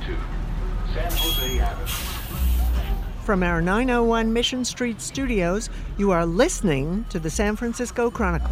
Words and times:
to 0.00 0.16
San 0.94 1.10
Jose 1.12 1.58
Avenue. 1.58 1.86
From 3.24 3.42
our 3.42 3.60
901 3.60 4.32
Mission 4.32 4.64
Street 4.64 5.00
studios, 5.00 5.68
you 5.98 6.10
are 6.10 6.24
listening 6.24 7.04
to 7.10 7.18
the 7.18 7.28
San 7.28 7.54
Francisco 7.54 8.10
Chronicle. 8.10 8.50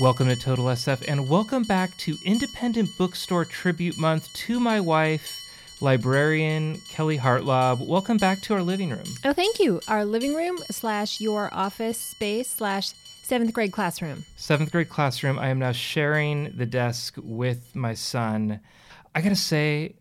Welcome 0.00 0.26
to 0.26 0.36
Total 0.36 0.64
SF 0.64 1.04
and 1.06 1.28
welcome 1.28 1.62
back 1.62 1.96
to 1.98 2.16
Independent 2.24 2.88
Bookstore 2.98 3.44
Tribute 3.44 3.96
Month 3.98 4.32
to 4.32 4.58
my 4.58 4.80
wife, 4.80 5.38
librarian 5.80 6.80
Kelly 6.88 7.18
Hartlaub. 7.18 7.86
Welcome 7.86 8.16
back 8.16 8.40
to 8.42 8.54
our 8.54 8.62
living 8.62 8.90
room. 8.90 9.04
Oh, 9.24 9.32
thank 9.32 9.60
you. 9.60 9.80
Our 9.86 10.04
living 10.04 10.34
room 10.34 10.58
slash 10.70 11.20
your 11.20 11.54
office 11.54 11.98
space 11.98 12.48
slash 12.48 12.92
seventh 13.32 13.54
grade 13.54 13.72
classroom. 13.72 14.26
Seventh 14.36 14.70
grade 14.70 14.90
classroom. 14.90 15.38
I 15.38 15.48
am 15.48 15.58
now 15.58 15.72
sharing 15.72 16.54
the 16.54 16.66
desk 16.66 17.14
with 17.16 17.74
my 17.74 17.94
son. 17.94 18.60
I 19.14 19.22
gotta 19.22 19.36
say, 19.36 19.94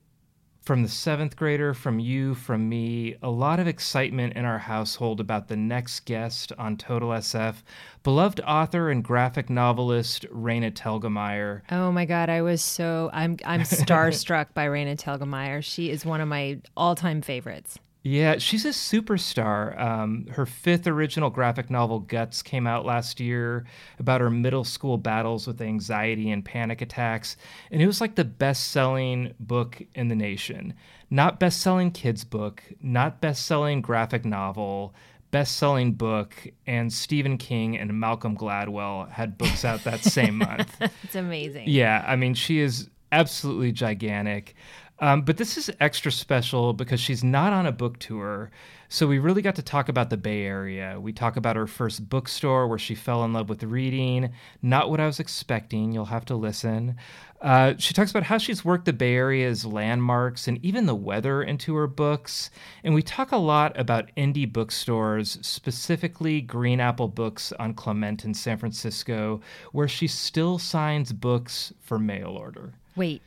from 0.63 0.83
the 0.83 0.89
seventh 0.89 1.37
grader, 1.37 1.73
from 1.73 1.97
you, 1.97 2.35
from 2.35 2.67
me, 2.67 3.15
a 3.23 3.29
lot 3.29 3.61
of 3.61 3.67
excitement 3.67 4.33
in 4.33 4.43
our 4.43 4.57
household 4.57 5.21
about 5.21 5.47
the 5.47 5.55
next 5.55 6.01
guest 6.01 6.51
on 6.57 6.75
Total 6.75 7.07
SF, 7.11 7.63
beloved 8.03 8.41
author 8.41 8.89
and 8.89 9.01
graphic 9.01 9.49
novelist 9.49 10.25
Raina 10.29 10.69
Telgemeier. 10.69 11.61
Oh 11.71 11.89
my 11.89 12.03
God, 12.03 12.29
I 12.29 12.41
was 12.41 12.61
so 12.61 13.09
I'm 13.13 13.37
I'm 13.45 13.61
starstruck 13.61 14.47
by 14.53 14.67
Raina 14.67 14.97
Telgemeier. 14.97 15.63
She 15.63 15.89
is 15.89 16.05
one 16.05 16.19
of 16.19 16.27
my 16.27 16.59
all 16.75 16.95
time 16.95 17.21
favorites. 17.21 17.79
Yeah, 18.03 18.39
she's 18.39 18.65
a 18.65 18.69
superstar. 18.69 19.79
Um, 19.79 20.25
her 20.31 20.47
fifth 20.47 20.87
original 20.87 21.29
graphic 21.29 21.69
novel, 21.69 21.99
Guts, 21.99 22.41
came 22.41 22.65
out 22.65 22.83
last 22.83 23.19
year 23.19 23.65
about 23.99 24.21
her 24.21 24.31
middle 24.31 24.63
school 24.63 24.97
battles 24.97 25.45
with 25.45 25.61
anxiety 25.61 26.31
and 26.31 26.43
panic 26.43 26.81
attacks. 26.81 27.37
And 27.69 27.79
it 27.79 27.85
was 27.85 28.01
like 28.01 28.15
the 28.15 28.25
best 28.25 28.71
selling 28.71 29.35
book 29.39 29.83
in 29.93 30.07
the 30.07 30.15
nation. 30.15 30.73
Not 31.11 31.39
best 31.39 31.61
selling 31.61 31.91
kids' 31.91 32.23
book, 32.23 32.63
not 32.81 33.21
best 33.21 33.45
selling 33.45 33.81
graphic 33.81 34.25
novel, 34.25 34.95
best 35.29 35.57
selling 35.57 35.93
book. 35.93 36.35
And 36.65 36.91
Stephen 36.91 37.37
King 37.37 37.77
and 37.77 37.99
Malcolm 37.99 38.35
Gladwell 38.35 39.11
had 39.11 39.37
books 39.37 39.63
out 39.63 39.83
that 39.83 40.03
same 40.03 40.37
month. 40.39 40.75
It's 41.03 41.15
amazing. 41.15 41.65
Yeah, 41.67 42.03
I 42.07 42.15
mean, 42.15 42.33
she 42.33 42.61
is 42.61 42.89
absolutely 43.11 43.71
gigantic. 43.71 44.55
Um, 45.01 45.23
but 45.23 45.37
this 45.37 45.57
is 45.57 45.71
extra 45.79 46.11
special 46.11 46.73
because 46.73 46.99
she's 46.99 47.23
not 47.23 47.53
on 47.53 47.65
a 47.65 47.71
book 47.71 47.97
tour. 47.97 48.51
So 48.87 49.07
we 49.07 49.17
really 49.19 49.41
got 49.41 49.55
to 49.55 49.63
talk 49.63 49.89
about 49.89 50.11
the 50.11 50.17
Bay 50.17 50.43
Area. 50.43 50.99
We 50.99 51.11
talk 51.11 51.37
about 51.37 51.55
her 51.55 51.65
first 51.65 52.07
bookstore 52.07 52.67
where 52.67 52.77
she 52.77 52.93
fell 52.93 53.25
in 53.25 53.33
love 53.33 53.49
with 53.49 53.63
reading. 53.63 54.31
Not 54.61 54.91
what 54.91 54.99
I 54.99 55.07
was 55.07 55.19
expecting. 55.19 55.91
You'll 55.91 56.05
have 56.05 56.25
to 56.25 56.35
listen. 56.35 56.97
Uh, 57.41 57.73
she 57.79 57.95
talks 57.95 58.11
about 58.11 58.23
how 58.23 58.37
she's 58.37 58.63
worked 58.63 58.85
the 58.85 58.93
Bay 58.93 59.15
Area's 59.15 59.65
landmarks 59.65 60.47
and 60.47 60.63
even 60.63 60.85
the 60.85 60.93
weather 60.93 61.41
into 61.41 61.73
her 61.75 61.87
books. 61.87 62.51
And 62.83 62.93
we 62.93 63.01
talk 63.01 63.31
a 63.31 63.37
lot 63.37 63.79
about 63.79 64.11
indie 64.15 64.51
bookstores, 64.51 65.39
specifically 65.41 66.41
Green 66.41 66.79
Apple 66.79 67.07
Books 67.07 67.51
on 67.53 67.73
Clement 67.73 68.23
in 68.23 68.35
San 68.35 68.57
Francisco, 68.57 69.41
where 69.71 69.87
she 69.87 70.05
still 70.05 70.59
signs 70.59 71.11
books 71.11 71.73
for 71.79 71.97
mail 71.97 72.37
order. 72.37 72.73
Wait, 72.95 73.21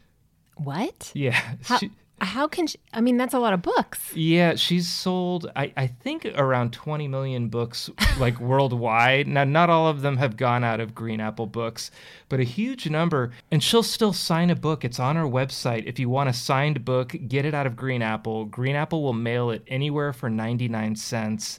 what? 0.57 1.11
Yeah. 1.15 1.41
How, 1.65 1.79
she- 1.79 1.91
how 2.21 2.47
can 2.49 2.67
she? 2.69 2.79
I 2.93 3.01
mean, 3.01 3.17
that's 3.17 3.35
a 3.35 3.39
lot 3.39 3.53
of 3.53 3.61
books. 3.61 4.13
yeah, 4.15 4.55
she's 4.55 4.89
sold, 4.89 5.51
I, 5.57 5.73
I 5.77 5.89
think, 5.89 6.25
around 6.37 6.73
20 6.73 7.07
million 7.09 7.49
books, 7.49 7.91
like 8.19 8.39
worldwide. 8.41 9.27
Now, 9.27 9.45
not 9.45 9.69
all 9.69 9.89
of 9.89 10.01
them 10.01 10.17
have 10.19 10.37
gone 10.37 10.65
out 10.65 10.81
of 10.81 10.95
Green 10.95 11.21
Apple 11.21 11.47
Books, 11.47 11.91
but 12.29 12.41
a 12.41 12.45
huge 12.45 12.89
number. 12.89 13.33
And 13.51 13.63
she'll 13.63 13.83
still 13.83 14.13
sign 14.13 14.49
a 14.51 14.55
book. 14.57 14.85
It's 14.85 15.01
on 15.01 15.17
her 15.17 15.25
website. 15.25 15.85
If 15.87 15.99
you 15.99 16.09
want 16.09 16.31
a 16.31 16.33
signed 16.33 16.85
book, 16.85 17.15
get 17.29 17.45
it 17.45 17.53
out 17.53 17.67
of 17.67 17.77
Green 17.77 18.01
Apple. 18.01 18.45
Green 18.47 18.77
Apple 18.77 19.03
will 19.03 19.13
mail 19.13 19.51
it 19.51 19.63
anywhere 19.67 20.13
for 20.13 20.31
99 20.31 20.97
cents. 20.97 21.59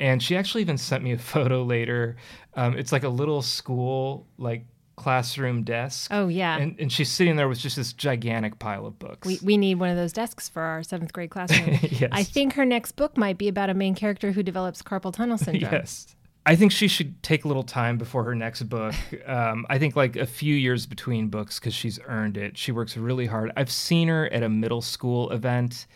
And 0.00 0.20
she 0.22 0.36
actually 0.36 0.62
even 0.62 0.78
sent 0.78 1.04
me 1.04 1.12
a 1.12 1.18
photo 1.32 1.62
later. 1.62 2.16
Um, 2.54 2.76
it's 2.76 2.92
like 2.92 3.04
a 3.04 3.08
little 3.08 3.40
school, 3.40 4.26
like 4.36 4.66
classroom 5.02 5.62
desk. 5.64 6.10
Oh 6.12 6.28
yeah. 6.28 6.56
And, 6.58 6.76
and 6.78 6.92
she's 6.92 7.10
sitting 7.10 7.36
there 7.36 7.48
with 7.48 7.58
just 7.58 7.76
this 7.76 7.92
gigantic 7.92 8.58
pile 8.58 8.86
of 8.86 8.98
books. 8.98 9.26
we, 9.26 9.38
we 9.42 9.56
need 9.56 9.78
one 9.78 9.88
of 9.90 9.96
those 9.96 10.12
desks 10.12 10.48
for 10.48 10.62
our 10.62 10.82
seventh 10.82 11.12
grade 11.12 11.30
classroom. 11.30 11.78
Yes. 11.92 12.08
I 12.12 12.22
think 12.22 12.54
her 12.54 12.64
next 12.64 12.92
book 12.92 13.16
might 13.16 13.38
be 13.38 13.48
about 13.48 13.68
a 13.70 13.74
main 13.74 13.94
character 13.94 14.32
who 14.32 14.42
develops 14.42 14.82
carpal 14.82 15.12
tunnel 15.12 15.38
syndrome. 15.46 15.72
Yes. 15.72 16.14
I 16.44 16.56
think 16.56 16.72
she 16.72 16.88
should 16.88 17.22
take 17.22 17.44
a 17.44 17.48
little 17.48 17.62
time 17.62 17.98
before 17.98 18.24
her 18.24 18.34
next 18.34 18.62
book. 18.64 18.94
Um, 19.26 19.64
I 19.70 19.78
think 19.78 19.94
like 19.94 20.16
a 20.16 20.26
few 20.26 20.54
years 20.54 20.84
between 20.86 21.28
books 21.28 21.60
because 21.60 21.74
she's 21.74 22.00
earned 22.06 22.36
it. 22.36 22.58
She 22.58 22.72
works 22.72 22.96
really 22.96 23.26
hard. 23.26 23.52
I've 23.56 23.70
seen 23.70 24.08
her 24.08 24.26
at 24.32 24.42
a 24.42 24.48
middle 24.48 24.82
school 24.82 25.30
event, 25.30 25.86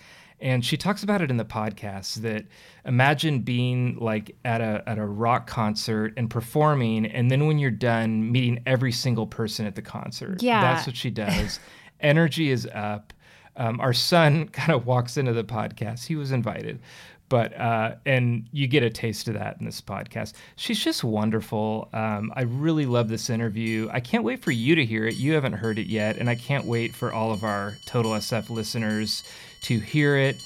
and 0.41 0.65
she 0.65 0.77
talks 0.77 1.03
about 1.03 1.23
it 1.23 1.31
in 1.31 1.37
the 1.37 1.45
podcast. 1.45 2.17
That 2.17 2.45
imagine 2.85 3.41
being 3.41 3.97
like 3.99 4.37
at 4.45 4.61
a 4.61 4.83
at 4.87 4.99
a 4.99 5.07
rock 5.07 5.47
concert 5.47 6.15
and 6.17 6.29
performing, 6.29 7.07
and 7.07 7.31
then 7.31 7.47
when 7.47 7.59
you're 7.59 7.71
done, 7.71 8.31
meeting 8.31 8.63
every 8.67 8.93
single 8.93 9.27
person 9.27 9.67
at 9.67 9.75
the 9.75 9.83
concert. 9.83 10.43
Yeah. 10.43 10.61
that's 10.61 10.87
what 10.87 10.97
she 10.97 11.11
does. 11.11 11.61
Energy 12.01 12.51
is 12.51 12.69
up. 12.75 13.13
Um, 13.57 13.81
our 13.81 13.95
son 13.95 14.49
kind 14.53 14.73
of 14.73 14.87
walks 14.87 15.17
into 15.17 15.33
the 15.33 15.45
podcast. 15.45 16.07
He 16.07 16.17
was 16.17 16.33
invited, 16.33 16.81
but 17.29 17.59
uh, 17.59 17.97
and 18.05 18.47
you 18.53 18.67
get 18.67 18.83
a 18.83 18.91
taste 18.91 19.29
of 19.29 19.35
that 19.35 19.57
in 19.59 19.67
this 19.67 19.81
podcast. 19.81 20.35
She's 20.57 20.83
just 20.83 21.03
wonderful. 21.03 21.89
Um, 21.93 22.33
I 22.37 22.43
really 22.43 22.87
love 22.87 23.09
this 23.09 23.31
interview. 23.31 23.89
I 23.93 24.01
can't 24.01 24.25
wait 24.25 24.43
for 24.43 24.53
you 24.53 24.75
to 24.75 24.85
hear 24.85 25.07
it. 25.07 25.17
You 25.17 25.33
haven't 25.35 25.55
heard 25.55 25.79
it 25.79 25.87
yet, 25.87 26.17
and 26.17 26.31
I 26.31 26.35
can't 26.35 26.65
wait 26.65 26.95
for 26.95 27.13
all 27.13 27.33
of 27.33 27.45
our 27.45 27.75
Total 27.87 28.13
SF 28.13 28.51
listeners 28.51 29.25
to 29.63 29.79
hear 29.79 30.17
it 30.17 30.37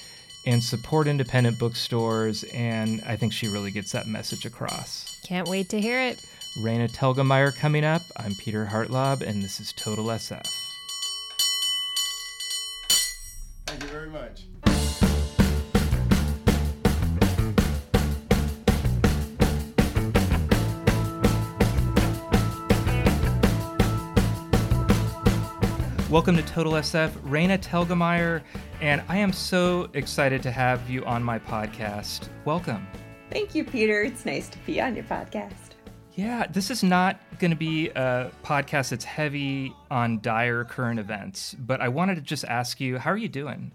and 0.45 0.63
support 0.63 1.07
independent 1.07 1.59
bookstores. 1.59 2.43
And 2.53 3.01
I 3.05 3.15
think 3.15 3.33
she 3.33 3.47
really 3.47 3.71
gets 3.71 3.91
that 3.91 4.07
message 4.07 4.45
across. 4.45 5.19
Can't 5.23 5.47
wait 5.47 5.69
to 5.69 5.79
hear 5.79 5.99
it. 5.99 6.25
Raina 6.59 6.91
Telgemeier 6.91 7.55
coming 7.55 7.85
up. 7.85 8.01
I'm 8.17 8.35
Peter 8.35 8.65
Hartlaub, 8.65 9.21
and 9.21 9.41
this 9.41 9.59
is 9.59 9.71
Total 9.73 10.05
SF. 10.05 10.45
Thank 13.67 13.83
you 13.83 13.89
very 13.89 14.09
much. 14.09 14.43
Welcome 26.11 26.35
to 26.35 26.43
Total 26.43 26.73
SF, 26.73 27.09
Raina 27.21 27.57
Telgemeier, 27.57 28.41
and 28.81 29.01
I 29.07 29.15
am 29.15 29.31
so 29.31 29.89
excited 29.93 30.43
to 30.43 30.51
have 30.51 30.89
you 30.89 31.05
on 31.05 31.23
my 31.23 31.39
podcast. 31.39 32.27
Welcome. 32.43 32.85
Thank 33.29 33.55
you, 33.55 33.63
Peter. 33.63 34.01
It's 34.01 34.25
nice 34.25 34.49
to 34.49 34.57
be 34.65 34.81
on 34.81 34.93
your 34.93 35.05
podcast. 35.05 35.53
Yeah, 36.15 36.47
this 36.47 36.69
is 36.69 36.83
not 36.83 37.21
going 37.39 37.51
to 37.51 37.57
be 37.57 37.91
a 37.91 38.29
podcast 38.43 38.89
that's 38.89 39.05
heavy 39.05 39.73
on 39.89 40.19
dire 40.19 40.65
current 40.65 40.99
events, 40.99 41.55
but 41.57 41.79
I 41.79 41.87
wanted 41.87 42.15
to 42.15 42.21
just 42.21 42.43
ask 42.43 42.81
you, 42.81 42.97
how 42.97 43.11
are 43.11 43.17
you 43.17 43.29
doing? 43.29 43.71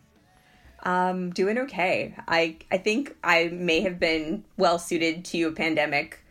Um, 0.83 1.31
doing 1.31 1.57
okay. 1.57 2.17
I 2.29 2.59
I 2.71 2.77
think 2.77 3.17
I 3.25 3.49
may 3.49 3.81
have 3.81 3.99
been 3.99 4.45
well 4.59 4.79
suited 4.79 5.25
to 5.25 5.45
a 5.45 5.53
pandemic 5.53 6.23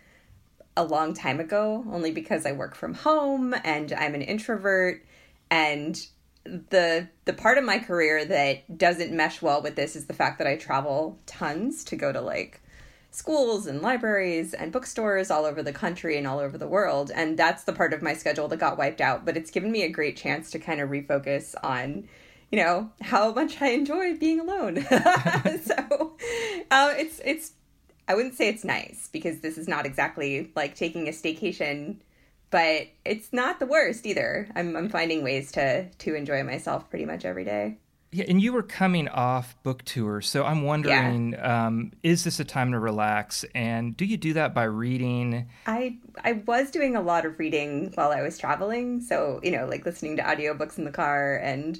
a 0.77 0.83
long 0.83 1.15
time 1.15 1.39
ago, 1.39 1.83
only 1.91 2.11
because 2.11 2.45
I 2.45 2.51
work 2.51 2.75
from 2.75 2.94
home 2.94 3.55
and 3.63 3.91
I'm 3.91 4.13
an 4.13 4.21
introvert, 4.21 5.03
and 5.50 6.06
the 6.45 7.07
the 7.25 7.33
part 7.33 7.57
of 7.57 7.63
my 7.63 7.79
career 7.79 8.23
that 8.23 8.78
doesn't 8.78 9.11
mesh 9.11 9.41
well 9.41 9.61
with 9.61 9.75
this 9.75 9.95
is 9.95 10.06
the 10.06 10.13
fact 10.13 10.38
that 10.38 10.47
I 10.47 10.57
travel 10.57 11.19
tons 11.25 11.83
to 11.85 11.95
go 11.95 12.11
to 12.11 12.22
like 12.22 12.61
schools 13.09 13.66
and 13.66 13.81
libraries 13.81 14.53
and 14.53 14.72
bookstores 14.72 15.31
all 15.31 15.45
over 15.45 15.63
the 15.63 15.73
country 15.73 16.18
and 16.18 16.27
all 16.27 16.39
over 16.39 16.57
the 16.57 16.68
world. 16.68 17.12
And 17.15 17.38
that's 17.38 17.63
the 17.63 17.74
part 17.74 17.94
of 17.94 18.01
my 18.01 18.13
schedule 18.13 18.47
that 18.50 18.57
got 18.57 18.77
wiped 18.77 19.01
out 19.01 19.25
but 19.25 19.38
it's 19.38 19.51
given 19.51 19.71
me 19.71 19.83
a 19.83 19.89
great 19.89 20.18
chance 20.18 20.51
to 20.51 20.59
kind 20.59 20.80
of 20.80 20.89
refocus 20.89 21.56
on 21.63 22.07
you 22.51 22.63
know 22.63 22.92
how 23.01 23.33
much 23.33 23.62
i 23.62 23.69
enjoy 23.69 24.15
being 24.15 24.39
alone. 24.39 24.86
So 25.65 26.15
uh, 26.69 26.94
it's 26.97 27.19
it's 27.25 27.53
i 28.07 28.13
wouldn't 28.13 28.36
say 28.36 28.50
it's 28.50 28.63
nice 28.63 29.09
because 29.12 29.39
this 29.39 29.57
is 29.57 29.68
not 29.68 29.86
exactly 29.86 30.51
like 30.56 30.75
taking 30.75 31.07
a 31.07 31.12
staycation 31.12 31.97
but 32.51 32.88
it's 33.03 33.31
not 33.33 33.59
the 33.59 33.65
worst 33.65 34.06
either 34.06 34.47
i'm, 34.56 34.75
I'm 34.75 34.89
finding 34.89 35.24
ways 35.24 35.51
to 35.53 35.89
to 35.89 36.15
enjoy 36.15 36.44
myself 36.44 36.89
pretty 36.89 37.06
much 37.06 37.25
every 37.25 37.44
day 37.45 37.77
Yeah, 38.12 38.25
and 38.30 38.42
you 38.42 38.53
were 38.53 38.63
coming 38.63 39.09
off 39.09 39.62
book 39.63 39.83
tour, 39.83 40.21
so 40.21 40.45
I'm 40.45 40.62
wondering, 40.63 41.36
um, 41.42 41.92
is 42.01 42.24
this 42.24 42.39
a 42.39 42.45
time 42.45 42.71
to 42.71 42.80
relax? 42.80 43.44
And 43.53 43.97
do 43.97 44.06
you 44.06 44.15
do 44.15 44.31
that 44.33 44.53
by 44.53 44.63
reading? 44.63 45.50
I 45.65 45.97
I 46.24 46.44
was 46.47 46.71
doing 46.71 46.95
a 46.95 47.01
lot 47.01 47.25
of 47.25 47.38
reading 47.39 47.92
while 47.95 48.12
I 48.12 48.21
was 48.21 48.38
traveling, 48.38 49.01
so 49.01 49.42
you 49.44 49.51
know, 49.51 49.65
like 49.65 49.86
listening 49.86 50.15
to 50.18 50.24
audiobooks 50.24 50.77
in 50.77 50.86
the 50.86 50.92
car 50.92 51.36
and 51.44 51.77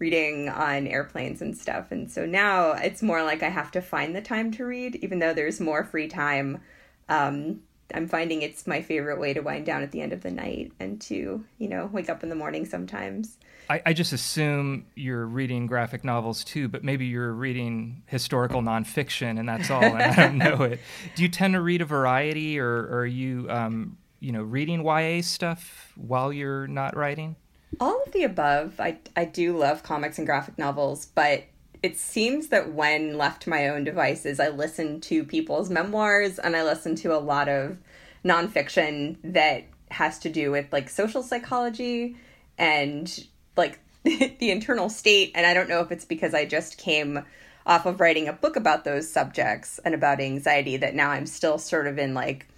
reading 0.00 0.48
on 0.48 0.88
airplanes 0.88 1.40
and 1.40 1.56
stuff. 1.56 1.92
And 1.92 2.10
so 2.10 2.26
now 2.26 2.72
it's 2.72 3.02
more 3.02 3.22
like 3.22 3.42
I 3.44 3.48
have 3.48 3.70
to 3.72 3.80
find 3.80 4.14
the 4.16 4.20
time 4.22 4.50
to 4.52 4.64
read, 4.64 4.96
even 4.96 5.20
though 5.20 5.34
there's 5.34 5.60
more 5.60 5.84
free 5.84 6.08
time. 6.08 6.60
Um, 7.08 7.60
I'm 7.94 8.08
finding 8.08 8.42
it's 8.42 8.66
my 8.66 8.82
favorite 8.82 9.20
way 9.20 9.32
to 9.32 9.40
wind 9.40 9.66
down 9.66 9.82
at 9.82 9.92
the 9.92 10.00
end 10.00 10.12
of 10.12 10.22
the 10.22 10.30
night 10.30 10.72
and 10.80 11.00
to, 11.02 11.44
you 11.58 11.68
know, 11.68 11.88
wake 11.92 12.08
up 12.08 12.22
in 12.22 12.28
the 12.28 12.34
morning 12.34 12.64
sometimes. 12.64 13.38
I, 13.68 13.82
I 13.86 13.92
just 13.92 14.12
assume 14.12 14.86
you're 14.94 15.26
reading 15.26 15.66
graphic 15.66 16.04
novels 16.04 16.44
too, 16.44 16.68
but 16.68 16.84
maybe 16.84 17.06
you're 17.06 17.32
reading 17.32 18.02
historical 18.06 18.62
nonfiction 18.62 19.38
and 19.38 19.48
that's 19.48 19.70
all, 19.70 19.82
and 19.82 20.02
I 20.02 20.14
don't 20.14 20.38
know 20.38 20.62
it. 20.62 20.80
Do 21.14 21.22
you 21.22 21.28
tend 21.28 21.54
to 21.54 21.60
read 21.60 21.80
a 21.80 21.84
variety, 21.84 22.58
or, 22.58 22.68
or 22.68 22.98
are 23.00 23.06
you, 23.06 23.46
um, 23.50 23.98
you 24.20 24.32
know, 24.32 24.42
reading 24.42 24.84
YA 24.84 25.22
stuff 25.22 25.92
while 25.96 26.32
you're 26.32 26.66
not 26.66 26.96
writing? 26.96 27.36
All 27.80 28.02
of 28.06 28.12
the 28.12 28.22
above. 28.22 28.78
I, 28.80 28.98
I 29.16 29.24
do 29.24 29.56
love 29.56 29.82
comics 29.82 30.18
and 30.18 30.26
graphic 30.26 30.58
novels, 30.58 31.06
but 31.06 31.44
it 31.86 31.96
seems 31.96 32.48
that 32.48 32.72
when 32.72 33.16
left 33.16 33.42
to 33.42 33.50
my 33.50 33.68
own 33.68 33.84
devices, 33.84 34.40
I 34.40 34.48
listen 34.48 35.00
to 35.02 35.22
people's 35.22 35.70
memoirs 35.70 36.40
and 36.40 36.56
I 36.56 36.64
listen 36.64 36.96
to 36.96 37.14
a 37.14 37.22
lot 37.22 37.48
of 37.48 37.78
nonfiction 38.24 39.18
that 39.22 39.62
has 39.92 40.18
to 40.18 40.28
do 40.28 40.50
with 40.50 40.72
like 40.72 40.90
social 40.90 41.22
psychology 41.22 42.16
and 42.58 43.24
like 43.56 43.78
the 44.02 44.50
internal 44.50 44.88
state. 44.88 45.30
And 45.36 45.46
I 45.46 45.54
don't 45.54 45.68
know 45.68 45.78
if 45.78 45.92
it's 45.92 46.04
because 46.04 46.34
I 46.34 46.44
just 46.44 46.76
came 46.76 47.24
off 47.64 47.86
of 47.86 48.00
writing 48.00 48.26
a 48.26 48.32
book 48.32 48.56
about 48.56 48.84
those 48.84 49.08
subjects 49.08 49.78
and 49.84 49.94
about 49.94 50.18
anxiety 50.18 50.76
that 50.78 50.96
now 50.96 51.10
I'm 51.10 51.26
still 51.26 51.56
sort 51.56 51.86
of 51.86 52.00
in 52.00 52.14
like 52.14 52.48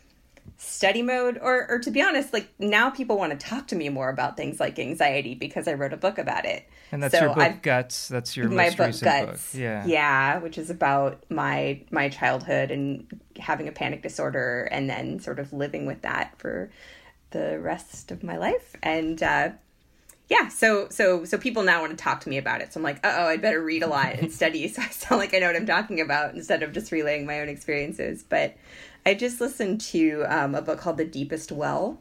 study 0.56 1.02
mode 1.02 1.38
or 1.42 1.70
or 1.70 1.78
to 1.78 1.90
be 1.90 2.00
honest 2.00 2.32
like 2.32 2.48
now 2.58 2.88
people 2.88 3.18
want 3.18 3.38
to 3.38 3.46
talk 3.46 3.66
to 3.68 3.76
me 3.76 3.90
more 3.90 4.08
about 4.08 4.36
things 4.36 4.58
like 4.58 4.78
anxiety 4.78 5.34
because 5.34 5.68
I 5.68 5.74
wrote 5.74 5.92
a 5.92 5.98
book 5.98 6.16
about 6.16 6.46
it. 6.46 6.66
And 6.90 7.02
that's 7.02 7.12
So 7.14 7.20
your 7.26 7.34
book 7.34 7.42
I've- 7.44 7.58
Guts. 7.62 8.08
That's 8.08 8.36
your 8.36 8.48
my 8.48 8.70
book 8.70 8.98
Guts. 9.00 9.52
book. 9.52 9.60
Yeah. 9.60 9.84
Yeah, 9.86 10.38
which 10.38 10.56
is 10.58 10.70
about 10.70 11.22
my 11.30 11.82
my 11.90 12.08
childhood 12.08 12.70
and 12.70 13.06
having 13.38 13.68
a 13.68 13.72
panic 13.72 14.02
disorder 14.02 14.68
and 14.70 14.88
then 14.88 15.20
sort 15.20 15.38
of 15.38 15.52
living 15.52 15.86
with 15.86 16.02
that 16.02 16.34
for 16.38 16.70
the 17.30 17.58
rest 17.60 18.10
of 18.10 18.22
my 18.22 18.36
life. 18.38 18.74
And 18.82 19.22
uh 19.22 19.50
yeah, 20.30 20.48
so 20.48 20.88
so 20.90 21.24
so 21.24 21.38
people 21.38 21.62
now 21.62 21.80
want 21.80 21.96
to 21.96 22.02
talk 22.02 22.20
to 22.22 22.28
me 22.28 22.38
about 22.38 22.60
it. 22.60 22.72
So 22.72 22.80
I'm 22.80 22.84
like, 22.84 23.04
uh 23.06 23.14
oh, 23.18 23.26
I'd 23.28 23.42
better 23.42 23.62
read 23.62 23.82
a 23.82 23.86
lot 23.86 24.14
and 24.14 24.32
study 24.40 24.66
so 24.68 24.80
I 24.82 24.88
sound 24.88 25.18
like 25.20 25.34
I 25.34 25.38
know 25.38 25.46
what 25.48 25.56
I'm 25.56 25.66
talking 25.66 26.00
about 26.00 26.34
instead 26.34 26.62
of 26.62 26.72
just 26.72 26.92
relaying 26.92 27.26
my 27.26 27.40
own 27.40 27.48
experiences. 27.48 28.24
But 28.28 28.56
I 29.06 29.14
just 29.14 29.40
listened 29.40 29.80
to 29.82 30.24
um, 30.28 30.54
a 30.54 30.60
book 30.62 30.78
called 30.78 30.98
The 30.98 31.04
Deepest 31.04 31.50
Well 31.52 31.98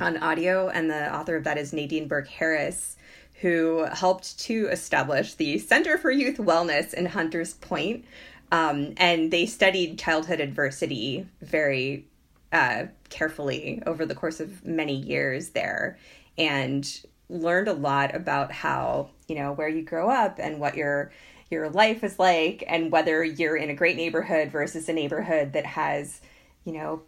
on 0.00 0.16
audio, 0.16 0.68
and 0.70 0.90
the 0.90 1.14
author 1.14 1.36
of 1.36 1.44
that 1.44 1.58
is 1.58 1.72
Nadine 1.72 2.08
Burke 2.08 2.26
Harris, 2.28 2.96
who 3.40 3.84
helped 3.92 4.38
to 4.40 4.68
establish 4.68 5.34
the 5.34 5.58
Center 5.58 5.98
for 5.98 6.10
Youth 6.10 6.38
Wellness 6.38 6.94
in 6.94 7.06
Hunters 7.06 7.54
Point. 7.54 8.04
Um, 8.50 8.94
and 8.96 9.30
they 9.30 9.46
studied 9.46 9.98
childhood 9.98 10.40
adversity 10.40 11.26
very 11.42 12.06
uh, 12.52 12.84
carefully 13.10 13.82
over 13.86 14.06
the 14.06 14.14
course 14.14 14.40
of 14.40 14.64
many 14.64 14.94
years 14.94 15.50
there 15.50 15.98
and 16.38 17.00
learned 17.28 17.68
a 17.68 17.72
lot 17.72 18.14
about 18.14 18.52
how, 18.52 19.10
you 19.26 19.34
know, 19.34 19.52
where 19.52 19.68
you 19.68 19.82
grow 19.82 20.08
up 20.08 20.38
and 20.38 20.60
what 20.60 20.76
your 20.76 21.10
your 21.50 21.68
life 21.70 22.02
is 22.02 22.18
like 22.18 22.64
and 22.66 22.90
whether 22.90 23.22
you're 23.22 23.56
in 23.56 23.70
a 23.70 23.74
great 23.74 23.96
neighborhood 23.96 24.50
versus 24.50 24.88
a 24.88 24.92
neighborhood 24.92 25.52
that 25.52 25.64
has, 25.64 26.20
you 26.64 26.72
know, 26.72 27.02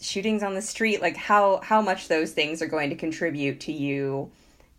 shootings 0.00 0.42
on 0.42 0.54
the 0.54 0.62
street 0.62 1.00
like 1.00 1.16
how 1.16 1.58
how 1.62 1.80
much 1.80 2.08
those 2.08 2.32
things 2.32 2.60
are 2.60 2.66
going 2.66 2.90
to 2.90 2.96
contribute 2.96 3.60
to 3.60 3.72
you 3.72 4.30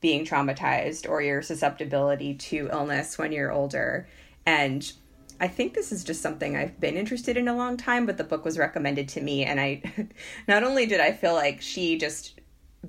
being 0.02 0.26
traumatized 0.26 1.10
or 1.10 1.22
your 1.22 1.42
susceptibility 1.42 2.34
to 2.36 2.70
illness 2.72 3.18
when 3.18 3.32
you're 3.32 3.52
older. 3.52 4.08
And 4.46 4.92
i 5.40 5.48
think 5.48 5.76
this 5.76 5.92
is 5.92 6.04
just 6.04 6.20
something 6.20 6.56
i've 6.56 6.80
been 6.80 6.98
interested 6.98 7.38
in 7.38 7.48
a 7.48 7.56
long 7.56 7.78
time 7.78 8.08
but 8.08 8.18
the 8.18 8.24
book 8.24 8.44
was 8.44 8.58
recommended 8.58 9.08
to 9.08 9.22
me. 9.22 9.44
And 9.44 9.60
i 9.60 9.82
not 10.48 10.64
only 10.64 10.86
did 10.86 11.00
i 11.00 11.12
feel 11.12 11.34
like 11.34 11.62
she 11.62 11.98
just 11.98 12.40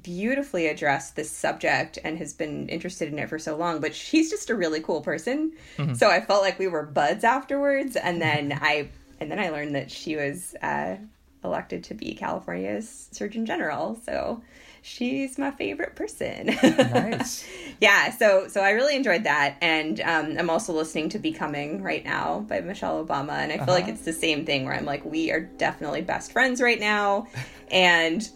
beautifully 0.03 0.67
addressed 0.69 1.17
this 1.17 1.31
subject 1.31 1.99
and 2.05 2.19
has 2.19 2.33
been 2.33 2.69
interested 2.69 3.09
in 3.13 3.19
it 3.19 3.29
for 3.29 3.39
so 3.39 3.57
long 3.57 3.81
but 3.81 3.95
she's 3.95 4.31
just 4.31 4.51
a 4.51 4.55
really 4.55 4.81
cool 4.81 5.01
person. 5.01 5.53
So 5.95 6.09
i 6.11 6.21
felt 6.21 6.43
like 6.43 6.59
we 6.59 6.69
were 6.69 6.85
buds 6.85 7.25
afterwards. 7.25 7.97
And 7.97 8.21
then 8.21 8.59
i 8.63 8.89
and 9.21 9.31
then 9.31 9.39
i 9.39 9.51
learned 9.51 9.75
that 9.75 9.91
she 9.91 10.17
was 10.17 10.55
uh, 10.63 10.97
elected 11.45 11.85
to 11.85 11.95
be 11.95 12.15
california's 12.15 13.09
surgeon 13.13 13.45
general. 13.45 13.99
So 14.07 14.43
she's 14.88 15.38
my 15.38 15.50
favorite 15.50 15.94
person. 15.94 16.46
Nice. 16.46 17.46
yeah 17.81 18.11
so 18.11 18.49
so 18.49 18.61
i 18.61 18.70
really 18.70 18.96
enjoyed 18.96 19.25
that. 19.25 19.56
And 19.61 20.00
um, 20.00 20.37
i'm 20.38 20.50
also 20.50 20.73
listening 20.73 21.11
to 21.11 21.19
becoming 21.19 21.82
right 21.82 22.05
now 22.05 22.40
by 22.49 22.61
michelle 22.61 23.05
obama. 23.05 23.32
And 23.32 23.52
i 23.52 23.58
feel 23.58 23.75
like 23.75 23.88
it's 23.88 24.05
the 24.05 24.12
same 24.12 24.44
thing 24.46 24.64
where 24.64 24.75
i'm 24.75 24.85
like 24.85 25.05
we 25.05 25.31
are 25.31 25.40
definitely 25.40 26.02
best 26.02 26.32
friends 26.32 26.61
right 26.61 26.81
now. 26.81 27.26
And 27.70 28.26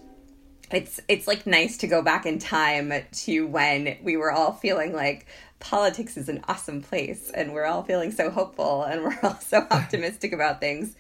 it's 0.71 1.01
it's 1.09 1.27
like 1.27 1.47
nice 1.47 1.79
to 1.79 1.87
go 1.87 2.03
back 2.03 2.27
in 2.27 2.39
time 2.39 2.93
to 3.11 3.47
when 3.47 3.97
we 4.03 4.19
were 4.19 4.31
all 4.31 4.53
feeling 4.53 4.93
like 4.93 5.27
politics 5.59 6.19
is 6.19 6.29
an 6.29 6.45
awesome 6.49 6.83
place 6.83 7.31
and 7.31 7.55
we're 7.55 7.65
all 7.65 7.83
feeling 7.83 8.11
so 8.11 8.31
hopeful 8.31 8.83
and 8.83 9.03
we're 9.03 9.19
all 9.23 9.39
so 9.41 9.67
optimistic 9.71 10.35
about 10.35 10.61
things. 10.61 10.95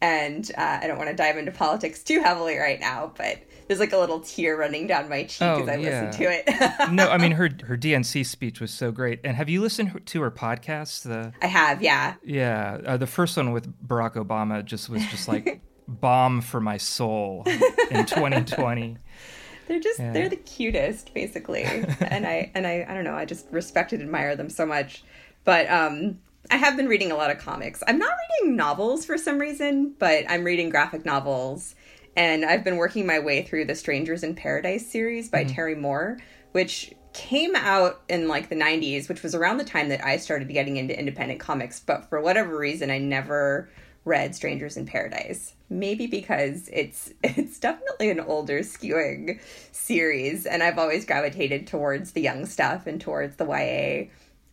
And 0.00 0.50
uh, 0.58 0.80
i 0.82 0.88
don't 0.88 0.98
want 0.98 1.10
to 1.10 1.16
dive 1.16 1.36
into 1.36 1.52
politics 1.52 2.02
too 2.02 2.20
heavily 2.20 2.56
right 2.56 2.80
now 2.80 3.12
but 3.16 3.38
there's 3.68 3.78
like 3.80 3.92
a 3.92 3.98
little 3.98 4.20
tear 4.20 4.56
running 4.56 4.86
down 4.88 5.08
my 5.08 5.22
cheek 5.24 5.42
Oh, 5.42 5.62
as 5.62 5.68
i 5.68 5.74
yeah. 5.76 6.02
listen 6.02 6.20
to 6.22 6.30
it 6.32 6.90
no, 6.92 7.08
I 7.08 7.18
mean 7.18 7.32
her 7.32 7.48
her 7.66 7.76
DNC 7.76 8.26
speech 8.26 8.60
was 8.60 8.70
so 8.72 8.90
great. 8.90 9.20
And 9.22 9.36
have 9.36 9.48
you 9.48 9.60
listened 9.60 10.02
to 10.06 10.22
her 10.22 10.30
podcast? 10.30 11.02
The 11.04 11.32
i 11.42 11.46
have 11.46 11.80
yeah 11.82 12.14
yeah, 12.24 12.78
uh, 12.84 12.96
the 12.96 13.06
first 13.06 13.36
one 13.36 13.52
with 13.52 13.72
Barack 13.86 14.14
Obama 14.14 14.64
just 14.64 14.88
was 14.88 15.04
just 15.06 15.28
like 15.28 15.60
bomb 15.88 16.40
for 16.40 16.60
my 16.60 16.76
soul 16.78 17.44
in 17.90 18.04
2020. 18.04 18.96
they're 19.68 19.80
just 19.80 19.98
Yeah. 20.00 20.12
they're 20.12 20.28
the 20.28 20.36
cutest 20.36 21.12
basically 21.14 21.62
and 21.64 22.26
i 22.26 22.50
and 22.54 22.66
i 22.66 22.86
i 22.88 22.94
don't 22.94 23.04
know 23.04 23.14
i 23.14 23.24
just 23.26 23.46
respect 23.50 23.92
and 23.92 24.02
admire 24.02 24.34
them 24.34 24.48
so 24.48 24.64
much 24.64 25.04
but 25.44 25.68
um 25.70 26.18
i 26.50 26.56
have 26.56 26.74
been 26.76 26.86
reading 26.88 27.12
a 27.12 27.14
lot 27.16 27.30
of 27.30 27.36
comics 27.38 27.82
i'm 27.86 27.98
not 27.98 28.12
reading 28.40 28.56
novels 28.56 29.04
for 29.04 29.18
some 29.18 29.38
reason 29.38 29.94
but 29.98 30.24
i'm 30.30 30.42
reading 30.42 30.70
graphic 30.70 31.04
novels 31.04 31.74
and 32.18 32.44
i've 32.44 32.64
been 32.64 32.76
working 32.76 33.06
my 33.06 33.18
way 33.18 33.42
through 33.42 33.64
the 33.64 33.74
strangers 33.74 34.22
in 34.22 34.34
paradise 34.34 34.86
series 34.86 35.28
by 35.28 35.44
mm-hmm. 35.44 35.54
terry 35.54 35.74
moore 35.74 36.18
which 36.52 36.92
came 37.14 37.56
out 37.56 38.02
in 38.08 38.28
like 38.28 38.48
the 38.48 38.54
90s 38.54 39.08
which 39.08 39.22
was 39.22 39.34
around 39.34 39.56
the 39.56 39.64
time 39.64 39.88
that 39.88 40.04
i 40.04 40.16
started 40.16 40.48
getting 40.48 40.76
into 40.76 40.98
independent 40.98 41.40
comics 41.40 41.80
but 41.80 42.08
for 42.08 42.20
whatever 42.20 42.58
reason 42.58 42.90
i 42.90 42.98
never 42.98 43.70
read 44.08 44.34
Strangers 44.34 44.76
in 44.76 44.86
Paradise. 44.86 45.54
Maybe 45.68 46.08
because 46.08 46.68
it's 46.72 47.12
it's 47.22 47.60
definitely 47.60 48.10
an 48.10 48.20
older 48.20 48.60
skewing 48.60 49.40
series 49.70 50.46
and 50.46 50.62
I've 50.62 50.78
always 50.78 51.04
gravitated 51.04 51.68
towards 51.68 52.12
the 52.12 52.22
young 52.22 52.46
stuff 52.46 52.88
and 52.88 53.00
towards 53.00 53.36
the 53.36 53.46
YA 53.46 54.10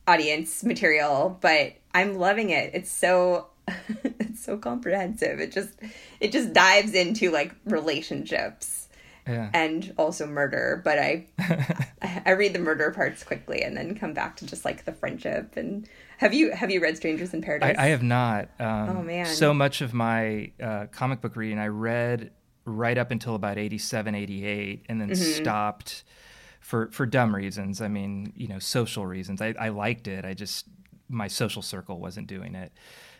audience 0.07 0.63
material, 0.63 1.39
but 1.41 1.73
I'm 1.93 2.15
loving 2.15 2.51
it. 2.51 2.71
It's 2.75 2.91
so 2.91 3.47
it's 4.03 4.43
so 4.43 4.57
comprehensive. 4.57 5.39
It 5.39 5.51
just 5.51 5.71
it 6.19 6.31
just 6.31 6.53
dives 6.53 6.93
into 6.93 7.31
like 7.31 7.53
relationships 7.65 8.87
Yeah. 9.27 9.49
and 9.53 9.93
also 9.97 10.27
murder, 10.27 10.81
but 10.83 10.99
I 10.99 11.25
I 12.25 12.31
read 12.31 12.53
the 12.53 12.59
murder 12.59 12.91
parts 12.91 13.23
quickly 13.23 13.63
and 13.63 13.75
then 13.75 13.95
come 13.95 14.13
back 14.13 14.35
to 14.37 14.45
just 14.45 14.65
like 14.65 14.85
the 14.85 14.91
friendship 14.93 15.55
and 15.57 15.87
have 16.17 16.33
you 16.33 16.51
have 16.51 16.69
you 16.71 16.81
read 16.81 16.95
Strangers 16.97 17.33
in 17.33 17.43
I, 17.43 17.45
Paradise? 17.45 17.75
I 17.77 17.87
have 17.87 18.03
not. 18.03 18.49
Um, 18.59 18.89
Oh, 18.97 19.01
man. 19.03 19.25
So 19.25 19.53
much 19.53 19.81
of 19.81 19.93
my 19.93 20.51
uh, 20.61 20.85
comic 20.91 21.21
book 21.21 21.35
reading 21.35 21.59
I 21.59 21.67
read 21.67 22.31
right 22.65 22.97
up 22.97 23.11
until 23.11 23.35
about 23.35 23.57
87, 23.57 24.15
88, 24.15 24.85
and 24.89 24.99
then 25.01 25.09
Mm-hmm. 25.09 25.41
stopped 25.43 26.03
for 26.61 26.89
for 26.91 27.05
dumb 27.05 27.35
reasons. 27.35 27.81
I 27.81 27.87
mean, 27.89 28.31
you 28.35 28.47
know, 28.47 28.59
social 28.59 29.05
reasons. 29.05 29.41
I, 29.41 29.53
I 29.59 29.69
liked 29.69 30.07
it. 30.07 30.23
I 30.25 30.33
just 30.33 30.65
my 31.09 31.27
social 31.27 31.61
circle 31.61 31.99
wasn't 31.99 32.27
doing 32.27 32.55
it. 32.55 32.71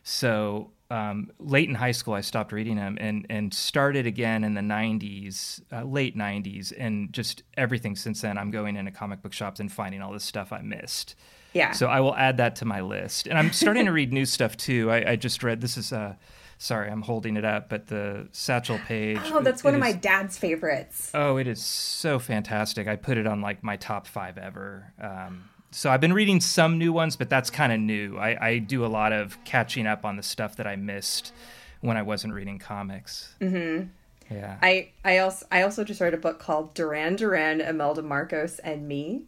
So 0.08 0.70
um, 0.92 1.32
late 1.40 1.68
in 1.68 1.74
high 1.74 1.92
school, 1.92 2.14
I 2.14 2.22
stopped 2.22 2.52
reading 2.52 2.76
them 2.76 2.96
and 3.02 3.26
and 3.28 3.52
started 3.52 4.06
again 4.06 4.44
in 4.44 4.54
the 4.54 4.62
90s, 4.62 5.62
uh, 5.74 5.84
late 5.84 6.16
90s, 6.16 6.72
and 6.78 7.12
just 7.12 7.42
everything 7.58 7.96
since 7.96 8.22
then. 8.22 8.38
I'm 8.38 8.52
going 8.52 8.78
into 8.78 8.92
comic 8.92 9.24
book 9.24 9.34
shops 9.34 9.60
and 9.60 9.72
finding 9.72 10.04
all 10.04 10.14
this 10.14 10.24
stuff 10.24 10.54
I 10.54 10.62
missed. 10.62 11.16
Yeah. 11.54 11.72
So 11.72 11.88
I 11.88 12.02
will 12.02 12.16
add 12.16 12.38
that 12.38 12.56
to 12.58 12.66
my 12.66 12.82
list. 12.82 13.26
And 13.26 13.36
I'm 13.36 13.52
starting 13.52 13.86
to 13.86 13.92
read 13.92 14.14
new 14.14 14.26
stuff 14.26 14.56
too. 14.56 14.92
I, 14.92 15.12
I 15.12 15.16
just 15.16 15.42
read 15.42 15.60
this 15.60 15.76
is 15.76 15.92
uh 15.92 16.14
sorry, 16.60 16.92
I'm 16.92 17.02
holding 17.02 17.36
it 17.36 17.44
up, 17.44 17.68
but 17.68 17.88
the 17.88 18.28
Satchel 18.32 18.80
Paige. 18.86 19.20
Oh, 19.26 19.42
that's 19.42 19.64
one 19.64 19.74
it 19.74 19.78
of 19.78 19.82
my 19.82 19.92
dad's 19.92 20.38
favorites. 20.38 21.10
Oh, 21.16 21.38
it 21.38 21.48
is 21.48 21.64
so 21.64 22.20
fantastic. 22.20 22.88
I 22.88 22.96
put 22.96 23.18
it 23.18 23.26
on 23.26 23.42
like 23.42 23.64
my 23.64 23.76
top 23.76 24.06
five 24.06 24.38
ever. 24.38 24.94
Um, 25.02 25.50
so 25.76 25.90
I've 25.90 26.00
been 26.00 26.14
reading 26.14 26.40
some 26.40 26.78
new 26.78 26.94
ones, 26.94 27.18
but 27.18 27.30
that's 27.30 27.50
kind 27.50 27.74
of 27.74 27.82
new. 27.82 28.18
I, 28.18 28.48
I 28.48 28.58
do 28.60 28.86
a 28.86 28.88
lot 28.88 29.12
of 29.12 29.38
catching 29.44 29.86
up 29.86 30.06
on 30.06 30.16
the 30.16 30.24
stuff 30.24 30.56
that 30.56 30.66
I 30.66 30.78
missed 30.78 31.34
when 31.82 31.98
I 31.98 32.02
wasn't 32.02 32.34
reading 32.34 32.60
comics. 32.60 33.36
Mm-hmm. 33.42 33.88
Yeah. 34.34 34.58
I 34.62 34.92
I 35.04 35.18
also 35.18 35.46
I 35.52 35.64
also 35.64 35.84
just 35.84 36.00
read 36.00 36.14
a 36.14 36.18
book 36.18 36.40
called 36.40 36.74
Duran 36.76 37.18
Duran, 37.18 37.60
Imelda 37.60 38.02
Marcos 38.02 38.60
and 38.60 38.88
Me, 38.88 39.24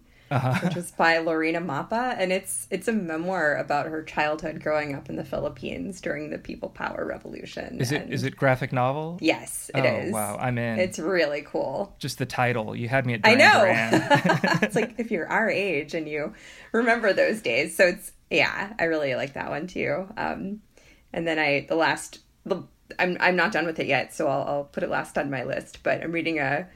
which 0.64 0.76
is 0.78 0.92
by 0.92 1.18
Lorina 1.20 1.60
Mapa, 1.62 2.16
and 2.18 2.32
it's 2.32 2.68
it's 2.70 2.88
a 2.88 2.92
memoir 2.94 3.56
about 3.56 3.86
her 3.88 4.04
childhood 4.04 4.62
growing 4.62 4.94
up 4.96 5.10
in 5.10 5.16
the 5.16 5.24
Philippines 5.24 6.02
during 6.02 6.30
the 6.30 6.38
People 6.38 6.70
Power 6.70 7.06
Revolution. 7.06 7.80
Is 7.80 7.92
it 7.92 8.04
And- 8.04 8.14
is 8.14 8.24
it 8.24 8.36
graphic 8.36 8.72
novel? 8.74 9.18
Yes, 9.22 9.72
it 9.74 9.82
oh 9.82 9.86
is. 9.86 10.14
wow, 10.14 10.38
I'm 10.40 10.58
in. 10.58 10.80
It's 10.80 11.00
really 11.00 11.42
cool. 11.46 11.96
just 12.00 12.18
the 12.18 12.26
title. 12.26 12.76
You 12.76 12.90
had 12.90 13.06
me 13.06 13.14
at 13.16 13.22
I 13.24 13.36
know. 13.36 13.64
It's 14.62 14.76
like 14.76 14.96
if 14.98 15.12
you're 15.12 15.28
our 15.28 15.50
age 15.50 15.94
and 15.94 16.08
you 16.08 16.34
remember 16.72 17.14
those 17.14 17.42
days. 17.42 17.76
So 17.76 17.86
it's 17.88 18.12
yeah, 18.30 18.74
I 18.80 18.86
really 18.86 19.16
like 19.16 19.34
that 19.34 19.50
one 19.50 19.68
too. 19.68 20.08
Um, 20.18 20.62
and 21.14 21.26
then 21.28 21.40
I 21.40 21.66
the 21.70 21.76
last 21.76 22.20
the 22.46 22.64
I'm 23.00 23.18
I'm 23.20 23.36
not 23.36 23.52
done 23.52 23.66
with 23.66 23.80
it 23.80 23.88
yet, 23.88 24.14
so 24.14 24.28
I'll 24.28 24.44
I'll 24.48 24.64
put 24.66 24.84
it 24.84 24.90
last 24.90 25.18
on 25.18 25.30
my 25.30 25.44
list. 25.44 25.84
But 25.84 26.02
I'm 26.04 26.12
reading 26.12 26.40
a 26.40 26.68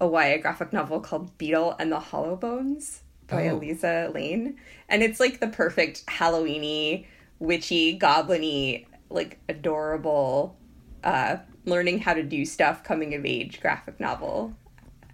a 0.00 0.06
YA 0.06 0.38
graphic 0.38 0.72
novel 0.72 1.00
called 1.00 1.36
Beetle 1.38 1.76
and 1.78 1.92
the 1.92 2.00
Hollow 2.00 2.36
Bones 2.36 3.02
by 3.26 3.48
Oh. 3.48 3.58
Aliza 3.58 4.12
Layne, 4.12 4.56
and 4.88 5.02
it's 5.02 5.20
like 5.20 5.40
the 5.40 5.48
perfect 5.48 6.04
Halloweeny, 6.06 7.06
witchy, 7.38 7.98
gobliny, 7.98 8.86
like 9.08 9.38
adorable, 9.48 10.56
uh, 11.04 11.36
learning 11.64 12.00
how 12.00 12.14
to 12.14 12.22
do 12.22 12.44
stuff 12.44 12.82
coming 12.82 13.14
of 13.14 13.24
age 13.24 13.60
graphic 13.60 14.00
novel. 14.00 14.54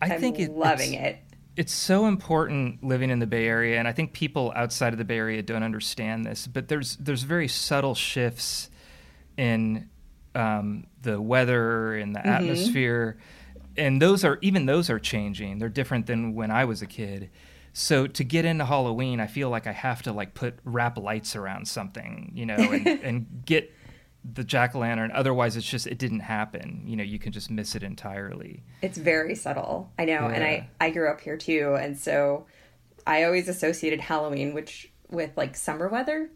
I 0.01 0.15
I'm 0.15 0.21
think 0.21 0.39
it, 0.39 0.51
loving 0.51 0.95
it. 0.95 1.19
It's 1.57 1.73
so 1.73 2.07
important 2.07 2.85
living 2.85 3.11
in 3.11 3.19
the 3.19 3.27
Bay 3.27 3.47
Area, 3.47 3.79
and 3.79 3.89
I 3.89 3.93
think 3.93 4.13
people 4.13 4.53
outside 4.55 4.93
of 4.93 4.99
the 4.99 5.05
Bay 5.05 5.17
Area 5.17 5.43
don't 5.43 5.63
understand 5.63 6.25
this. 6.27 6.47
But 6.47 6.69
there's 6.69 6.97
there's 6.97 7.23
very 7.23 7.49
subtle 7.49 7.95
shifts 7.95 8.71
in 9.37 9.89
um, 10.35 10.87
the 11.03 11.21
weather 11.21 11.95
and 11.95 12.15
the 12.15 12.27
atmosphere, 12.27 13.17
and 13.79 14.01
those 14.01 14.25
are 14.25 14.39
even 14.43 14.67
those 14.67 14.91
are 14.91 14.99
changing. 14.99 15.59
They're 15.59 15.69
different 15.69 16.07
than 16.07 16.35
when 16.35 16.51
I 16.51 16.65
was 16.65 16.83
a 16.83 16.87
kid. 16.87 17.31
So 17.73 18.07
to 18.07 18.25
get 18.25 18.45
into 18.45 18.65
Halloween, 18.65 19.21
I 19.21 19.27
feel 19.27 19.51
like 19.51 19.67
I 19.67 19.73
have 19.73 20.03
to 20.05 20.13
like 20.13 20.35
put 20.35 20.59
wrap 20.65 20.97
lights 20.97 21.37
around 21.37 21.69
something, 21.69 22.33
you 22.35 22.47
know, 22.47 22.55
and, 22.57 22.87
and 23.03 23.27
get 23.45 23.71
the 24.25 24.45
jack 24.45 24.75
o' 24.75 24.79
lantern. 24.79 25.11
Otherwise, 25.13 25.57
it's 25.57 25.69
just 25.69 25.87
it 25.87 25.99
didn't 25.99 26.21
happen. 26.21 26.83
You 26.87 26.97
know, 26.97 27.05
you 27.05 27.19
can 27.19 27.33
just 27.33 27.51
miss 27.51 27.75
it 27.75 27.83
entirely. 27.83 28.63
It's 28.83 28.99
very 28.99 29.35
subtle. 29.35 29.93
I 29.99 30.05
know, 30.07 30.27
and 30.27 30.43
I 30.43 30.69
I 30.81 30.91
grew 30.91 31.11
up 31.11 31.21
here 31.21 31.37
too, 31.37 31.77
and 31.79 31.99
so 31.99 32.47
I 33.07 33.25
always 33.25 33.49
associated 33.49 34.01
Halloween 34.01 34.55
which 34.55 34.91
with 35.11 35.37
like 35.37 35.57
summer 35.57 35.89
weather 35.89 36.31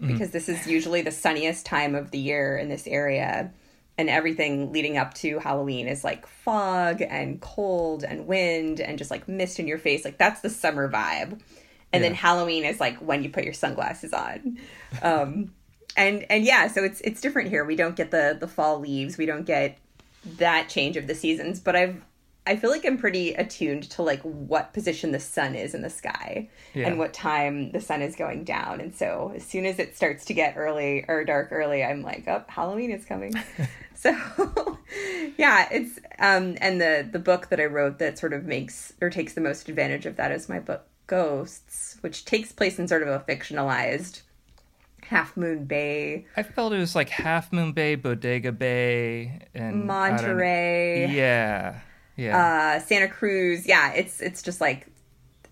mm-hmm. 0.00 0.12
because 0.12 0.30
this 0.30 0.48
is 0.48 0.66
usually 0.66 1.02
the 1.02 1.12
sunniest 1.12 1.66
time 1.66 1.94
of 1.94 2.10
the 2.10 2.18
year 2.18 2.56
in 2.56 2.68
this 2.68 2.86
area 2.86 3.52
and 3.98 4.10
everything 4.10 4.72
leading 4.72 4.98
up 4.98 5.14
to 5.14 5.38
Halloween 5.38 5.88
is 5.88 6.04
like 6.04 6.26
fog 6.26 7.00
and 7.00 7.40
cold 7.40 8.04
and 8.04 8.26
wind 8.26 8.80
and 8.80 8.98
just 8.98 9.10
like 9.10 9.26
mist 9.26 9.58
in 9.58 9.66
your 9.66 9.78
face. 9.78 10.04
Like 10.04 10.18
that's 10.18 10.40
the 10.40 10.50
summer 10.50 10.90
vibe. 10.90 11.40
And 11.92 12.04
then 12.04 12.12
Halloween 12.12 12.64
is 12.64 12.78
like 12.78 12.98
when 12.98 13.22
you 13.22 13.30
put 13.30 13.44
your 13.44 13.54
sunglasses 13.54 14.12
on. 14.12 14.58
Um 15.02 15.52
and 15.96 16.26
and 16.28 16.44
yeah, 16.44 16.68
so 16.68 16.84
it's 16.84 17.00
it's 17.00 17.20
different 17.20 17.48
here. 17.48 17.64
We 17.64 17.76
don't 17.76 17.96
get 17.96 18.10
the 18.10 18.36
the 18.38 18.48
fall 18.48 18.78
leaves. 18.80 19.16
We 19.16 19.24
don't 19.24 19.46
get 19.46 19.78
that 20.36 20.68
change 20.68 20.96
of 20.96 21.06
the 21.06 21.14
seasons, 21.14 21.60
but 21.60 21.74
I've 21.74 22.02
I 22.46 22.56
feel 22.56 22.70
like 22.70 22.84
I'm 22.84 22.96
pretty 22.98 23.34
attuned 23.34 23.84
to 23.90 24.02
like 24.02 24.20
what 24.22 24.72
position 24.72 25.12
the 25.12 25.20
sun 25.20 25.54
is 25.54 25.74
in 25.74 25.82
the 25.82 25.90
sky 25.90 26.48
Yeah. 26.74 26.86
and 26.88 26.98
what 26.98 27.12
time 27.12 27.72
the 27.72 27.80
sun 27.80 28.02
is 28.02 28.14
going 28.16 28.44
down. 28.44 28.80
And 28.80 28.94
so 28.94 29.32
as 29.34 29.44
soon 29.44 29.66
as 29.66 29.78
it 29.78 29.96
starts 29.96 30.24
to 30.26 30.34
get 30.34 30.56
early 30.56 31.04
or 31.08 31.24
dark 31.24 31.48
early, 31.50 31.82
I'm 31.82 32.02
like, 32.02 32.24
"Oh, 32.28 32.44
Halloween 32.48 32.90
is 32.90 33.04
coming." 33.04 33.34
so 33.94 34.10
yeah, 35.36 35.68
it's 35.70 35.98
um 36.18 36.56
and 36.60 36.80
the 36.80 37.08
the 37.10 37.18
book 37.18 37.48
that 37.48 37.60
I 37.60 37.64
wrote 37.66 37.98
that 37.98 38.18
sort 38.18 38.32
of 38.32 38.44
makes 38.44 38.92
or 39.00 39.10
takes 39.10 39.32
the 39.34 39.40
most 39.40 39.68
advantage 39.68 40.06
of 40.06 40.16
that 40.16 40.30
is 40.32 40.48
my 40.48 40.60
book 40.60 40.86
Ghosts, 41.06 41.96
which 42.00 42.24
takes 42.24 42.52
place 42.52 42.78
in 42.78 42.88
sort 42.88 43.02
of 43.02 43.08
a 43.08 43.20
fictionalized 43.20 44.22
Half 45.02 45.36
Moon 45.36 45.66
Bay, 45.66 46.26
I 46.36 46.42
felt 46.42 46.72
it 46.72 46.78
was 46.78 46.96
like 46.96 47.08
Half 47.10 47.52
Moon 47.52 47.70
Bay, 47.72 47.94
Bodega 47.94 48.50
Bay, 48.50 49.40
and 49.54 49.64
I 49.64 49.68
don't 49.70 49.78
know. 49.78 49.84
Monterey. 49.84 51.06
Yeah, 51.14 51.78
yeah. 52.16 52.76
uh 52.76 52.80
Santa 52.80 53.08
Cruz. 53.08 53.66
Yeah, 53.66 53.92
it's 53.92 54.20
it's 54.20 54.42
just 54.42 54.60
like 54.60 54.86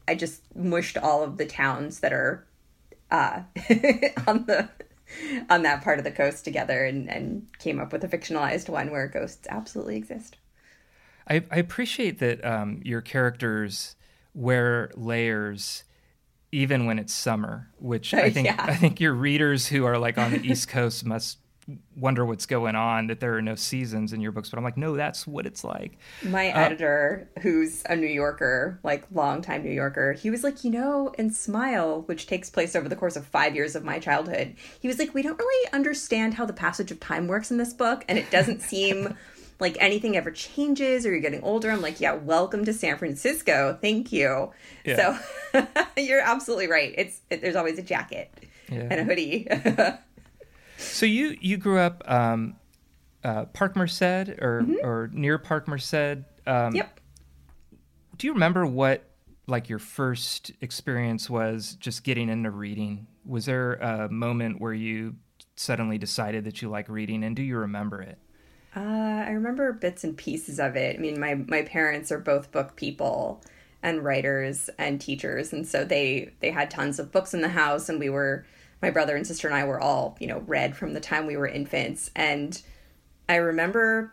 I 0.08 0.14
just 0.14 0.42
mushed 0.56 0.98
all 0.98 1.22
of 1.22 1.36
the 1.36 1.46
towns 1.46 2.00
that 2.00 2.12
are 2.12 2.46
uh 3.10 3.42
on 4.26 4.46
the 4.46 4.68
on 5.50 5.62
that 5.62 5.82
part 5.82 5.98
of 5.98 6.04
the 6.04 6.10
coast 6.10 6.44
together 6.44 6.84
and 6.84 7.10
and 7.10 7.46
came 7.58 7.78
up 7.80 7.92
with 7.92 8.04
a 8.04 8.08
fictionalized 8.08 8.68
one 8.68 8.90
where 8.90 9.06
ghosts 9.06 9.46
absolutely 9.48 9.96
exist. 9.96 10.36
I, 11.28 11.42
I 11.50 11.56
appreciate 11.56 12.18
that 12.18 12.44
um, 12.44 12.80
your 12.84 13.00
characters 13.00 13.96
wear 14.34 14.90
layers 14.94 15.84
even 16.52 16.86
when 16.86 16.98
it's 16.98 17.12
summer, 17.14 17.70
which 17.78 18.14
I 18.14 18.30
think 18.30 18.46
Yeah. 18.46 18.56
I 18.58 18.74
think 18.74 19.00
your 19.00 19.14
readers 19.14 19.66
who 19.68 19.84
are 19.84 19.98
like 19.98 20.18
on 20.18 20.32
the 20.32 20.46
East 20.46 20.68
Coast 20.76 21.04
must 21.04 21.38
wonder 21.96 22.24
what's 22.26 22.46
going 22.46 22.74
on 22.76 23.06
that 23.06 23.20
there 23.20 23.34
are 23.34 23.42
no 23.42 23.54
seasons 23.54 24.12
in 24.12 24.20
your 24.20 24.32
books. 24.32 24.50
But 24.50 24.58
I'm 24.58 24.64
like, 24.64 24.76
no, 24.76 24.96
that's 24.96 25.26
what 25.26 25.46
it's 25.46 25.64
like. 25.64 25.96
My 26.22 26.50
uh, 26.50 26.58
editor, 26.60 27.28
who's 27.40 27.82
a 27.88 27.96
New 27.96 28.06
Yorker, 28.06 28.78
like 28.82 29.04
longtime 29.12 29.62
New 29.64 29.70
Yorker, 29.72 30.12
he 30.12 30.30
was 30.30 30.44
like, 30.44 30.64
you 30.64 30.70
know, 30.70 31.14
in 31.18 31.30
Smile, 31.30 32.02
which 32.02 32.26
takes 32.26 32.50
place 32.50 32.76
over 32.76 32.88
the 32.88 32.96
course 32.96 33.16
of 33.16 33.26
five 33.26 33.54
years 33.54 33.74
of 33.74 33.84
my 33.84 33.98
childhood, 33.98 34.54
he 34.80 34.88
was 34.88 34.98
like, 34.98 35.14
we 35.14 35.22
don't 35.22 35.38
really 35.38 35.72
understand 35.72 36.34
how 36.34 36.44
the 36.44 36.52
passage 36.52 36.90
of 36.90 37.00
time 37.00 37.28
works 37.28 37.50
in 37.50 37.56
this 37.56 37.72
book, 37.72 38.04
and 38.08 38.18
it 38.18 38.30
doesn't 38.30 38.60
seem 38.74 39.16
like 39.60 39.76
anything 39.80 40.16
ever 40.16 40.32
changes 40.32 41.06
or 41.06 41.10
you're 41.12 41.20
getting 41.20 41.42
older. 41.42 41.70
I'm 41.70 41.80
like, 41.80 42.00
yeah, 42.00 42.12
welcome 42.14 42.64
to 42.64 42.72
San 42.72 42.98
Francisco. 42.98 43.78
Thank 43.80 44.12
you. 44.12 44.50
Yeah. 44.84 45.16
So 45.52 45.66
you're 45.96 46.20
absolutely 46.20 46.66
right. 46.66 46.92
It's 46.98 47.20
it, 47.30 47.40
there's 47.40 47.54
always 47.56 47.78
a 47.78 47.82
jacket 47.82 48.30
Yeah. 48.68 48.88
and 48.90 49.00
a 49.00 49.04
hoodie. 49.04 49.46
So 50.76 51.06
you 51.06 51.36
you 51.40 51.56
grew 51.56 51.78
up 51.78 52.02
um, 52.06 52.56
uh, 53.22 53.46
Parkmerced 53.46 54.40
or 54.40 54.66
or 54.82 55.10
near 55.12 55.38
Parkmerced. 55.38 56.24
Um, 56.46 56.74
yep. 56.74 57.00
Do 58.16 58.26
you 58.26 58.32
remember 58.32 58.66
what 58.66 59.04
like 59.46 59.68
your 59.68 59.78
first 59.78 60.52
experience 60.60 61.28
was 61.28 61.76
just 61.80 62.04
getting 62.04 62.28
into 62.28 62.50
reading? 62.50 63.06
Was 63.24 63.46
there 63.46 63.74
a 63.74 64.08
moment 64.08 64.60
where 64.60 64.72
you 64.72 65.16
suddenly 65.56 65.98
decided 65.98 66.44
that 66.44 66.62
you 66.62 66.68
like 66.68 66.88
reading, 66.88 67.24
and 67.24 67.34
do 67.34 67.42
you 67.42 67.56
remember 67.56 68.02
it? 68.02 68.18
Uh, 68.76 69.24
I 69.26 69.30
remember 69.30 69.72
bits 69.72 70.02
and 70.04 70.16
pieces 70.16 70.58
of 70.58 70.76
it. 70.76 70.96
I 70.96 70.98
mean, 70.98 71.18
my 71.18 71.34
my 71.34 71.62
parents 71.62 72.10
are 72.10 72.18
both 72.18 72.50
book 72.50 72.76
people 72.76 73.42
and 73.82 74.02
writers 74.04 74.68
and 74.78 75.00
teachers, 75.00 75.52
and 75.52 75.66
so 75.66 75.84
they 75.84 76.32
they 76.40 76.50
had 76.50 76.70
tons 76.70 76.98
of 76.98 77.12
books 77.12 77.34
in 77.34 77.40
the 77.40 77.48
house, 77.48 77.88
and 77.88 78.00
we 78.00 78.10
were 78.10 78.44
my 78.84 78.90
brother 78.90 79.16
and 79.16 79.26
sister 79.26 79.48
and 79.48 79.56
I 79.56 79.64
were 79.64 79.80
all 79.80 80.16
you 80.20 80.26
know 80.26 80.40
read 80.46 80.76
from 80.76 80.92
the 80.92 81.00
time 81.00 81.26
we 81.26 81.38
were 81.38 81.48
infants, 81.48 82.10
and 82.14 82.60
I 83.28 83.36
remember 83.36 84.12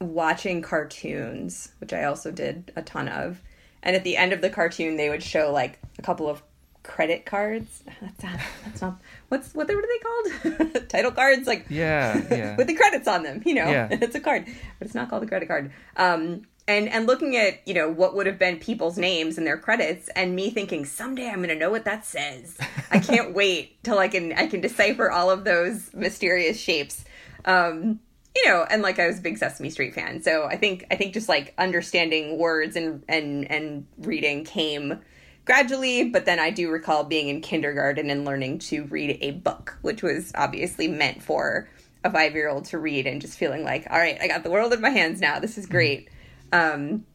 watching 0.00 0.62
cartoons, 0.62 1.72
which 1.80 1.92
I 1.92 2.04
also 2.04 2.30
did 2.30 2.72
a 2.76 2.82
ton 2.82 3.08
of, 3.08 3.40
and 3.82 3.96
at 3.96 4.04
the 4.04 4.16
end 4.16 4.32
of 4.32 4.40
the 4.40 4.50
cartoon 4.50 4.96
they 4.96 5.08
would 5.10 5.22
show 5.24 5.50
like 5.52 5.80
a 5.98 6.02
couple 6.02 6.28
of 6.28 6.40
credit 6.84 7.24
cards. 7.26 7.82
That's 8.00 8.22
not, 8.24 8.40
that's 8.64 8.80
not 8.82 9.00
what's 9.28 9.54
what, 9.54 9.68
what 9.68 9.76
are 9.76 9.82
they 9.92 10.60
called? 10.68 10.88
Title 10.88 11.10
cards, 11.12 11.46
like 11.48 11.66
Yeah, 11.68 12.20
yeah. 12.30 12.56
with 12.56 12.66
the 12.68 12.74
credits 12.74 13.08
on 13.08 13.22
them. 13.24 13.42
You 13.44 13.54
know, 13.54 13.70
Yeah. 13.70 13.88
it's 13.90 14.14
a 14.14 14.20
card, 14.20 14.46
but 14.78 14.86
it's 14.86 14.94
not 14.94 15.08
called 15.10 15.22
a 15.22 15.26
credit 15.26 15.46
card. 15.48 15.72
Um, 15.96 16.42
and 16.68 16.88
and 16.88 17.06
looking 17.06 17.36
at 17.36 17.66
you 17.66 17.74
know 17.74 17.88
what 17.90 18.14
would 18.14 18.26
have 18.26 18.38
been 18.38 18.58
people's 18.58 18.98
names 18.98 19.38
and 19.38 19.46
their 19.46 19.58
credits, 19.58 20.08
and 20.16 20.34
me 20.36 20.50
thinking 20.50 20.84
someday 20.84 21.28
I'm 21.28 21.40
gonna 21.40 21.54
know 21.54 21.70
what 21.70 21.84
that 21.84 22.04
says. 22.04 22.56
I 22.90 22.98
can't 22.98 23.34
wait 23.34 23.82
till 23.82 23.98
I 23.98 24.08
can 24.08 24.32
I 24.32 24.46
can 24.46 24.60
decipher 24.60 25.10
all 25.10 25.30
of 25.30 25.44
those 25.44 25.92
mysterious 25.94 26.58
shapes. 26.58 27.04
Um, 27.44 28.00
you 28.34 28.46
know, 28.46 28.64
and 28.70 28.80
like 28.82 28.98
I 28.98 29.06
was 29.06 29.18
a 29.18 29.22
big 29.22 29.36
Sesame 29.38 29.70
Street 29.70 29.94
fan, 29.94 30.22
so 30.22 30.44
I 30.44 30.56
think 30.56 30.86
I 30.90 30.96
think 30.96 31.14
just 31.14 31.28
like 31.28 31.54
understanding 31.58 32.38
words 32.38 32.76
and 32.76 33.02
and 33.08 33.50
and 33.50 33.86
reading 33.98 34.44
came 34.44 35.00
gradually, 35.44 36.08
but 36.08 36.24
then 36.24 36.38
I 36.38 36.50
do 36.50 36.70
recall 36.70 37.04
being 37.04 37.28
in 37.28 37.40
kindergarten 37.40 38.10
and 38.10 38.24
learning 38.24 38.60
to 38.60 38.84
read 38.84 39.18
a 39.20 39.32
book, 39.32 39.76
which 39.82 40.02
was 40.02 40.32
obviously 40.34 40.88
meant 40.88 41.22
for 41.22 41.68
a 42.04 42.10
five 42.10 42.34
year 42.34 42.48
old 42.48 42.64
to 42.66 42.78
read 42.78 43.06
and 43.06 43.20
just 43.20 43.38
feeling 43.38 43.64
like, 43.64 43.86
all 43.90 43.98
right, 43.98 44.18
I 44.20 44.28
got 44.28 44.42
the 44.42 44.50
world 44.50 44.72
in 44.72 44.80
my 44.80 44.90
hands 44.90 45.20
now. 45.20 45.38
This 45.38 45.58
is 45.58 45.66
great. 45.66 46.08
Um, 46.52 47.06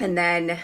and 0.00 0.16
then, 0.16 0.58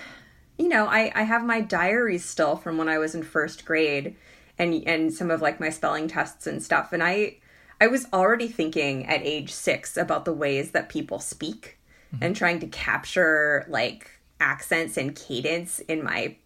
you 0.58 0.68
know, 0.68 0.86
I, 0.86 1.12
I 1.14 1.22
have 1.22 1.44
my 1.44 1.60
diaries 1.60 2.24
still 2.24 2.56
from 2.56 2.78
when 2.78 2.88
I 2.88 2.98
was 2.98 3.14
in 3.14 3.22
first 3.22 3.64
grade 3.64 4.16
and 4.58 4.82
and 4.86 5.12
some 5.12 5.30
of 5.30 5.40
like 5.40 5.60
my 5.60 5.70
spelling 5.70 6.08
tests 6.08 6.46
and 6.46 6.62
stuff. 6.62 6.92
And 6.92 7.02
I 7.02 7.36
I 7.80 7.86
was 7.86 8.06
already 8.12 8.48
thinking 8.48 9.06
at 9.06 9.22
age 9.22 9.52
six 9.52 9.96
about 9.96 10.24
the 10.24 10.32
ways 10.32 10.72
that 10.72 10.88
people 10.88 11.20
speak 11.20 11.78
and 12.20 12.34
trying 12.34 12.58
to 12.60 12.66
capture 12.66 13.66
like 13.68 14.10
accents 14.40 14.96
and 14.96 15.14
cadence 15.14 15.78
in 15.80 16.02
my 16.02 16.36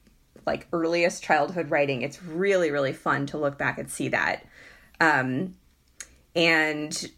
like 0.44 0.66
earliest 0.72 1.22
childhood 1.22 1.70
writing. 1.70 2.02
It's 2.02 2.22
really, 2.22 2.70
really 2.70 2.92
fun 2.92 3.26
to 3.26 3.38
look 3.38 3.58
back 3.58 3.78
and 3.78 3.88
see 3.88 4.08
that. 4.08 4.44
Um, 5.00 5.54
and 6.34 7.10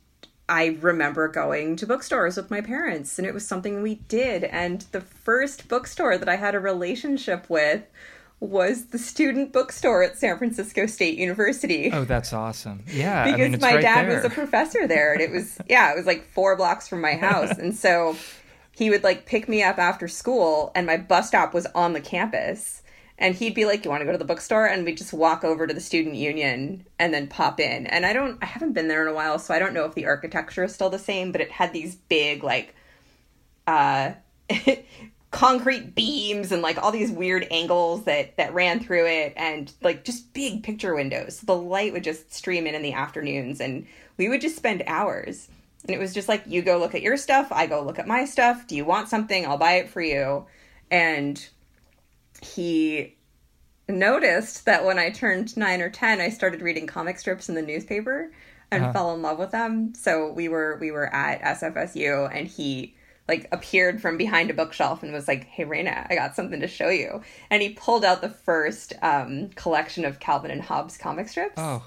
I 0.49 0.77
remember 0.81 1.29
going 1.29 1.77
to 1.77 1.87
bookstores 1.87 2.37
with 2.37 2.51
my 2.51 2.61
parents, 2.61 3.19
and 3.19 3.27
it 3.27 3.33
was 3.33 3.47
something 3.47 3.83
we 3.83 3.97
did. 4.09 4.45
And 4.45 4.83
the 4.93 5.01
first 5.01 5.69
bookstore 5.69 6.19
that 6.19 6.29
I 6.29 6.37
had 6.37 6.55
a 6.55 6.61
relationship 6.61 7.49
with 7.49 7.85
was 8.41 8.87
the 8.87 8.99
student 8.99 9.53
bookstore 9.53 10.03
at 10.03 10.19
San 10.19 10.37
Francisco 10.37 10.87
State 10.87 11.19
University. 11.19 11.91
Oh, 11.91 12.05
that's 12.05 12.33
awesome. 12.33 12.85
Yeah. 12.87 13.25
because 13.25 13.41
I 13.41 13.49
mean, 13.49 13.61
my 13.61 13.75
right 13.75 13.83
dad 13.83 14.07
there. 14.07 14.17
was 14.17 14.25
a 14.25 14.31
professor 14.31 14.87
there 14.87 15.13
and 15.13 15.23
it 15.23 15.31
was 15.31 15.59
yeah 15.69 15.93
it 15.93 15.97
was 15.97 16.07
like 16.07 16.27
four 16.27 16.57
blocks 16.57 16.87
from 16.87 17.01
my 17.01 17.15
house 17.15 17.51
and 17.59 17.75
so 17.75 18.17
he 18.73 18.91
would 18.91 19.03
like 19.05 19.25
pick 19.25 19.49
me 19.49 19.63
up 19.63 19.79
after 19.79 20.09
school 20.09 20.73
and 20.75 20.87
my 20.87 20.97
bus 20.97 21.29
stop 21.29 21.55
was 21.55 21.67
on 21.75 21.93
the 21.93 22.01
campus 22.01 22.83
and 23.25 23.35
he'd 23.35 23.55
be 23.55 23.65
like 23.65 23.87
you 23.87 23.91
want 23.91 24.03
to 24.03 24.05
go 24.05 24.13
to 24.13 24.19
the 24.19 24.25
bookstore? 24.27 24.67
And 24.67 24.85
we'd 24.85 24.99
just 24.99 25.15
walk 25.15 25.45
over 25.45 25.67
to 25.67 25.73
the 25.73 25.81
student 25.81 26.15
union 26.15 26.85
and 26.99 27.15
then 27.15 27.27
pop 27.27 27.59
in. 27.59 27.87
And 27.87 28.05
i 28.05 28.13
don't 28.13 28.39
i 28.43 28.47
haven't 28.47 28.75
been 28.75 28.87
there 28.87 29.01
in 29.01 29.09
a 29.09 29.15
while 29.15 29.39
so 29.39 29.55
i 29.55 29.59
don't 29.59 29.73
know 29.73 29.87
if 29.87 29.95
the 29.95 30.05
architecture 30.05 30.65
is 30.65 30.75
still 30.75 30.91
the 30.91 30.99
same 30.99 31.33
but 31.33 31.41
it 31.41 31.51
had 31.51 31.73
these 31.73 31.95
big 31.95 32.45
like 32.45 32.75
uh 33.67 34.13
concrete 35.31 35.95
beams 35.95 36.53
and 36.53 36.61
like 36.61 36.77
all 36.77 36.93
these 36.93 37.11
weird 37.11 37.47
angles 37.51 38.05
that 38.05 38.37
that 38.37 38.53
ran 38.53 38.79
through 38.79 39.07
it 39.07 39.33
and 39.39 39.73
like 39.81 40.05
just 40.05 40.35
big 40.35 40.63
picture 40.63 40.95
windows. 40.95 41.41
The 41.41 41.57
light 41.57 41.95
would 41.95 42.05
just 42.05 42.33
stream 42.33 42.67
in 42.67 42.75
in 42.75 42.83
the 42.83 42.93
afternoons 42.93 43.59
and 43.59 43.87
we 44.19 44.29
would 44.29 44.43
just 44.43 44.55
spend 44.55 44.85
hours. 44.87 45.49
And 45.83 45.97
it 45.97 45.99
was 45.99 46.13
just 46.13 46.29
like 46.29 46.45
you 46.47 46.61
go 46.61 46.79
look 46.79 46.95
at 46.95 47.03
your 47.03 47.17
stuff 47.17 47.49
i 47.51 47.67
go 47.67 47.83
look 47.83 47.99
at 47.99 48.07
my 48.07 48.27
stuff. 48.27 48.67
Do 48.67 48.77
you 48.77 48.85
want 48.85 49.09
something? 49.09 49.47
I'll 49.47 49.57
buy 49.57 49.77
it 49.77 49.89
for 49.89 50.03
you. 50.03 50.45
And 50.91 51.43
he 52.45 53.17
noticed 53.89 54.65
that 54.65 54.85
when 54.85 54.99
i 54.99 55.11
turned 55.11 55.57
9 55.57 55.81
or 55.81 55.91
10 55.91 56.21
i 56.21 56.29
started 56.29 56.63
reading 56.63 56.87
comic 56.87 57.19
strips 57.19 57.49
in 57.49 57.55
the 57.55 57.63
newspaper 57.63 58.31
and 58.71 58.93
fell 58.93 59.15
in 59.15 59.23
love 59.23 59.39
with 59.39 59.51
them 59.51 59.95
so 59.95 60.33
we 60.33 60.49
were 60.49 60.79
we 60.81 60.91
were 60.91 61.13
at 61.15 61.41
sfsu 61.59 62.31
and 62.35 62.49
he 62.49 62.95
like 63.29 63.49
appeared 63.53 64.03
from 64.03 64.17
behind 64.17 64.51
a 64.51 64.55
bookshelf 64.55 65.03
and 65.03 65.13
was 65.13 65.27
like, 65.27 65.45
"Hey, 65.45 65.65
Raina, 65.65 66.07
I 66.11 66.15
got 66.15 66.37
something 66.37 66.61
to 66.61 66.69
show 66.69 66.91
you." 66.91 67.23
And 67.51 67.63
he 67.63 67.71
pulled 67.71 68.05
out 68.05 68.21
the 68.21 68.29
first 68.29 68.93
um, 69.03 69.49
collection 69.55 70.05
of 70.05 70.21
Calvin 70.21 70.51
and 70.51 70.61
Hobbes 70.61 70.99
comic 70.99 71.29
strips, 71.29 71.55
Oh, 71.57 71.83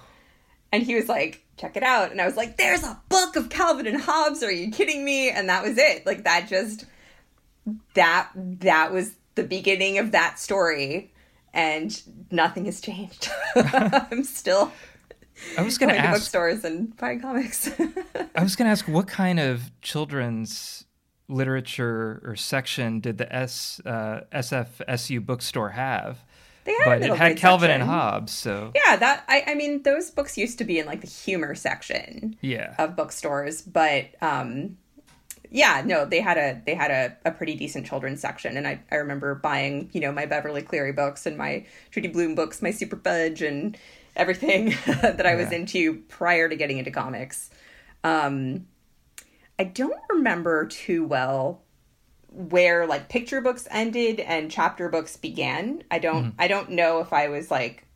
and 0.72 0.82
he 0.82 0.96
was 0.96 1.08
like, 1.08 1.44
"Check 1.58 1.78
it 1.78 1.84
out." 1.84 2.12
And 2.12 2.20
I 2.20 2.26
was 2.26 2.38
like, 2.38 2.58
"There's 2.58 2.84
a 2.84 3.00
book 3.10 3.36
of 3.36 3.50
Calvin 3.50 3.86
and 3.86 4.02
Hobbes. 4.02 4.42
Are 4.42 4.52
you 4.52 4.72
kidding 4.72 5.06
me?" 5.06 5.30
And 5.30 5.50
that 5.50 5.64
was 5.64 5.78
it. 5.78 6.08
Like 6.08 6.24
that 6.24 6.48
just 6.48 6.86
that 7.94 8.32
that 8.36 8.92
was 8.92 9.14
the 9.38 9.44
beginning 9.44 9.98
of 10.00 10.12
that 10.12 10.38
story, 10.40 11.14
and 11.54 12.02
nothing 12.30 12.66
has 12.66 12.82
changed. 12.82 13.30
I'm 13.56 14.26
still 14.26 14.74
I 15.58 15.62
was 15.62 15.78
going 15.78 15.90
going 15.90 16.02
to 16.02 16.04
to 16.04 16.10
ask. 16.10 16.20
bookstores 16.20 16.66
and 16.66 16.96
buying 16.98 17.22
comics. 17.22 17.70
I 18.36 18.44
was 18.44 18.56
going 18.56 18.66
to 18.66 18.72
ask 18.72 18.86
what 18.88 19.08
kind 19.08 19.40
of 19.40 19.72
children's 19.82 20.86
literature 21.30 22.22
or 22.26 22.36
section 22.36 23.00
did 23.00 23.18
the 23.18 23.34
S 23.34 23.80
uh, 23.86 24.22
SFSU 24.34 25.26
bookstore 25.26 25.70
have? 25.70 26.24
they 26.66 26.74
had 26.74 26.86
But 26.86 27.02
it 27.02 27.16
had 27.16 27.38
Calvin 27.38 27.72
and. 27.72 27.84
Hobbes, 27.84 28.34
so 28.34 28.72
Yeah, 28.76 28.98
that 28.98 29.24
I, 29.28 29.44
I 29.48 29.56
mean 29.56 29.84
those 29.84 30.12
books 30.12 30.38
used 30.38 30.58
to 30.58 30.66
be 30.66 30.80
in 30.80 30.86
like 30.86 31.02
the 31.02 31.08
humor 31.08 31.56
section 31.56 32.36
yeah. 32.42 32.76
of 32.78 32.96
bookstores, 32.96 33.62
but 33.62 34.08
um 34.22 34.78
yeah, 35.52 35.82
no, 35.86 36.06
they 36.06 36.22
had 36.22 36.38
a 36.38 36.62
they 36.66 36.76
had 36.76 36.92
a, 36.92 37.18
a 37.30 37.32
pretty 37.32 37.56
decent 37.56 37.86
children's 37.86 38.22
section 38.22 38.58
and 38.58 38.68
I, 38.68 38.82
I 38.92 38.96
remember 38.96 39.36
buying, 39.36 39.90
you 39.94 40.02
know, 40.02 40.12
my 40.12 40.26
Beverly 40.26 40.62
Cleary 40.62 40.92
books 40.94 41.26
and 41.26 41.38
my 41.38 41.66
Judy 41.92 42.08
Blume 42.10 42.36
books, 42.36 42.62
my 42.62 42.72
Super 42.72 42.98
Fudge 42.98 43.42
and 43.42 43.78
everything 44.16 44.74
that 45.02 45.26
I 45.26 45.36
was 45.36 45.52
Yeah. 45.52 45.54
into 45.54 46.02
prior 46.10 46.50
to 46.50 46.56
getting 46.56 46.78
into 46.78 46.92
comics. 46.92 47.50
Um 48.04 48.68
I 49.60 49.66
don't 49.66 50.02
remember 50.10 50.66
too 50.68 51.06
well 51.06 51.64
where 52.30 52.88
like 52.88 53.10
picture 53.10 53.42
books 53.42 53.68
ended 53.72 54.20
and 54.22 54.52
chapter 54.52 54.90
books 54.90 55.18
began. 55.18 55.84
I 55.92 56.00
don't 56.00 56.30
I 56.40 56.48
don't 56.50 56.72
know 56.72 57.02
if 57.02 57.14
I 57.14 57.30
was 57.30 57.52
like 57.52 57.87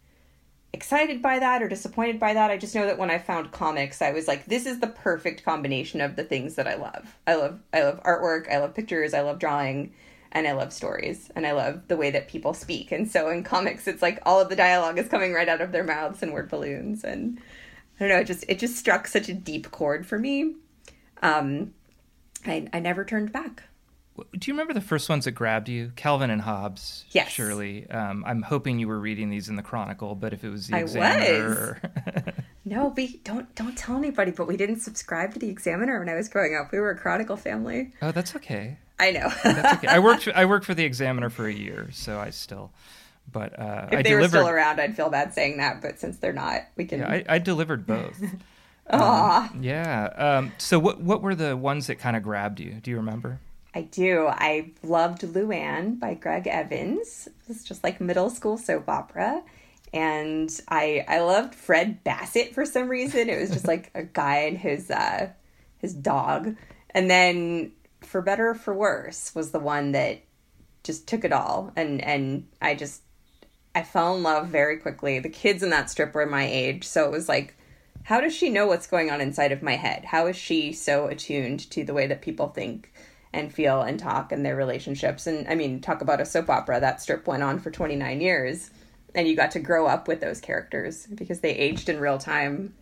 excited 0.74 1.22
by 1.22 1.40
that 1.40 1.62
or 1.62 1.68
disappointed 1.68 2.20
by 2.20 2.34
that. 2.34 2.52
I 2.52 2.58
just 2.58 2.76
know 2.76 2.86
that 2.86 2.98
when 2.98 3.12
I 3.12 3.18
found 3.18 3.52
comics, 3.52 4.02
I 4.02 4.12
was 4.12 4.28
like, 4.28 4.46
this 4.46 4.66
is 4.66 4.80
the 4.80 4.88
perfect 4.88 5.44
combination 5.44 6.02
of 6.02 6.16
the 6.16 6.24
things 6.24 6.56
that 6.56 6.68
I 6.68 6.76
love. 6.76 7.18
I 7.28 7.36
love 7.36 7.60
I 7.74 7.84
love 7.84 8.02
artwork, 8.04 8.52
I 8.52 8.58
love 8.60 8.74
pictures, 8.74 9.14
I 9.14 9.22
love 9.22 9.40
drawing, 9.40 9.94
and 10.32 10.48
I 10.48 10.54
love 10.54 10.72
stories, 10.72 11.30
and 11.36 11.46
I 11.46 11.52
love 11.52 11.88
the 11.88 11.98
way 11.98 12.12
that 12.12 12.30
people 12.30 12.54
speak. 12.54 12.92
And 12.92 13.10
so 13.10 13.30
in 13.30 13.44
comics, 13.44 13.88
it's 13.88 14.02
like 14.02 14.20
all 14.26 14.40
of 14.40 14.50
the 14.50 14.56
dialogue 14.56 14.98
is 14.98 15.10
coming 15.10 15.34
right 15.34 15.50
out 15.50 15.62
of 15.62 15.72
their 15.72 15.84
mouths 15.84 16.24
and 16.24 16.34
word 16.34 16.50
balloons, 16.50 17.04
and 17.04 17.40
I 18.00 18.08
don't 18.08 18.10
know. 18.10 18.20
It 18.20 18.28
just 18.28 18.46
it 18.48 18.60
just 18.60 18.78
struck 18.78 19.08
such 19.08 19.30
a 19.30 19.34
deep 19.34 19.72
chord 19.72 20.06
for 20.08 20.18
me. 20.18 20.56
Um, 21.22 21.74
I 22.46 22.68
I 22.74 22.80
never 22.80 23.04
turned 23.04 23.32
back. 23.32 23.64
Do 24.18 24.52
you 24.52 24.54
remember 24.54 24.74
the 24.74 24.82
first 24.82 25.10
ones 25.10 25.26
that 25.26 25.32
grabbed 25.32 25.70
you? 25.70 25.92
Calvin 25.96 26.30
and 26.30 26.42
Hobbes. 26.42 27.06
Yes. 27.12 27.30
Surely. 27.30 27.90
Um, 27.90 28.24
I'm 28.28 28.42
hoping 28.42 28.78
you 28.78 28.88
were 28.88 29.00
reading 29.00 29.30
these 29.30 29.48
in 29.50 29.56
the 29.56 29.64
Chronicle, 29.64 30.16
but 30.16 30.34
if 30.34 30.44
it 30.44 30.50
was 30.50 30.68
the 30.68 30.76
I 30.76 30.80
Examiner. 30.80 31.82
No, 32.64 32.94
we 32.96 33.20
don't 33.24 33.54
don't 33.56 33.76
tell 33.76 33.98
anybody. 33.98 34.32
But 34.32 34.48
we 34.48 34.56
didn't 34.56 34.82
subscribe 34.82 35.34
to 35.34 35.40
the 35.40 35.50
Examiner 35.50 35.98
when 36.00 36.10
I 36.10 36.14
was 36.14 36.30
growing 36.30 36.56
up. 36.56 36.72
We 36.72 36.80
were 36.80 36.92
a 36.92 36.98
Chronicle 36.98 37.36
family. 37.36 37.92
oh, 38.02 38.12
that's 38.12 38.36
okay. 38.36 38.78
I 39.00 39.12
know. 39.12 39.30
That's 39.44 39.78
okay. 39.78 39.88
I 39.88 39.98
worked. 39.98 40.28
I 40.28 40.46
worked 40.46 40.66
for 40.66 40.76
the 40.76 40.86
Examiner 40.86 41.32
for 41.32 41.48
a 41.48 41.54
year, 41.54 41.90
so 41.92 42.20
I 42.20 42.30
still. 42.30 42.72
But 43.32 43.60
uh, 43.60 43.88
if 43.92 44.00
I 44.00 44.02
they 44.04 44.14
were 44.14 44.20
delivered. 44.20 44.28
still 44.28 44.50
around, 44.50 44.80
I'd 44.80 44.96
feel 44.96 45.10
bad 45.10 45.34
saying 45.34 45.58
that. 45.58 45.82
But 45.82 46.00
since 46.00 46.18
they're 46.18 46.34
not, 46.34 46.62
we 46.76 46.86
can. 46.86 47.00
Yeah, 47.00 47.10
I, 47.10 47.26
I 47.28 47.38
delivered 47.40 47.88
both. 47.88 48.22
Aw. 48.92 49.52
Yeah. 49.60 50.06
Um, 50.16 50.52
so 50.60 50.78
what 50.78 51.02
what 51.02 51.24
were 51.24 51.34
the 51.34 51.58
ones 51.58 51.88
that 51.88 51.96
kind 51.96 52.16
of 52.16 52.22
grabbed 52.22 52.60
you? 52.60 52.74
Do 52.74 52.92
you 52.92 52.98
remember? 52.98 53.40
I 53.74 53.82
do. 53.82 54.28
I 54.28 54.72
loved 54.84 55.22
Luann 55.22 56.00
by 56.00 56.14
Greg 56.14 56.48
Evans. 56.48 57.30
It's 57.48 57.64
just 57.64 57.84
like 57.84 58.02
middle 58.02 58.30
school 58.30 58.58
soap 58.58 58.90
opera. 58.90 59.42
And 59.94 60.50
I 60.68 61.06
I 61.08 61.20
loved 61.20 61.56
Fred 61.56 62.04
Basset 62.04 62.54
for 62.54 62.66
some 62.66 62.90
reason. 62.90 63.30
It 63.30 63.40
was 63.40 63.52
just 63.52 63.68
like 63.68 63.92
a 63.96 64.04
guy 64.04 64.40
and 64.40 64.58
his 64.58 64.92
uh 64.92 65.30
his 65.78 65.94
dog. 65.94 66.56
And 66.92 67.10
then 67.10 67.72
For 68.02 68.22
Better 68.22 68.50
or 68.50 68.56
For 68.56 68.74
Worse 68.74 69.34
was 69.34 69.52
the 69.52 69.60
one 69.60 69.94
that 69.94 70.22
just 70.84 71.08
took 71.08 71.24
it 71.24 71.32
all 71.32 71.72
and 71.76 72.04
and 72.04 72.48
I 72.62 72.76
just 72.76 73.04
I 73.74 73.84
fell 73.84 74.18
in 74.18 74.24
love 74.24 74.50
very 74.50 74.78
quickly. 74.78 75.20
The 75.20 75.30
kids 75.30 75.64
in 75.64 75.70
that 75.70 75.90
strip 75.90 76.14
were 76.14 76.26
my 76.26 76.46
age, 76.46 76.86
so 76.86 77.06
it 77.06 77.12
was 77.12 77.30
like 77.30 77.56
how 78.04 78.20
does 78.20 78.36
she 78.36 78.50
know 78.50 78.66
what's 78.66 78.88
going 78.88 79.12
on 79.12 79.22
inside 79.22 79.52
of 79.52 79.62
my 79.62 79.76
head? 79.76 80.06
How 80.06 80.28
is 80.28 80.36
she 80.36 80.74
so 80.74 81.08
attuned 81.08 81.70
to 81.72 81.84
the 81.84 81.94
way 81.94 82.08
that 82.08 82.22
people 82.22 82.48
think 82.50 82.91
and 83.34 83.54
feel 83.54 83.82
and 83.82 84.00
talk 84.00 84.32
and 84.32 84.46
their 84.46 84.56
relationships? 84.56 85.28
And 85.28 85.48
I 85.48 85.56
mean, 85.56 85.82
talk 85.82 86.02
about 86.02 86.22
a 86.22 86.26
soap 86.26 86.50
opera. 86.50 86.80
That 86.80 87.02
strip 87.02 87.28
went 87.28 87.44
on 87.44 87.60
for 87.60 87.72
29 87.72 88.22
years, 88.22 88.72
and 89.16 89.28
you 89.28 89.36
got 89.36 89.52
to 89.52 89.60
grow 89.60 89.88
up 89.88 90.08
with 90.08 90.22
those 90.22 90.42
characters 90.42 91.08
because 91.08 91.40
they 91.40 91.52
aged 91.52 91.90
in 91.90 92.00
real 92.00 92.18
time. 92.18 92.74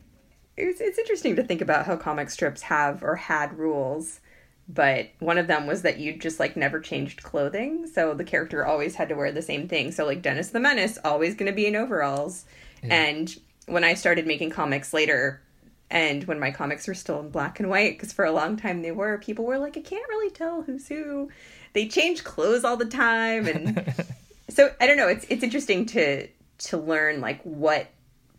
It's, 0.58 0.82
it's 0.82 1.00
interesting 1.00 1.36
to 1.38 1.44
think 1.44 1.62
about 1.62 1.86
how 1.86 1.96
comic 1.96 2.30
strips 2.30 2.64
have 2.64 3.04
or 3.04 3.16
had 3.16 3.58
rules, 3.58 4.20
but 4.68 5.10
one 5.20 5.38
of 5.38 5.48
them 5.48 5.68
was 5.68 5.82
that 5.84 6.00
you 6.00 6.18
just 6.18 6.40
like 6.40 6.56
never 6.56 6.80
changed 6.80 7.24
clothing. 7.24 7.88
So 7.88 8.14
the 8.14 8.24
character 8.24 8.66
always 8.66 8.96
had 8.96 9.10
to 9.10 9.16
wear 9.16 9.32
the 9.32 9.42
same 9.42 9.68
thing. 9.68 9.92
So, 9.92 10.06
like 10.06 10.22
Dennis 10.22 10.50
the 10.50 10.60
Menace, 10.60 11.00
always 11.04 11.36
going 11.36 11.52
to 11.52 11.56
be 11.56 11.66
in 11.66 11.76
overalls. 11.76 12.46
And 12.84 13.36
when 13.66 13.84
I 13.84 13.94
started 13.94 14.26
making 14.28 14.52
comics 14.52 14.94
later, 14.94 15.42
and 15.92 16.24
when 16.26 16.40
my 16.40 16.52
comics 16.52 16.88
were 16.88 16.94
still 16.94 17.20
in 17.20 17.30
black 17.30 17.60
and 17.60 17.70
white, 17.70 17.98
because 17.98 18.14
for 18.14 18.26
a 18.26 18.32
long 18.32 18.58
time 18.58 18.82
they 18.82 18.92
were, 18.92 19.18
people 19.18 19.46
were 19.46 19.58
like, 19.58 19.78
I 19.78 19.82
can't 19.82 20.08
really 20.10 20.30
tell 20.30 20.62
who's 20.62 20.88
who. 20.88 21.30
They 21.74 21.88
change 21.88 22.24
clothes 22.24 22.64
all 22.64 22.78
the 22.78 22.86
time, 22.86 23.48
and 23.48 23.94
so 24.50 24.72
I 24.80 24.88
don't 24.88 24.98
know. 24.98 25.08
It's 25.08 25.26
it's 25.30 25.44
interesting 25.44 25.86
to 25.88 26.28
to 26.60 26.78
learn 26.78 27.22
like 27.22 27.42
what 27.44 27.88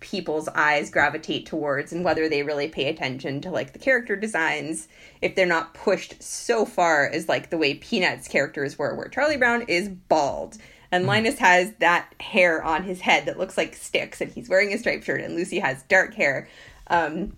people's 0.00 0.48
eyes 0.48 0.90
gravitate 0.90 1.46
towards 1.46 1.92
and 1.92 2.04
whether 2.04 2.28
they 2.28 2.42
really 2.42 2.68
pay 2.68 2.88
attention 2.88 3.40
to 3.42 3.50
like 3.50 3.72
the 3.72 3.78
character 3.78 4.16
designs 4.16 4.88
if 5.20 5.34
they're 5.34 5.46
not 5.46 5.74
pushed 5.74 6.20
so 6.22 6.64
far 6.64 7.06
as 7.06 7.28
like 7.28 7.50
the 7.50 7.58
way 7.58 7.74
Peanuts 7.74 8.26
characters 8.26 8.78
were 8.78 8.94
where 8.94 9.08
Charlie 9.08 9.36
Brown 9.36 9.62
is 9.68 9.90
bald 9.90 10.56
and 10.90 11.06
Linus 11.06 11.38
has 11.38 11.72
that 11.80 12.14
hair 12.18 12.62
on 12.62 12.82
his 12.82 13.00
head 13.00 13.26
that 13.26 13.38
looks 13.38 13.58
like 13.58 13.74
sticks 13.74 14.22
and 14.22 14.32
he's 14.32 14.48
wearing 14.48 14.72
a 14.72 14.78
striped 14.78 15.04
shirt 15.04 15.20
and 15.20 15.36
Lucy 15.36 15.58
has 15.58 15.82
dark 15.84 16.14
hair 16.14 16.48
um 16.86 17.36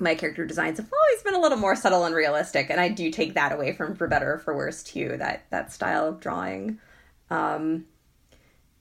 my 0.00 0.14
character 0.14 0.44
designs 0.44 0.78
have 0.78 0.90
always 0.92 1.22
been 1.22 1.34
a 1.34 1.40
little 1.40 1.58
more 1.58 1.76
subtle 1.76 2.04
and 2.04 2.14
realistic 2.14 2.70
and 2.70 2.80
I 2.80 2.88
do 2.88 3.10
take 3.10 3.34
that 3.34 3.52
away 3.52 3.72
from 3.72 3.94
for 3.94 4.08
better 4.08 4.34
or 4.34 4.38
for 4.38 4.54
worse 4.54 4.82
too 4.82 5.16
that 5.18 5.44
that 5.50 5.72
style 5.72 6.08
of 6.08 6.20
drawing 6.20 6.78
um 7.30 7.84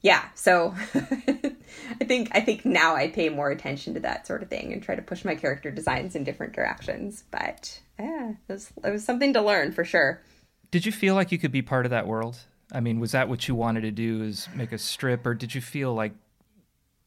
yeah 0.01 0.25
so 0.35 0.75
i 0.95 2.03
think 2.03 2.29
i 2.33 2.41
think 2.41 2.65
now 2.65 2.95
i 2.95 3.07
pay 3.07 3.29
more 3.29 3.51
attention 3.51 3.93
to 3.93 3.99
that 4.01 4.27
sort 4.27 4.43
of 4.43 4.49
thing 4.49 4.73
and 4.73 4.83
try 4.83 4.95
to 4.95 5.01
push 5.01 5.23
my 5.23 5.33
character 5.33 5.71
designs 5.71 6.15
in 6.15 6.23
different 6.23 6.53
directions 6.53 7.23
but 7.31 7.79
yeah 7.97 8.31
it 8.31 8.51
was, 8.51 8.71
it 8.83 8.89
was 8.91 9.05
something 9.05 9.33
to 9.33 9.41
learn 9.41 9.71
for 9.71 9.85
sure 9.85 10.21
Did 10.71 10.85
you 10.87 10.91
feel 10.91 11.13
like 11.13 11.31
you 11.31 11.37
could 11.37 11.51
be 11.51 11.61
part 11.61 11.85
of 11.85 11.91
that 11.91 12.07
world? 12.07 12.35
I 12.71 12.79
mean, 12.79 12.99
was 12.99 13.11
that 13.11 13.29
what 13.29 13.47
you 13.47 13.53
wanted 13.53 13.81
to 13.81 13.91
do? 13.91 14.23
Is 14.23 14.47
make 14.55 14.71
a 14.71 14.79
strip, 14.79 15.23
or 15.27 15.35
did 15.35 15.53
you 15.53 15.61
feel 15.61 15.93
like 15.93 16.13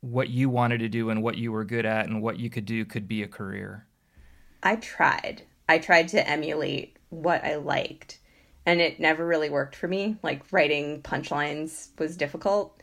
what 0.00 0.30
you 0.30 0.48
wanted 0.48 0.78
to 0.78 0.88
do 0.88 1.10
and 1.10 1.20
what 1.20 1.36
you 1.36 1.50
were 1.50 1.64
good 1.64 1.84
at 1.84 2.06
and 2.06 2.22
what 2.22 2.38
you 2.38 2.48
could 2.48 2.64
do 2.64 2.84
could 2.84 3.08
be 3.08 3.24
a 3.24 3.26
career? 3.26 3.84
I 4.62 4.76
tried. 4.76 5.42
I 5.68 5.78
tried 5.78 6.08
to 6.08 6.28
emulate 6.28 6.96
what 7.10 7.44
i 7.44 7.56
liked 7.56 8.18
and 8.66 8.80
it 8.80 8.98
never 8.98 9.24
really 9.24 9.48
worked 9.48 9.76
for 9.76 9.86
me. 9.86 10.16
Like 10.22 10.42
writing 10.50 11.00
punchlines 11.02 11.88
was 11.98 12.16
difficult 12.16 12.80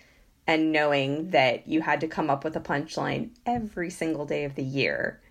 and 0.48 0.72
knowing 0.72 1.32
that 1.32 1.68
you 1.68 1.82
had 1.82 2.02
to 2.02 2.08
come 2.08 2.30
up 2.30 2.44
with 2.44 2.56
a 2.56 2.62
punchline 2.62 3.32
every 3.46 3.90
single 3.90 4.26
day 4.26 4.46
of 4.46 4.56
the 4.56 4.64
year 4.64 5.22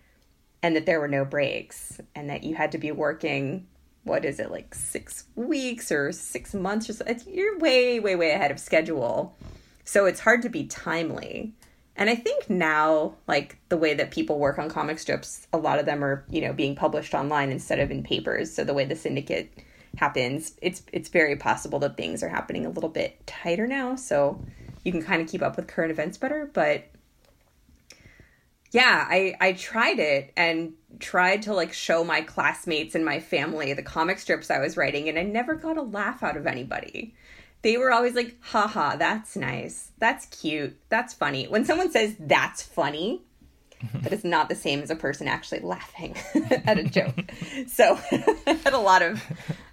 and 0.62 0.76
that 0.76 0.86
there 0.86 1.00
were 1.00 1.08
no 1.08 1.24
breaks 1.24 2.00
and 2.14 2.30
that 2.30 2.44
you 2.44 2.54
had 2.54 2.72
to 2.72 2.78
be 2.78 2.92
working 2.92 3.66
what 4.04 4.24
is 4.24 4.40
it 4.40 4.50
like 4.50 4.74
six 4.74 5.24
weeks 5.36 5.92
or 5.92 6.10
six 6.10 6.54
months 6.54 6.90
or 6.90 6.92
so? 6.92 7.04
It's, 7.06 7.24
you're 7.26 7.58
way 7.58 8.00
way 8.00 8.16
way 8.16 8.32
ahead 8.32 8.50
of 8.50 8.58
schedule. 8.58 9.36
So 9.84 10.06
it's 10.06 10.20
hard 10.20 10.42
to 10.42 10.48
be 10.48 10.64
timely 10.66 11.54
and 11.96 12.08
i 12.10 12.14
think 12.14 12.48
now 12.48 13.14
like 13.26 13.58
the 13.68 13.76
way 13.76 13.94
that 13.94 14.10
people 14.10 14.38
work 14.38 14.58
on 14.58 14.68
comic 14.68 14.98
strips 14.98 15.46
a 15.52 15.58
lot 15.58 15.78
of 15.78 15.86
them 15.86 16.02
are 16.02 16.24
you 16.30 16.40
know 16.40 16.52
being 16.52 16.74
published 16.74 17.14
online 17.14 17.50
instead 17.50 17.78
of 17.78 17.90
in 17.90 18.02
papers. 18.02 18.52
So 18.52 18.64
the 18.64 18.74
way 18.74 18.84
the 18.84 18.96
syndicate 18.96 19.52
happens 19.98 20.54
it's 20.62 20.82
it's 20.92 21.08
very 21.08 21.36
possible 21.36 21.78
that 21.80 21.96
things 21.96 22.22
are 22.22 22.28
happening 22.28 22.66
a 22.66 22.70
little 22.70 22.90
bit 22.90 23.24
tighter 23.26 23.66
now. 23.66 23.94
So 23.96 24.40
you 24.84 24.90
can 24.90 25.02
kind 25.02 25.22
of 25.22 25.28
keep 25.28 25.42
up 25.42 25.56
with 25.56 25.68
current 25.68 25.92
events 25.92 26.18
better. 26.18 26.50
But 26.52 26.86
yeah 28.70 29.06
i 29.08 29.34
i 29.38 29.52
tried 29.52 29.98
it 29.98 30.32
and 30.34 30.72
tried 30.98 31.42
to 31.42 31.52
like 31.52 31.74
show 31.74 32.02
my 32.02 32.22
classmates 32.22 32.94
and 32.94 33.04
my 33.04 33.20
family 33.20 33.74
the 33.74 33.82
comic 33.82 34.18
strips 34.18 34.50
i 34.50 34.58
was 34.58 34.78
writing 34.78 35.10
and 35.10 35.18
i 35.18 35.22
never 35.22 35.54
got 35.54 35.76
a 35.76 35.82
laugh 35.82 36.22
out 36.22 36.38
of 36.38 36.46
anybody 36.46 37.14
they 37.62 37.76
were 37.76 37.92
always 37.92 38.14
like 38.14 38.36
haha 38.40 38.96
that's 38.96 39.36
nice. 39.36 39.92
That's 39.98 40.26
cute. 40.26 40.76
That's 40.88 41.14
funny. 41.14 41.46
When 41.46 41.64
someone 41.64 41.90
says 41.90 42.16
that's 42.18 42.62
funny 42.62 43.22
that 43.94 44.12
is 44.12 44.24
not 44.24 44.48
the 44.48 44.54
same 44.54 44.80
as 44.80 44.90
a 44.90 44.96
person 44.96 45.26
actually 45.26 45.60
laughing 45.60 46.16
at 46.50 46.78
a 46.78 46.84
joke. 46.84 47.18
So 47.66 47.98
i 48.46 48.58
had 48.64 48.72
a 48.72 48.78
lot 48.78 49.02
of 49.02 49.22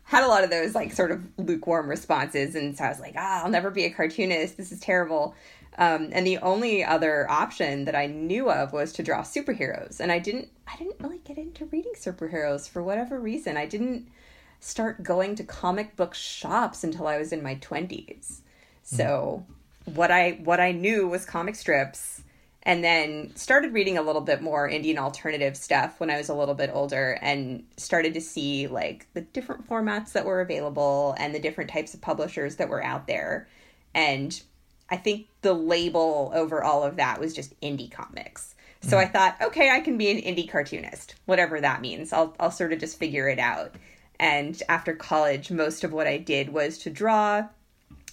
had 0.03 0.23
a 0.23 0.27
lot 0.27 0.43
of 0.43 0.49
those 0.49 0.73
like 0.73 0.93
sort 0.93 1.11
of 1.11 1.23
lukewarm 1.37 1.89
responses. 1.89 2.55
And 2.55 2.77
so 2.77 2.85
i 2.85 2.89
was 2.89 2.99
like 2.99 3.15
ah 3.17 3.43
i'll 3.43 3.51
never 3.51 3.71
be 3.71 3.85
a 3.85 3.89
cartoonist. 3.91 4.57
This 4.57 4.71
is 4.71 4.79
terrible. 4.79 5.35
Um, 5.77 6.09
and 6.11 6.27
the 6.27 6.39
only 6.39 6.83
other 6.83 7.29
option 7.31 7.85
that 7.85 7.95
I 7.95 8.05
knew 8.07 8.51
of 8.51 8.73
was 8.73 8.91
to 8.93 9.03
draw 9.03 9.21
superheroes, 9.21 10.01
and 10.01 10.11
I 10.11 10.19
didn't. 10.19 10.49
I 10.67 10.75
didn't 10.75 10.97
really 10.99 11.19
get 11.19 11.37
into 11.37 11.65
reading 11.65 11.93
superheroes 11.95 12.69
for 12.69 12.83
whatever 12.83 13.17
reason. 13.17 13.55
I 13.55 13.65
didn't 13.65 14.09
start 14.59 15.03
going 15.03 15.35
to 15.35 15.43
comic 15.43 15.95
book 15.95 16.13
shops 16.13 16.83
until 16.83 17.07
I 17.07 17.17
was 17.17 17.31
in 17.31 17.41
my 17.43 17.55
twenties. 17.55 18.41
So 18.83 19.45
mm. 19.87 19.95
what 19.95 20.11
I 20.11 20.39
what 20.43 20.59
I 20.59 20.71
knew 20.71 21.07
was 21.07 21.25
comic 21.25 21.55
strips, 21.55 22.23
and 22.63 22.83
then 22.83 23.35
started 23.35 23.73
reading 23.73 23.97
a 23.97 24.01
little 24.01 24.21
bit 24.21 24.41
more 24.41 24.67
Indian 24.67 24.97
alternative 24.97 25.55
stuff 25.55 25.99
when 25.99 26.09
I 26.09 26.17
was 26.17 26.29
a 26.29 26.35
little 26.35 26.55
bit 26.55 26.71
older, 26.73 27.17
and 27.21 27.63
started 27.77 28.13
to 28.15 28.21
see 28.21 28.67
like 28.67 29.07
the 29.13 29.21
different 29.21 29.67
formats 29.67 30.11
that 30.13 30.25
were 30.25 30.41
available 30.41 31.15
and 31.17 31.33
the 31.33 31.39
different 31.39 31.69
types 31.69 31.93
of 31.93 32.01
publishers 32.01 32.57
that 32.57 32.69
were 32.69 32.83
out 32.83 33.07
there, 33.07 33.47
and 33.93 34.41
I 34.89 34.97
think 34.97 35.27
the 35.41 35.53
label 35.53 36.31
over 36.33 36.63
all 36.63 36.83
of 36.83 36.95
that 36.95 37.19
was 37.19 37.33
just 37.33 37.59
indie 37.61 37.91
comics. 37.91 38.55
So 38.81 38.97
mm. 38.97 39.01
I 39.01 39.05
thought, 39.05 39.37
okay, 39.41 39.69
I 39.69 39.81
can 39.81 39.97
be 39.97 40.09
an 40.09 40.17
indie 40.17 40.49
cartoonist, 40.49 41.15
whatever 41.25 41.61
that 41.61 41.81
means. 41.81 42.11
I'll 42.11 42.35
I'll 42.39 42.51
sort 42.51 42.73
of 42.73 42.79
just 42.79 42.97
figure 42.97 43.29
it 43.29 43.39
out. 43.39 43.75
And 44.19 44.61
after 44.67 44.93
college, 44.93 45.49
most 45.49 45.83
of 45.83 45.93
what 45.93 46.07
I 46.07 46.17
did 46.17 46.49
was 46.49 46.77
to 46.79 46.89
draw 46.89 47.47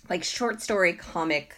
like 0.08 0.22
short 0.22 0.62
story 0.62 0.92
comic 0.92 1.56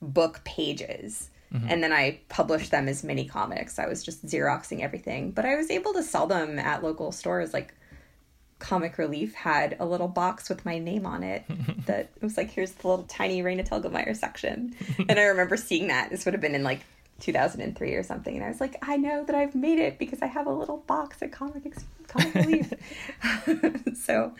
book 0.00 0.42
pages. 0.44 1.28
Mm-hmm. 1.52 1.66
And 1.68 1.82
then 1.82 1.92
I 1.92 2.20
published 2.28 2.70
them 2.70 2.88
as 2.88 3.02
mini 3.04 3.26
comics. 3.26 3.78
I 3.78 3.86
was 3.86 4.02
just 4.02 4.24
Xeroxing 4.24 4.80
everything. 4.80 5.32
But 5.32 5.44
I 5.44 5.56
was 5.56 5.70
able 5.70 5.92
to 5.94 6.02
sell 6.02 6.26
them 6.26 6.58
at 6.58 6.82
local 6.82 7.12
stores 7.12 7.52
like 7.52 7.74
Comic 8.60 8.98
Relief 8.98 9.34
had 9.34 9.76
a 9.80 9.86
little 9.86 10.06
box 10.06 10.48
with 10.48 10.64
my 10.64 10.78
name 10.78 11.06
on 11.06 11.22
it 11.22 11.44
that 11.86 12.10
was 12.20 12.36
like, 12.36 12.50
here's 12.50 12.72
the 12.72 12.88
little 12.88 13.04
tiny 13.04 13.42
Raina 13.42 13.68
Telgemeier 13.68 14.16
section. 14.16 14.76
and 15.08 15.18
I 15.18 15.24
remember 15.24 15.56
seeing 15.56 15.88
that. 15.88 16.10
This 16.10 16.24
would 16.24 16.34
have 16.34 16.40
been 16.40 16.54
in 16.54 16.62
like 16.62 16.80
2003 17.20 17.94
or 17.94 18.02
something. 18.02 18.34
And 18.34 18.44
I 18.44 18.48
was 18.48 18.60
like, 18.60 18.76
I 18.82 18.96
know 18.96 19.24
that 19.24 19.34
I've 19.34 19.54
made 19.54 19.78
it 19.78 19.98
because 19.98 20.22
I 20.22 20.26
have 20.26 20.46
a 20.46 20.52
little 20.52 20.78
box 20.78 21.22
at 21.22 21.32
Comic, 21.32 21.66
Ex- 21.66 21.84
Comic 22.08 22.34
Relief. 22.34 22.72
so, 24.02 24.32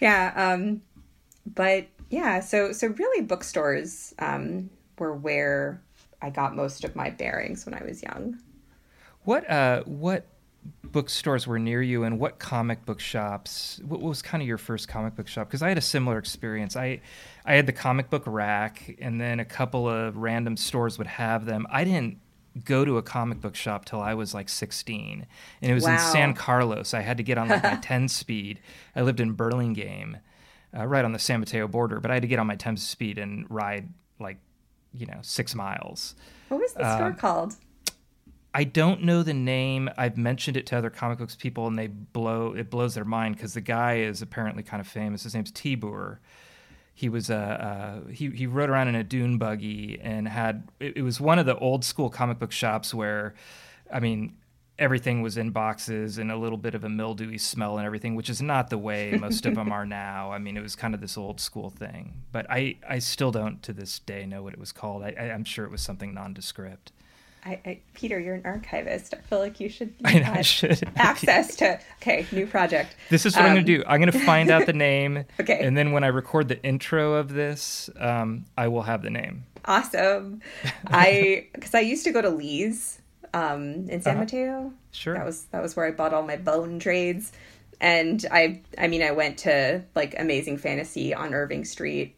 yeah. 0.00 0.32
Um, 0.36 0.82
but 1.54 1.86
yeah, 2.10 2.40
so, 2.40 2.72
so 2.72 2.88
really 2.88 3.22
bookstores 3.22 4.14
um, 4.18 4.70
were 4.98 5.14
where 5.14 5.80
I 6.20 6.30
got 6.30 6.54
most 6.54 6.84
of 6.84 6.94
my 6.96 7.10
bearings 7.10 7.64
when 7.64 7.74
I 7.74 7.82
was 7.84 8.02
young. 8.02 8.38
What, 9.24 9.48
uh, 9.48 9.82
what 9.84 10.26
bookstores 10.82 11.46
were 11.46 11.58
near 11.58 11.82
you 11.82 12.04
and 12.04 12.18
what 12.20 12.38
comic 12.38 12.84
book 12.86 13.00
shops 13.00 13.80
what 13.84 14.00
was 14.00 14.22
kind 14.22 14.42
of 14.42 14.46
your 14.46 14.58
first 14.58 14.88
comic 14.88 15.14
book 15.16 15.26
shop 15.26 15.48
because 15.48 15.62
i 15.62 15.68
had 15.68 15.76
a 15.76 15.82
similar 15.82 16.18
experience 16.18 16.76
i 16.76 17.00
i 17.44 17.54
had 17.54 17.66
the 17.66 17.72
comic 17.72 18.08
book 18.10 18.22
rack 18.26 18.96
and 19.00 19.20
then 19.20 19.40
a 19.40 19.44
couple 19.44 19.88
of 19.88 20.16
random 20.16 20.56
stores 20.56 20.96
would 20.96 21.06
have 21.06 21.46
them 21.46 21.66
i 21.70 21.84
didn't 21.84 22.18
go 22.64 22.84
to 22.84 22.98
a 22.98 23.02
comic 23.02 23.40
book 23.40 23.54
shop 23.54 23.84
till 23.84 24.00
i 24.00 24.14
was 24.14 24.34
like 24.34 24.48
16 24.48 25.26
and 25.60 25.70
it 25.70 25.74
was 25.74 25.84
wow. 25.84 25.94
in 25.94 25.98
san 25.98 26.34
carlos 26.34 26.94
i 26.94 27.00
had 27.00 27.16
to 27.16 27.22
get 27.22 27.38
on 27.38 27.48
like 27.48 27.62
my 27.62 27.76
10 27.82 28.08
speed 28.08 28.60
i 28.94 29.02
lived 29.02 29.20
in 29.20 29.32
burlingame 29.32 30.18
uh, 30.76 30.86
right 30.86 31.04
on 31.04 31.12
the 31.12 31.18
san 31.18 31.40
mateo 31.40 31.66
border 31.66 32.00
but 32.00 32.10
i 32.10 32.14
had 32.14 32.22
to 32.22 32.28
get 32.28 32.38
on 32.38 32.46
my 32.46 32.56
10 32.56 32.76
speed 32.76 33.18
and 33.18 33.46
ride 33.50 33.88
like 34.20 34.38
you 34.92 35.06
know 35.06 35.18
six 35.22 35.54
miles 35.54 36.14
what 36.48 36.60
was 36.60 36.72
the 36.74 36.82
uh, 36.84 36.96
store 36.96 37.12
called 37.12 37.56
I 38.56 38.62
don't 38.62 39.02
know 39.02 39.24
the 39.24 39.34
name. 39.34 39.90
I've 39.98 40.16
mentioned 40.16 40.56
it 40.56 40.64
to 40.66 40.78
other 40.78 40.88
comic 40.88 41.18
books 41.18 41.34
people, 41.34 41.66
and 41.66 41.76
they 41.76 41.88
blow 41.88 42.54
it 42.54 42.70
blows 42.70 42.94
their 42.94 43.04
mind 43.04 43.36
because 43.36 43.54
the 43.54 43.60
guy 43.60 43.96
is 43.96 44.22
apparently 44.22 44.62
kind 44.62 44.80
of 44.80 44.86
famous. 44.86 45.24
His 45.24 45.34
name's 45.34 45.50
Tibur. 45.50 46.18
He 46.94 47.08
was 47.08 47.28
a 47.28 47.36
uh, 48.06 48.08
he 48.10 48.30
he 48.30 48.46
rode 48.46 48.70
around 48.70 48.88
in 48.88 48.94
a 48.94 49.04
dune 49.04 49.36
buggy 49.36 49.98
and 50.00 50.28
had 50.28 50.68
it, 50.78 50.98
it 50.98 51.02
was 51.02 51.20
one 51.20 51.38
of 51.38 51.46
the 51.46 51.58
old 51.58 51.84
school 51.84 52.08
comic 52.08 52.38
book 52.38 52.52
shops 52.52 52.94
where, 52.94 53.34
I 53.92 54.00
mean, 54.00 54.36
everything 54.78 55.22
was 55.22 55.36
in 55.36 55.50
boxes 55.50 56.18
and 56.18 56.30
a 56.30 56.36
little 56.36 56.58
bit 56.58 56.74
of 56.74 56.84
a 56.84 56.88
mildewy 56.88 57.38
smell 57.38 57.78
and 57.78 57.86
everything, 57.86 58.14
which 58.14 58.28
is 58.28 58.42
not 58.42 58.70
the 58.70 58.78
way 58.78 59.16
most 59.20 59.46
of 59.46 59.54
them 59.54 59.70
are 59.70 59.86
now. 59.86 60.32
I 60.32 60.38
mean, 60.38 60.56
it 60.56 60.62
was 60.62 60.74
kind 60.74 60.94
of 60.94 61.00
this 61.00 61.16
old 61.16 61.40
school 61.40 61.70
thing. 61.70 62.22
But 62.32 62.46
I, 62.50 62.76
I 62.88 62.98
still 62.98 63.30
don't 63.30 63.62
to 63.62 63.72
this 63.72 63.98
day 64.00 64.26
know 64.26 64.42
what 64.42 64.52
it 64.52 64.58
was 64.58 64.72
called. 64.72 65.02
I, 65.02 65.14
I, 65.18 65.24
am 65.26 65.44
sure 65.44 65.64
it 65.64 65.70
was 65.70 65.82
something 65.82 66.12
nondescript. 66.14 66.92
I, 67.46 67.60
I, 67.66 67.80
Peter, 67.92 68.18
you're 68.18 68.34
an 68.34 68.42
archivist. 68.44 69.12
I 69.12 69.18
feel 69.18 69.38
like 69.38 69.60
you 69.60 69.68
should. 69.68 69.94
I, 70.04 70.18
know, 70.18 70.32
I 70.32 70.42
should 70.42 70.82
access 70.96 71.56
to. 71.56 71.78
Okay, 72.00 72.26
new 72.32 72.46
project. 72.46 72.96
This 73.10 73.26
is 73.26 73.34
what 73.34 73.42
um, 73.42 73.50
I'm 73.50 73.54
going 73.56 73.66
to 73.66 73.76
do. 73.78 73.84
I'm 73.86 74.00
going 74.00 74.12
to 74.12 74.18
find 74.20 74.50
out 74.50 74.66
the 74.66 74.72
name. 74.74 75.24
okay. 75.38 75.64
And 75.64 75.76
then 75.76 75.92
when 75.92 76.04
I 76.04 76.08
record 76.08 76.48
the 76.48 76.62
intro 76.62 77.14
of 77.14 77.32
this, 77.32 77.90
um, 77.98 78.46
I 78.56 78.68
will 78.68 78.82
have 78.82 79.02
the 79.02 79.10
name. 79.10 79.44
Awesome. 79.66 80.40
I 80.86 81.48
because 81.52 81.74
I 81.74 81.80
used 81.80 82.04
to 82.04 82.12
go 82.12 82.20
to 82.20 82.30
Lee's 82.30 83.00
um, 83.34 83.88
in 83.88 84.00
San 84.00 84.14
uh-huh. 84.14 84.20
Mateo. 84.20 84.72
Sure. 84.92 85.14
That 85.14 85.26
was 85.26 85.44
that 85.46 85.62
was 85.62 85.76
where 85.76 85.86
I 85.86 85.90
bought 85.90 86.14
all 86.14 86.22
my 86.22 86.36
bone 86.36 86.78
trades, 86.78 87.32
and 87.80 88.24
I 88.30 88.62
I 88.78 88.88
mean 88.88 89.02
I 89.02 89.10
went 89.10 89.38
to 89.40 89.82
like 89.94 90.14
Amazing 90.18 90.58
Fantasy 90.58 91.14
on 91.14 91.34
Irving 91.34 91.64
Street, 91.64 92.16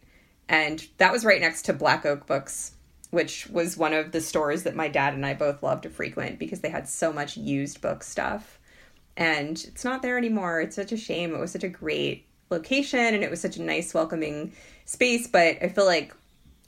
and 0.49 0.87
that 0.99 1.13
was 1.13 1.25
right 1.25 1.41
next 1.41 1.63
to 1.67 1.73
Black 1.73 2.05
Oak 2.05 2.27
Books 2.27 2.76
which 3.11 3.47
was 3.49 3.77
one 3.77 3.93
of 3.93 4.13
the 4.13 4.21
stores 4.21 4.63
that 4.65 4.77
my 4.77 4.89
dad 4.89 5.15
and 5.15 5.25
I 5.25 5.35
both 5.35 5.63
loved 5.63 5.85
to 5.85 5.91
frequent 5.91 6.39
because 6.39 6.61
they 6.61 6.71
had 6.71 6.89
so 6.89 7.13
much 7.13 7.37
used 7.37 7.81
book 7.81 8.03
stuff. 8.03 8.59
And 9.17 9.63
it's 9.67 9.85
not 9.85 10.03
there 10.03 10.19
anymore. 10.19 10.61
It's 10.61 10.77
such 10.77 10.93
a 10.93 10.97
shame. 10.97 11.35
It 11.35 11.39
was 11.39 11.53
such 11.53 11.65
a 11.65 11.69
great 11.69 12.27
location 12.51 13.15
and 13.15 13.25
it 13.25 13.31
was 13.31 13.41
such 13.41 13.57
a 13.57 13.63
nice 13.63 13.95
welcoming 13.95 14.53
space, 14.85 15.27
but 15.27 15.57
I 15.63 15.69
feel 15.69 15.87
like 15.87 16.15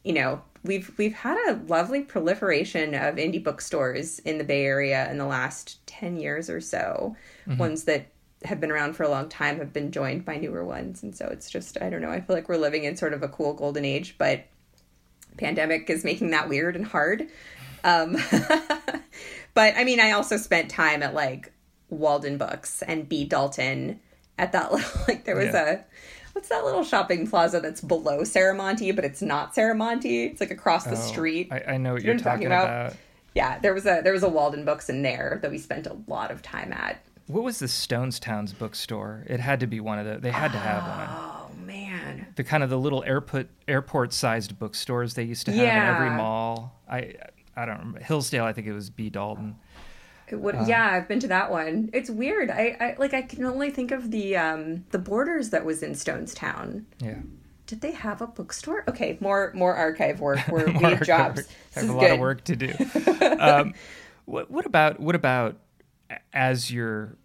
you 0.05 0.13
know, 0.15 0.41
we've 0.65 0.91
we've 0.97 1.15
had 1.15 1.37
a 1.49 1.61
lovely 1.67 2.03
proliferation 2.03 2.95
of 2.95 3.17
indie 3.17 3.43
bookstores 3.43 4.19
in 4.21 4.39
the 4.39 4.45
Bay 4.45 4.65
Area 4.65 5.11
in 5.11 5.19
the 5.19 5.27
last 5.27 5.87
10 5.87 6.17
years 6.17 6.49
or 6.49 6.61
so. 6.61 7.17
Mm-hmm. 7.47 7.59
Ones 7.59 7.85
that 7.85 8.07
have 8.45 8.61
been 8.61 8.71
around 8.71 8.95
for 8.95 9.03
a 9.03 9.09
long 9.09 9.29
time 9.29 9.59
have 9.59 9.73
been 9.73 9.91
joined 9.91 10.25
by 10.25 10.37
newer 10.37 10.65
ones 10.65 11.03
and 11.03 11.15
so 11.15 11.27
it's 11.27 11.51
just 11.51 11.77
I 11.83 11.91
don't 11.91 12.01
know, 12.01 12.11
I 12.11 12.21
feel 12.21 12.37
like 12.37 12.49
we're 12.49 12.57
living 12.57 12.85
in 12.85 12.97
sort 12.97 13.13
of 13.13 13.23
a 13.23 13.29
cool 13.29 13.55
golden 13.55 13.85
age, 13.85 14.15
but 14.19 14.47
pandemic 15.39 15.89
is 15.89 16.05
making 16.05 16.31
that 16.31 16.49
weird 16.49 16.77
and 16.77 16.87
hard. 16.87 17.29
Um, 17.85 18.17
but 19.55 19.75
I 19.77 19.85
mean, 19.85 20.01
I 20.01 20.13
also 20.13 20.37
spent 20.37 20.71
time 20.71 21.03
at 21.03 21.15
like 21.15 21.53
Waldenbooks 21.93 22.83
and 22.87 23.09
B 23.09 23.25
Dalton 23.25 24.01
at 24.39 24.53
that 24.53 24.73
little, 24.73 25.01
like, 25.07 25.25
there 25.25 25.37
was 25.37 25.47
yeah. 25.47 25.71
a, 25.71 25.79
what's 26.33 26.49
that 26.49 26.65
little 26.65 26.85
shopping 26.85 27.27
plaza 27.27 27.61
that's 27.61 27.81
below 27.81 28.21
Serramonte, 28.21 28.95
but 28.95 29.05
it's 29.05 29.23
not 29.23 29.55
Serramonte. 29.55 30.31
It's 30.31 30.41
like 30.41 30.51
across 30.51 30.85
the 30.85 30.93
oh, 30.93 30.95
street. 30.95 31.49
I, 31.51 31.75
I, 31.75 31.77
know 31.77 31.95
what 31.95 32.05
you 32.05 32.13
are 32.13 32.15
talking, 32.15 32.25
talking 32.25 32.47
about? 32.47 32.65
about. 32.65 32.97
Yeah, 33.35 33.59
there 33.59 33.75
was 33.75 33.87
a 33.87 34.01
there 34.03 34.13
was 34.13 34.23
a 34.23 34.29
Waldenbooks 34.29 34.89
in 34.89 35.03
there 35.03 35.39
that 35.43 35.51
we 35.51 35.59
spent 35.59 35.87
a 35.87 35.97
lot 36.07 36.31
of 36.31 36.43
time 36.43 36.73
at. 36.73 37.05
What 37.27 37.45
was 37.45 37.59
the 37.59 37.69
Stonestown's 37.69 38.53
bookstore? 38.53 39.25
It 39.27 39.39
had 39.39 39.61
to 39.61 39.67
be 39.67 39.81
one 39.81 39.99
of 39.99 40.07
the. 40.07 40.19
They 40.19 40.31
had 40.31 40.51
to 40.53 40.59
have 40.59 40.83
one. 40.83 41.31
The 42.37 42.45
kind 42.45 42.63
of 42.63 42.71
the 42.71 42.79
little 42.79 43.03
airport 43.05 43.49
airport 43.67 44.13
sized 44.13 44.59
bookstores 44.59 45.15
they 45.15 45.25
used 45.25 45.47
to 45.47 45.53
have 45.53 45.61
yeah. 45.61 45.91
in 45.91 45.95
every 45.97 46.17
mall. 46.17 46.81
I 46.89 47.15
I 47.57 47.67
don't 47.67 47.79
remember 47.79 48.01
Hillsdale. 48.01 48.45
I 48.45 48.53
think 48.53 48.67
it 48.67 48.73
was 48.73 48.91
B 48.91 49.11
Dalton. 49.11 49.57
Would, 50.31 50.55
uh, 50.57 50.65
yeah, 50.67 50.91
I've 50.93 51.09
been 51.09 51.21
to 51.21 51.29
that 51.29 51.51
one. 51.51 51.89
It's 51.93 52.11
weird. 52.11 52.51
I, 52.51 52.77
I 52.81 52.97
like 52.99 53.15
I 53.15 53.23
can 53.23 53.45
only 53.45 53.71
think 53.71 53.91
of 53.91 54.11
the 54.11 54.37
um 54.37 54.85
the 54.91 54.99
borders 54.99 55.51
that 55.51 55.65
was 55.65 55.83
in 55.83 55.93
Stonestown. 55.93 56.85
Yeah. 57.01 57.19
did 57.67 57.81
they 57.81 57.93
have 57.93 58.21
a 58.21 58.27
bookstore? 58.27 58.85
Okay, 58.89 59.17
more 59.21 59.53
more 59.55 59.75
archive 59.75 60.21
work. 60.21 60.41
We're, 60.49 60.67
we 60.73 60.73
More 60.75 60.91
have 60.91 61.07
jobs. 61.07 61.09
archive. 61.09 61.37
This 61.37 61.49
have 61.75 61.85
a 61.85 61.87
good. 61.87 61.95
lot 61.95 62.11
of 62.11 62.19
work 62.21 62.45
to 62.45 62.57
do. 62.57 62.75
um, 63.41 63.75
what, 64.27 64.51
what 64.51 64.67
about 64.67 65.01
what 65.01 65.15
about 65.15 65.57
as 66.33 66.71
you're 66.71 67.17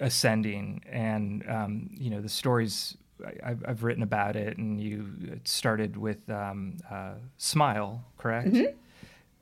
ascending 0.00 0.82
and 0.90 1.44
um, 1.48 1.90
you 1.94 2.10
know 2.10 2.20
the 2.20 2.28
stories 2.28 2.96
I've, 3.42 3.64
I've 3.66 3.82
written 3.82 4.02
about 4.02 4.36
it 4.36 4.58
and 4.58 4.80
you 4.80 5.06
it 5.22 5.46
started 5.46 5.96
with 5.96 6.28
um, 6.30 6.76
uh, 6.90 7.14
Smile, 7.36 8.04
correct? 8.18 8.48
Mm-hmm. 8.48 8.76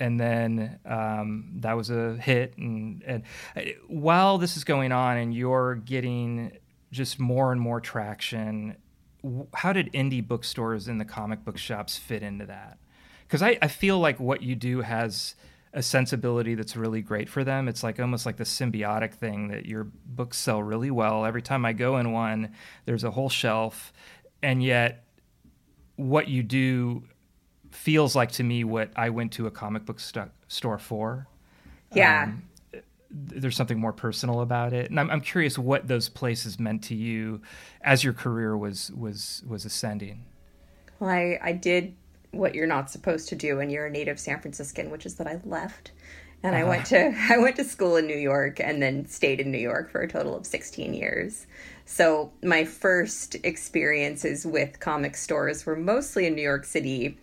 And 0.00 0.20
then 0.20 0.78
um, 0.86 1.50
that 1.56 1.76
was 1.76 1.90
a 1.90 2.16
hit, 2.16 2.56
and, 2.56 3.02
and 3.04 3.24
while 3.88 4.38
this 4.38 4.56
is 4.56 4.62
going 4.62 4.92
on, 4.92 5.16
and 5.16 5.34
you're 5.34 5.74
getting 5.74 6.56
just 6.92 7.18
more 7.18 7.50
and 7.50 7.60
more 7.60 7.80
traction, 7.80 8.76
how 9.54 9.72
did 9.72 9.92
indie 9.92 10.26
bookstores 10.26 10.86
and 10.86 11.00
the 11.00 11.04
comic 11.04 11.44
book 11.44 11.58
shops 11.58 11.96
fit 11.96 12.22
into 12.22 12.46
that? 12.46 12.78
Because 13.26 13.42
I, 13.42 13.58
I 13.60 13.66
feel 13.66 13.98
like 13.98 14.20
what 14.20 14.40
you 14.40 14.54
do 14.54 14.82
has 14.82 15.34
a 15.72 15.82
sensibility 15.82 16.54
that's 16.54 16.76
really 16.76 17.02
great 17.02 17.28
for 17.28 17.44
them. 17.44 17.68
It's 17.68 17.82
like 17.82 18.00
almost 18.00 18.26
like 18.26 18.36
the 18.36 18.44
symbiotic 18.44 19.14
thing 19.14 19.48
that 19.48 19.66
your 19.66 19.84
books 20.06 20.38
sell 20.38 20.62
really 20.62 20.90
well. 20.90 21.24
Every 21.24 21.42
time 21.42 21.64
I 21.64 21.72
go 21.72 21.98
in 21.98 22.12
one, 22.12 22.54
there's 22.84 23.04
a 23.04 23.10
whole 23.10 23.28
shelf, 23.28 23.92
and 24.42 24.62
yet 24.62 25.04
what 25.96 26.28
you 26.28 26.42
do 26.42 27.04
feels 27.70 28.16
like 28.16 28.32
to 28.32 28.42
me 28.44 28.64
what 28.64 28.90
I 28.96 29.10
went 29.10 29.32
to 29.32 29.46
a 29.46 29.50
comic 29.50 29.84
book 29.84 30.00
sto- 30.00 30.30
store 30.48 30.78
for. 30.78 31.28
Yeah. 31.94 32.24
Um, 32.24 32.42
there's 33.10 33.56
something 33.56 33.78
more 33.78 33.92
personal 33.92 34.42
about 34.42 34.72
it, 34.74 34.90
and 34.90 35.00
I'm, 35.00 35.10
I'm 35.10 35.22
curious 35.22 35.58
what 35.58 35.88
those 35.88 36.08
places 36.10 36.58
meant 36.58 36.84
to 36.84 36.94
you 36.94 37.40
as 37.80 38.04
your 38.04 38.12
career 38.12 38.56
was 38.56 38.92
was 38.92 39.42
was 39.46 39.64
ascending. 39.64 40.26
Well, 41.00 41.10
I, 41.10 41.38
I 41.42 41.52
did 41.52 41.96
what 42.30 42.54
you're 42.54 42.66
not 42.66 42.90
supposed 42.90 43.28
to 43.28 43.36
do 43.36 43.56
when 43.56 43.70
you're 43.70 43.86
a 43.86 43.90
native 43.90 44.18
San 44.20 44.40
Franciscan, 44.40 44.90
which 44.90 45.06
is 45.06 45.16
that 45.16 45.26
I 45.26 45.40
left. 45.44 45.92
And 46.42 46.54
I 46.54 46.64
went 46.64 46.86
to 46.86 47.14
I 47.30 47.38
went 47.38 47.56
to 47.56 47.64
school 47.64 47.96
in 47.96 48.06
New 48.06 48.16
York 48.16 48.60
and 48.60 48.80
then 48.82 49.06
stayed 49.06 49.40
in 49.40 49.50
New 49.50 49.58
York 49.58 49.90
for 49.90 50.00
a 50.00 50.08
total 50.08 50.36
of 50.36 50.46
16 50.46 50.94
years. 50.94 51.46
So 51.84 52.32
my 52.42 52.64
first 52.64 53.36
experiences 53.42 54.46
with 54.46 54.78
comic 54.78 55.16
stores 55.16 55.66
were 55.66 55.76
mostly 55.76 56.26
in 56.26 56.34
New 56.34 56.42
York 56.42 56.64
City 56.64 57.18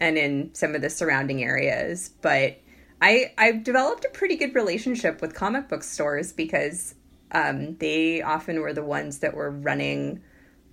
and 0.00 0.16
in 0.16 0.54
some 0.54 0.74
of 0.74 0.82
the 0.82 0.90
surrounding 0.90 1.42
areas, 1.42 2.10
but 2.22 2.58
I 3.02 3.32
I've 3.38 3.64
developed 3.64 4.04
a 4.04 4.08
pretty 4.10 4.36
good 4.36 4.54
relationship 4.54 5.20
with 5.20 5.34
comic 5.34 5.68
book 5.68 5.82
stores 5.82 6.32
because 6.32 6.94
um, 7.32 7.76
they 7.76 8.22
often 8.22 8.60
were 8.60 8.72
the 8.72 8.84
ones 8.84 9.18
that 9.18 9.34
were 9.34 9.50
running 9.50 10.22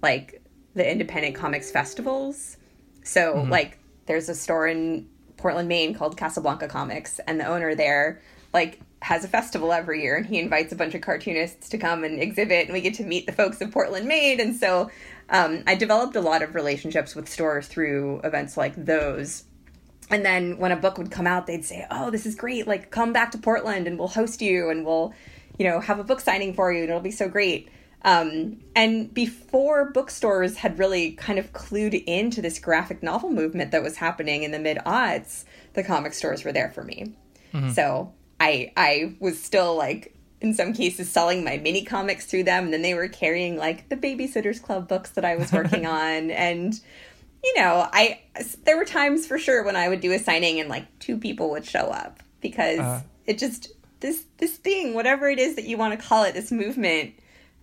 like 0.02 0.42
the 0.74 0.90
independent 0.90 1.36
comics 1.36 1.72
festivals. 1.72 2.58
So 3.08 3.48
like 3.50 3.80
there's 4.06 4.30
a 4.30 4.36
store 4.36 4.68
in 4.68 5.08
Portland, 5.38 5.70
Maine 5.70 5.94
called 5.94 6.18
Casablanca 6.18 6.68
Comics 6.68 7.20
and 7.28 7.40
the 7.40 7.46
owner 7.46 7.76
there 7.76 8.22
like 8.54 8.80
has 9.02 9.24
a 9.24 9.28
festival 9.28 9.72
every 9.72 10.02
year 10.02 10.16
and 10.16 10.26
he 10.26 10.40
invites 10.40 10.72
a 10.72 10.76
bunch 10.76 10.96
of 10.96 11.02
cartoonists 11.02 11.70
to 11.70 11.78
come 11.78 12.04
and 12.04 12.20
exhibit 12.20 12.66
and 12.66 12.74
we 12.74 12.82
get 12.82 12.96
to 12.96 13.04
meet 13.04 13.26
the 13.26 13.32
folks 13.32 13.62
of 13.62 13.72
Portland, 13.72 14.08
Maine 14.08 14.40
and 14.40 14.56
so 14.56 14.90
um, 15.30 15.64
I 15.68 15.76
developed 15.76 16.16
a 16.16 16.22
lot 16.22 16.42
of 16.42 16.56
relationships 16.56 17.16
with 17.16 17.30
stores 17.30 17.68
through 17.68 18.22
events 18.24 18.58
like 18.58 18.74
those. 18.76 19.44
And 20.10 20.26
then 20.26 20.58
when 20.58 20.72
a 20.72 20.78
book 20.78 20.98
would 20.98 21.12
come 21.12 21.28
out, 21.28 21.48
they'd 21.48 21.66
say, 21.66 21.86
"Oh, 21.92 22.10
this 22.10 22.26
is 22.26 22.34
great! 22.34 22.66
Like, 22.66 22.92
come 22.92 23.12
back 23.12 23.32
to 23.32 23.38
Portland, 23.38 23.88
and 23.88 24.00
we'll 24.00 24.08
host 24.08 24.42
you, 24.42 24.70
and 24.70 24.86
we'll, 24.86 25.14
you 25.60 25.68
know, 25.68 25.82
have 25.82 26.00
a 26.00 26.04
book 26.04 26.22
signing 26.22 26.54
for 26.54 26.72
you, 26.72 26.80
and 26.82 26.90
it'll 26.90 27.02
be 27.02 27.12
so 27.12 27.28
great." 27.28 27.68
Um, 28.04 28.60
and 28.76 29.14
before 29.14 29.92
bookstores 29.92 30.58
had 30.58 30.80
really 30.80 31.12
kind 31.12 31.40
of 31.40 31.52
clued 31.52 32.04
into 32.06 32.42
this 32.42 32.60
graphic 32.60 33.02
novel 33.02 33.30
movement 33.30 33.72
that 33.72 33.84
was 33.84 33.98
happening 33.98 34.44
in 34.44 34.52
the 34.52 34.60
mid 34.60 34.78
aughts, 34.86 35.46
the 35.74 35.84
comic 35.84 36.14
stores 36.14 36.44
were 36.44 36.52
there 36.52 36.70
for 36.70 36.84
me. 36.84 37.16
So 37.74 38.14
I 38.40 38.72
I 38.78 39.16
was 39.20 39.42
still 39.42 39.76
like 39.76 40.14
in 40.40 40.54
some 40.54 40.74
cases 40.74 41.10
selling 41.10 41.44
my 41.44 41.58
mini 41.58 41.84
comics 41.84 42.26
through 42.26 42.44
them, 42.44 42.66
and 42.66 42.74
then 42.74 42.82
they 42.82 42.94
were 42.94 43.08
carrying 43.08 43.58
like 43.58 43.90
the 43.90 43.98
Babysitters 43.98 44.62
Club 44.62 44.88
books 44.88 45.12
that 45.12 45.26
I 45.26 45.36
was 45.36 45.52
working 45.52 45.86
on, 45.88 46.32
and 46.32 46.80
you 47.44 47.54
know, 47.58 47.88
I 47.92 48.22
there 48.64 48.78
were 48.78 48.86
times 48.86 49.26
for 49.26 49.40
sure 49.40 49.64
when 49.64 49.76
I 49.76 49.90
would 49.90 50.02
do 50.02 50.12
a 50.12 50.20
signing 50.20 50.60
and 50.60 50.70
like 50.70 50.86
two 51.00 51.18
people 51.18 51.50
would 51.52 51.66
show 51.66 51.88
up 51.88 52.22
because 52.42 53.02
it 53.26 53.38
just 53.38 53.72
this 54.00 54.26
this 54.38 54.58
thing, 54.58 54.94
whatever 54.94 55.28
it 55.30 55.40
is 55.40 55.56
that 55.56 55.66
you 55.66 55.78
want 55.78 56.00
to 56.00 56.06
call 56.06 56.24
it, 56.24 56.34
this 56.34 56.52
movement, 56.52 57.14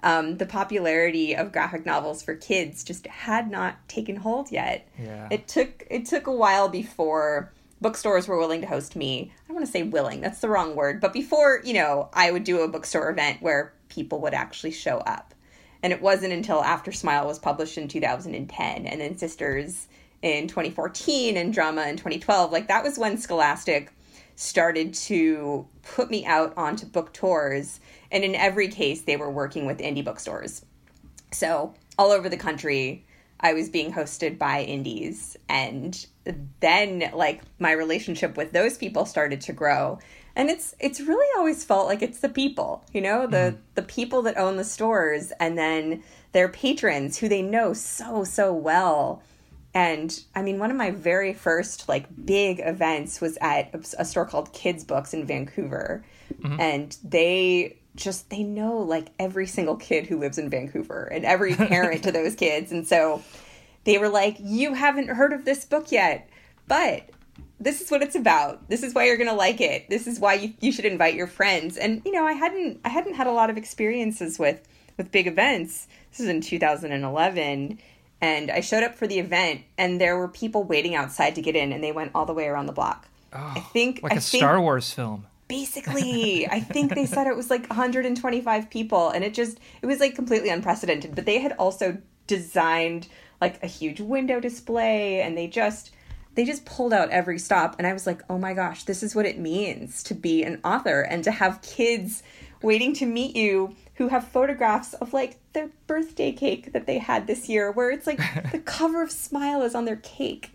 um, 0.04 0.36
the 0.36 0.44
popularity 0.44 1.34
of 1.34 1.50
graphic 1.50 1.86
novels 1.86 2.22
for 2.22 2.34
kids 2.36 2.84
just 2.84 3.06
had 3.06 3.50
not 3.50 3.76
taken 3.88 4.16
hold 4.16 4.52
yet. 4.52 4.86
Yeah. 4.98 5.28
It 5.30 5.48
took 5.48 5.82
it 5.90 6.04
took 6.04 6.26
a 6.26 6.32
while 6.32 6.68
before 6.68 7.50
bookstores 7.80 8.28
were 8.28 8.38
willing 8.38 8.60
to 8.60 8.66
host 8.66 8.96
me. 8.96 9.32
I 9.34 9.48
don't 9.48 9.56
want 9.56 9.66
to 9.66 9.72
say 9.72 9.82
willing, 9.82 10.20
that's 10.20 10.40
the 10.40 10.48
wrong 10.48 10.76
word, 10.76 11.00
but 11.00 11.12
before, 11.12 11.60
you 11.64 11.72
know, 11.74 12.10
I 12.12 12.30
would 12.30 12.44
do 12.44 12.60
a 12.60 12.68
bookstore 12.68 13.10
event 13.10 13.42
where 13.42 13.72
people 13.88 14.20
would 14.20 14.34
actually 14.34 14.70
show 14.72 14.98
up. 14.98 15.34
And 15.82 15.92
it 15.92 16.00
wasn't 16.00 16.32
until 16.32 16.62
after 16.62 16.92
Smile 16.92 17.26
was 17.26 17.38
published 17.38 17.78
in 17.78 17.88
2010 17.88 18.86
and 18.86 19.00
then 19.00 19.18
Sisters 19.18 19.88
in 20.22 20.48
2014 20.48 21.36
and 21.36 21.52
Drama 21.52 21.82
in 21.86 21.96
2012. 21.96 22.52
Like 22.52 22.68
that 22.68 22.84
was 22.84 22.98
when 22.98 23.16
Scholastic 23.16 23.90
started 24.36 24.94
to 24.94 25.66
put 25.82 26.10
me 26.10 26.24
out 26.26 26.52
onto 26.56 26.86
book 26.86 27.12
tours. 27.12 27.80
And 28.14 28.22
in 28.22 28.36
every 28.36 28.68
case, 28.68 29.02
they 29.02 29.16
were 29.16 29.30
working 29.30 29.66
with 29.66 29.78
indie 29.78 30.04
bookstores. 30.04 30.64
So 31.32 31.74
all 31.98 32.12
over 32.12 32.28
the 32.28 32.36
country, 32.36 33.04
I 33.40 33.54
was 33.54 33.68
being 33.68 33.92
hosted 33.92 34.38
by 34.38 34.62
indies. 34.62 35.36
And 35.48 36.06
then 36.60 37.10
like 37.12 37.42
my 37.58 37.72
relationship 37.72 38.36
with 38.36 38.52
those 38.52 38.78
people 38.78 39.04
started 39.04 39.40
to 39.42 39.52
grow. 39.52 39.98
And 40.36 40.48
it's 40.48 40.76
it's 40.78 41.00
really 41.00 41.26
always 41.36 41.64
felt 41.64 41.86
like 41.86 42.02
it's 42.02 42.20
the 42.20 42.28
people 42.28 42.84
you 42.92 43.00
know 43.00 43.26
the 43.26 43.36
mm-hmm. 43.36 43.56
the 43.76 43.82
people 43.82 44.22
that 44.22 44.36
own 44.36 44.56
the 44.56 44.64
stores 44.64 45.32
and 45.38 45.56
then 45.56 46.02
their 46.32 46.48
patrons 46.48 47.18
who 47.18 47.28
they 47.28 47.42
know 47.42 47.72
so 47.72 48.24
so 48.24 48.52
well. 48.52 49.22
And 49.74 50.18
i 50.34 50.42
mean 50.42 50.58
one 50.58 50.70
of 50.70 50.76
my 50.76 50.92
very 50.92 51.34
first 51.34 51.88
like 51.88 52.06
big 52.24 52.60
events 52.60 53.20
was 53.20 53.36
at 53.40 53.74
a, 53.74 54.02
a 54.02 54.04
store 54.04 54.26
called 54.26 54.52
kids 54.52 54.84
books 54.84 55.12
in 55.14 55.26
vancouver. 55.26 56.04
Mm-hmm. 56.40 56.60
And 56.60 56.96
they 57.04 57.78
just 57.96 58.30
they 58.30 58.42
know 58.42 58.78
like 58.78 59.08
every 59.18 59.46
single 59.46 59.76
kid 59.76 60.06
who 60.06 60.18
lives 60.18 60.38
in 60.38 60.50
vancouver 60.50 61.04
and 61.04 61.24
every 61.24 61.54
parent 61.54 62.02
to 62.02 62.12
those 62.12 62.34
kids 62.34 62.72
and 62.72 62.86
so 62.86 63.22
they 63.84 63.98
were 63.98 64.08
like 64.08 64.36
you 64.40 64.74
haven't 64.74 65.08
heard 65.08 65.32
of 65.32 65.44
this 65.44 65.64
book 65.64 65.92
yet 65.92 66.28
but 66.66 67.08
this 67.60 67.80
is 67.80 67.90
what 67.90 68.02
it's 68.02 68.14
about. 68.14 68.68
This 68.68 68.82
is 68.82 68.94
why 68.94 69.04
you're 69.04 69.16
going 69.16 69.28
to 69.28 69.34
like 69.34 69.60
it. 69.60 69.88
This 69.88 70.06
is 70.06 70.20
why 70.20 70.34
you, 70.34 70.54
you 70.60 70.72
should 70.72 70.84
invite 70.84 71.14
your 71.14 71.26
friends. 71.26 71.76
And 71.76 72.02
you 72.04 72.12
know, 72.12 72.26
I 72.26 72.32
hadn't 72.32 72.80
I 72.84 72.88
hadn't 72.88 73.14
had 73.14 73.26
a 73.26 73.32
lot 73.32 73.50
of 73.50 73.56
experiences 73.56 74.38
with 74.38 74.66
with 74.96 75.10
big 75.10 75.26
events. 75.26 75.88
This 76.10 76.20
is 76.20 76.28
in 76.28 76.40
2011 76.40 77.78
and 78.20 78.50
I 78.50 78.60
showed 78.60 78.82
up 78.82 78.94
for 78.94 79.06
the 79.06 79.18
event 79.18 79.62
and 79.76 80.00
there 80.00 80.16
were 80.16 80.28
people 80.28 80.62
waiting 80.62 80.94
outside 80.94 81.34
to 81.34 81.42
get 81.42 81.56
in 81.56 81.72
and 81.72 81.82
they 81.82 81.92
went 81.92 82.12
all 82.14 82.26
the 82.26 82.34
way 82.34 82.46
around 82.46 82.66
the 82.66 82.72
block. 82.72 83.08
I 83.32 83.54
oh, 83.56 83.70
think 83.72 84.02
Like 84.02 84.12
I 84.12 84.16
a 84.16 84.20
think, 84.20 84.40
Star 84.40 84.60
Wars 84.60 84.92
film. 84.92 85.26
Basically 85.46 86.46
i 86.48 86.58
think 86.58 86.94
they 86.94 87.06
said 87.06 87.26
it 87.26 87.36
was 87.36 87.50
like 87.50 87.68
125 87.68 88.70
people 88.70 89.10
and 89.10 89.22
it 89.24 89.34
just 89.34 89.58
it 89.82 89.86
was 89.86 90.00
like 90.00 90.14
completely 90.14 90.48
unprecedented. 90.48 91.14
But 91.14 91.26
they 91.26 91.38
had 91.38 91.52
also 91.52 91.98
designed 92.26 93.08
like 93.40 93.62
a 93.62 93.66
huge 93.66 94.00
window 94.00 94.40
display 94.40 95.20
and 95.20 95.36
they 95.36 95.46
just 95.46 95.90
they 96.34 96.44
just 96.44 96.64
pulled 96.64 96.92
out 96.92 97.10
every 97.10 97.38
stop 97.38 97.76
and 97.78 97.86
i 97.86 97.92
was 97.92 98.06
like 98.06 98.22
oh 98.30 98.38
my 98.38 98.54
gosh 98.54 98.84
this 98.84 99.02
is 99.02 99.14
what 99.14 99.26
it 99.26 99.38
means 99.38 100.02
to 100.02 100.14
be 100.14 100.42
an 100.42 100.60
author 100.64 101.02
and 101.02 101.22
to 101.24 101.30
have 101.30 101.60
kids 101.62 102.22
waiting 102.62 102.94
to 102.94 103.06
meet 103.06 103.36
you 103.36 103.76
who 103.96 104.08
have 104.08 104.26
photographs 104.26 104.94
of 104.94 105.12
like 105.12 105.36
their 105.52 105.68
birthday 105.86 106.32
cake 106.32 106.72
that 106.72 106.86
they 106.86 106.98
had 106.98 107.26
this 107.26 107.48
year 107.48 107.70
where 107.70 107.90
it's 107.90 108.06
like 108.06 108.20
the 108.52 108.58
cover 108.58 109.02
of 109.02 109.10
smile 109.10 109.62
is 109.62 109.74
on 109.74 109.84
their 109.84 109.96
cake. 109.96 110.50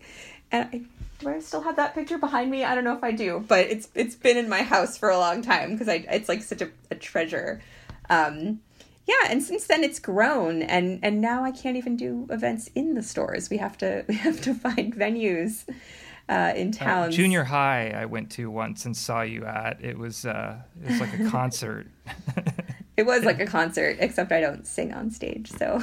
And 0.52 0.68
I, 0.72 0.82
do 1.20 1.28
I 1.28 1.38
still 1.40 1.62
have 1.62 1.76
that 1.76 1.94
picture 1.94 2.18
behind 2.18 2.50
me? 2.50 2.64
I 2.64 2.74
don't 2.74 2.84
know 2.84 2.96
if 2.96 3.04
I 3.04 3.12
do, 3.12 3.44
but 3.46 3.66
it's 3.66 3.88
it's 3.94 4.14
been 4.14 4.36
in 4.36 4.48
my 4.48 4.62
house 4.62 4.96
for 4.96 5.10
a 5.10 5.18
long 5.18 5.42
time 5.42 5.72
because 5.72 5.88
I 5.88 6.04
it's 6.10 6.28
like 6.28 6.42
such 6.42 6.62
a, 6.62 6.70
a 6.90 6.94
treasure. 6.94 7.60
Um, 8.08 8.60
yeah, 9.06 9.30
and 9.30 9.42
since 9.42 9.66
then 9.66 9.84
it's 9.84 9.98
grown, 9.98 10.62
and 10.62 11.00
and 11.02 11.20
now 11.20 11.44
I 11.44 11.50
can't 11.50 11.76
even 11.76 11.96
do 11.96 12.26
events 12.30 12.68
in 12.74 12.94
the 12.94 13.02
stores. 13.02 13.50
We 13.50 13.58
have 13.58 13.76
to 13.78 14.04
we 14.08 14.14
have 14.14 14.40
to 14.42 14.54
find 14.54 14.94
venues 14.94 15.68
uh, 16.28 16.52
in 16.56 16.72
towns. 16.72 17.16
Junior 17.16 17.44
high, 17.44 17.90
I 17.90 18.06
went 18.06 18.30
to 18.32 18.50
once 18.50 18.86
and 18.86 18.96
saw 18.96 19.22
you 19.22 19.44
at. 19.44 19.82
It 19.82 19.98
was 19.98 20.24
uh, 20.24 20.58
it 20.82 20.90
was 20.90 21.00
like 21.00 21.18
a 21.20 21.24
concert. 21.30 21.86
It 22.96 23.06
was 23.06 23.24
like 23.24 23.40
a 23.40 23.46
concert, 23.58 23.96
except 24.00 24.32
I 24.32 24.40
don't 24.40 24.66
sing 24.66 24.92
on 24.92 25.10
stage. 25.10 25.50
So, 25.50 25.82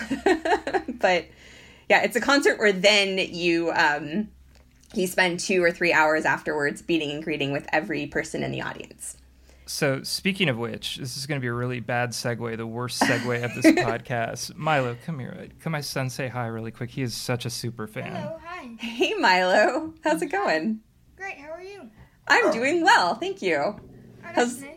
but 0.99 1.25
yeah, 1.89 2.03
it's 2.03 2.15
a 2.15 2.21
concert 2.21 2.59
where 2.59 2.71
then 2.71 3.17
you 3.17 3.71
um, 3.71 4.29
you 4.97 5.07
spent 5.07 5.39
two 5.39 5.63
or 5.63 5.71
three 5.71 5.93
hours 5.93 6.25
afterwards 6.25 6.81
beating 6.81 7.11
and 7.11 7.23
greeting 7.23 7.51
with 7.51 7.67
every 7.71 8.07
person 8.07 8.43
in 8.43 8.51
the 8.51 8.61
audience. 8.61 9.17
So, 9.65 10.01
speaking 10.03 10.47
of 10.47 10.57
which, 10.57 10.95
this 10.95 11.17
is 11.17 11.25
going 11.27 11.39
to 11.39 11.41
be 11.41 11.47
a 11.49 11.53
really 11.53 11.81
bad 11.81 12.11
segue, 12.11 12.55
the 12.55 12.65
worst 12.65 13.01
segue 13.01 13.43
of 13.43 13.53
this 13.61 13.65
podcast. 13.75 14.55
Milo, 14.55 14.95
come 15.05 15.19
here. 15.19 15.49
Come 15.61 15.73
my 15.73 15.81
son 15.81 16.09
say 16.09 16.29
hi 16.29 16.47
really 16.47 16.71
quick. 16.71 16.89
He 16.89 17.01
is 17.01 17.13
such 17.13 17.45
a 17.45 17.49
super 17.49 17.85
fan. 17.85 18.15
Hello, 18.15 18.39
hi. 18.43 18.69
Hey, 18.79 19.13
Milo. 19.15 19.93
How's 20.05 20.21
it 20.21 20.27
going? 20.27 20.79
Great, 21.17 21.37
how 21.37 21.51
are 21.51 21.61
you? 21.61 21.89
I'm 22.29 22.51
doing 22.51 22.81
well, 22.83 23.15
thank 23.15 23.41
you. 23.41 23.57
Oh, 23.57 23.79
that's 24.23 24.35
How's- 24.35 24.61
nice. 24.61 24.73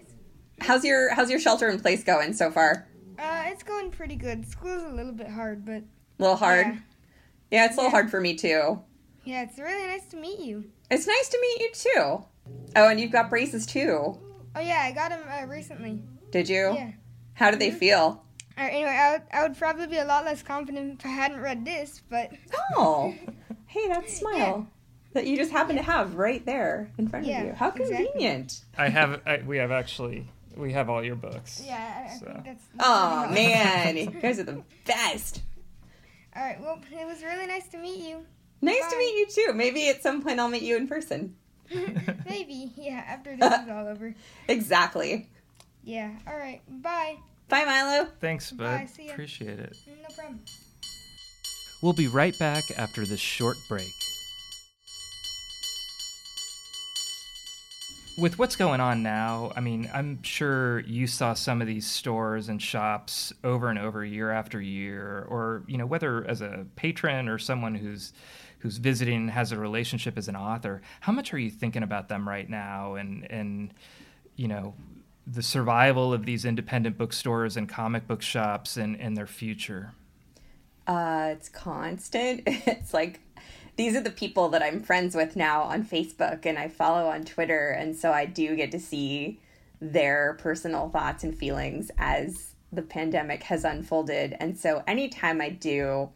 How's 0.63 0.85
your 0.85 1.15
How's 1.15 1.31
your 1.31 1.41
shelter 1.41 1.69
in 1.71 1.81
place 1.81 2.05
going 2.05 2.33
so 2.35 2.51
far? 2.51 2.87
Uh, 3.19 3.45
it's 3.47 3.63
going 3.63 3.91
pretty 3.91 4.17
good. 4.17 4.47
School's 4.47 4.83
a 4.83 4.89
little 4.95 5.13
bit 5.13 5.29
hard, 5.29 5.65
but 5.65 5.83
A 5.83 5.85
little 6.19 6.37
hard. 6.37 6.67
Yeah. 6.67 6.77
Yeah, 7.51 7.65
it's 7.67 7.75
a 7.75 7.77
little 7.79 7.85
Yeah. 7.87 7.91
hard 7.93 8.11
for 8.11 8.21
me 8.21 8.35
too. 8.35 8.81
Yeah, 9.25 9.43
it's 9.43 9.59
really 9.59 9.87
nice 9.87 10.07
to 10.07 10.17
meet 10.17 10.41
you. 10.41 10.65
It's 10.91 11.07
nice 11.07 11.29
to 11.29 11.39
meet 11.41 11.61
you 11.61 11.71
too. 11.73 12.25
Oh, 12.77 12.89
and 12.89 12.99
you've 13.01 13.13
got 13.13 13.31
braces 13.31 13.67
too. 13.67 14.19
Oh 14.57 14.61
yeah, 14.61 14.83
I 14.85 14.93
got 14.93 15.11
them 15.11 15.21
uh, 15.31 15.47
recently. 15.47 16.03
Did 16.31 16.49
you? 16.49 16.73
Yeah. 16.75 16.93
How 17.35 17.51
do 17.51 17.57
they 17.57 17.71
feel? 17.71 18.25
Uh, 18.59 18.63
anyway, 18.63 18.91
I 18.91 19.13
would, 19.13 19.23
I 19.33 19.43
would 19.47 19.57
probably 19.57 19.87
be 19.87 19.97
a 19.99 20.05
lot 20.05 20.25
less 20.25 20.43
confident 20.43 21.01
if 21.01 21.07
I 21.07 21.11
hadn't 21.11 21.41
read 21.41 21.65
this, 21.65 22.03
but 22.11 22.31
Oh, 22.77 23.15
hey, 23.67 23.89
that 23.89 24.11
smile 24.11 24.67
that 25.13 25.27
you 25.27 25.37
just 25.37 25.51
happen 25.51 25.77
to 25.77 25.83
have 25.83 26.15
right 26.17 26.45
there 26.47 26.91
in 26.99 27.09
front 27.09 27.27
Yeah, 27.27 27.41
of 27.43 27.47
you. 27.49 27.53
How 27.55 27.69
exactly. 27.71 28.07
convenient. 28.07 28.65
I 28.77 28.89
have, 28.89 29.21
I, 29.27 29.39
we 29.47 29.57
have 29.59 29.71
actually, 29.71 30.29
we 30.57 30.73
have 30.73 30.91
all 30.91 31.03
your 31.03 31.17
books. 31.17 31.63
yeah, 31.65 32.07
I, 32.09 32.13
I 32.15 32.19
So. 32.19 32.25
think 32.27 32.45
that's. 32.45 32.65
Oh 32.81 33.29
man, 33.31 33.97
you 33.97 34.07
guys 34.23 34.39
are 34.39 34.45
the 34.45 34.63
best. 34.85 35.43
All 36.37 36.43
right, 36.45 36.61
well, 36.61 36.79
it 36.93 37.07
was 37.07 37.23
really 37.23 37.47
nice 37.47 37.67
to 37.69 37.79
meet 37.79 38.01
you. 38.09 38.25
Nice 38.63 38.91
to 38.91 38.99
meet 38.99 39.15
you 39.17 39.27
too. 39.27 39.53
Maybe 39.55 39.89
at 39.89 40.03
some 40.03 40.23
point 40.23 40.39
I'll 40.39 40.49
meet 40.49 40.63
you 40.63 40.77
in 40.77 40.87
person. 40.87 41.37
Maybe, 42.29 42.73
yeah, 42.77 43.05
after 43.07 43.37
this 43.37 43.61
is 43.61 43.69
all 43.69 43.87
over. 43.87 44.15
Exactly. 44.49 45.29
Yeah, 45.85 46.11
all 46.27 46.37
right, 46.37 46.61
bye. 46.69 47.17
Bye, 47.49 47.65
Milo. 47.65 48.09
Thanks, 48.21 48.51
bud. 48.51 48.65
Bye, 48.65 48.87
see 48.87 49.07
ya. 49.07 49.13
Appreciate 49.13 49.59
it. 49.59 49.77
No 49.87 50.15
problem. 50.15 50.41
We'll 51.83 51.95
be 51.95 52.09
right 52.09 52.39
back 52.39 52.65
after 52.77 53.07
this 53.07 53.21
short 53.21 53.57
break. 53.69 53.91
With 58.19 58.39
what's 58.39 58.57
going 58.57 58.81
on 58.81 59.03
now, 59.03 59.51
I 59.57 59.61
mean, 59.61 59.91
I'm 59.95 60.23
sure 60.23 60.81
you 60.81 61.07
saw 61.07 61.33
some 61.33 61.63
of 61.63 61.67
these 61.67 61.87
stores 61.87 62.51
and 62.51 62.61
shops 62.61 63.33
over 63.43 63.69
and 63.71 63.79
over 63.79 64.05
year 64.05 64.31
after 64.31 64.61
year, 64.61 65.27
or 65.31 65.63
you 65.67 65.79
know, 65.79 65.87
whether 65.87 66.27
as 66.29 66.43
a 66.43 66.67
patron 66.77 67.29
or 67.29 67.39
someone 67.39 67.75
who's 67.75 68.13
who's 68.61 68.79
visiting 68.79 69.17
and 69.17 69.31
has 69.31 69.53
a 69.53 69.59
relationship 69.59 70.17
as 70.17 70.29
an 70.29 70.37
author. 70.37 70.81
How 71.01 71.13
much 71.13 71.35
are 71.35 71.39
you 71.39 71.51
thinking 71.51 71.83
about 71.83 72.09
them 72.09 72.29
right 72.29 72.49
now, 72.49 72.95
and 72.95 73.31
and 73.31 73.75
you 74.37 74.49
know, 74.49 74.75
the 75.27 75.43
survival 75.43 76.13
of 76.13 76.25
these 76.25 76.45
independent 76.45 76.97
bookstores 76.97 77.57
and 77.57 77.69
comic 77.69 78.07
book 78.07 78.23
shops 78.23 78.77
and 78.77 78.99
and 79.01 79.17
their 79.17 79.27
future? 79.27 79.93
Uh, 80.87 81.31
it's 81.33 81.49
constant. 81.49 82.43
It's 82.47 82.95
like 82.95 83.21
these 83.77 83.97
are 83.97 84.01
the 84.01 84.11
people 84.11 84.49
that 84.51 84.63
I'm 84.63 84.83
friends 84.83 85.15
with 85.15 85.37
now 85.37 85.63
on 85.63 85.85
Facebook 85.85 86.45
and 86.45 86.59
I 86.59 86.69
follow 86.69 87.09
on 87.09 87.25
Twitter, 87.25 87.71
and 87.71 87.97
so 87.97 88.13
I 88.13 88.27
do 88.27 88.57
get 88.57 88.71
to 88.73 88.81
see 88.81 89.41
their 89.81 90.37
personal 90.39 90.91
thoughts 90.91 91.25
and 91.25 91.37
feelings 91.37 91.91
as 91.97 92.55
the 92.73 92.83
pandemic 92.83 93.43
has 93.45 93.65
unfolded. 93.65 94.37
And 94.39 94.59
so 94.59 94.83
anytime 94.87 95.41
I 95.41 95.49
do 95.49 96.11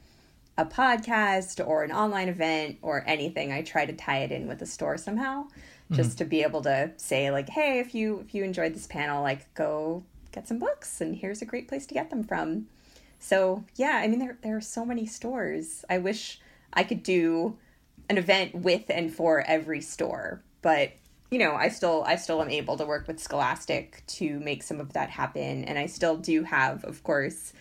a 0.56 0.64
podcast 0.64 1.64
or 1.66 1.82
an 1.82 1.92
online 1.92 2.28
event 2.28 2.78
or 2.82 3.04
anything, 3.06 3.52
I 3.52 3.62
try 3.62 3.86
to 3.86 3.92
tie 3.92 4.18
it 4.18 4.32
in 4.32 4.46
with 4.46 4.58
the 4.58 4.66
store 4.66 4.96
somehow, 4.96 5.46
just 5.92 6.10
mm-hmm. 6.10 6.18
to 6.18 6.24
be 6.24 6.42
able 6.42 6.62
to 6.62 6.92
say 6.96 7.30
like, 7.30 7.48
hey, 7.48 7.80
if 7.80 7.94
you 7.94 8.20
if 8.20 8.34
you 8.34 8.44
enjoyed 8.44 8.74
this 8.74 8.86
panel, 8.86 9.22
like 9.22 9.52
go 9.54 10.04
get 10.32 10.48
some 10.48 10.58
books, 10.58 11.00
and 11.00 11.16
here's 11.16 11.42
a 11.42 11.46
great 11.46 11.68
place 11.68 11.86
to 11.86 11.94
get 11.94 12.10
them 12.10 12.24
from. 12.24 12.66
So 13.18 13.64
yeah, 13.76 14.00
I 14.02 14.06
mean 14.08 14.20
there 14.20 14.38
there 14.42 14.56
are 14.56 14.60
so 14.60 14.84
many 14.84 15.06
stores. 15.06 15.84
I 15.90 15.98
wish 15.98 16.40
I 16.72 16.84
could 16.84 17.02
do 17.02 17.56
an 18.08 18.18
event 18.18 18.54
with 18.54 18.84
and 18.90 19.12
for 19.12 19.40
every 19.46 19.80
store, 19.80 20.42
but 20.62 20.92
you 21.30 21.40
know, 21.40 21.54
I 21.54 21.68
still 21.68 22.04
I 22.06 22.14
still 22.14 22.40
am 22.40 22.50
able 22.50 22.76
to 22.76 22.84
work 22.84 23.08
with 23.08 23.18
Scholastic 23.18 24.04
to 24.06 24.38
make 24.38 24.62
some 24.62 24.78
of 24.78 24.92
that 24.92 25.10
happen, 25.10 25.64
and 25.64 25.76
I 25.78 25.86
still 25.86 26.16
do 26.16 26.44
have, 26.44 26.84
of 26.84 27.02
course, 27.02 27.52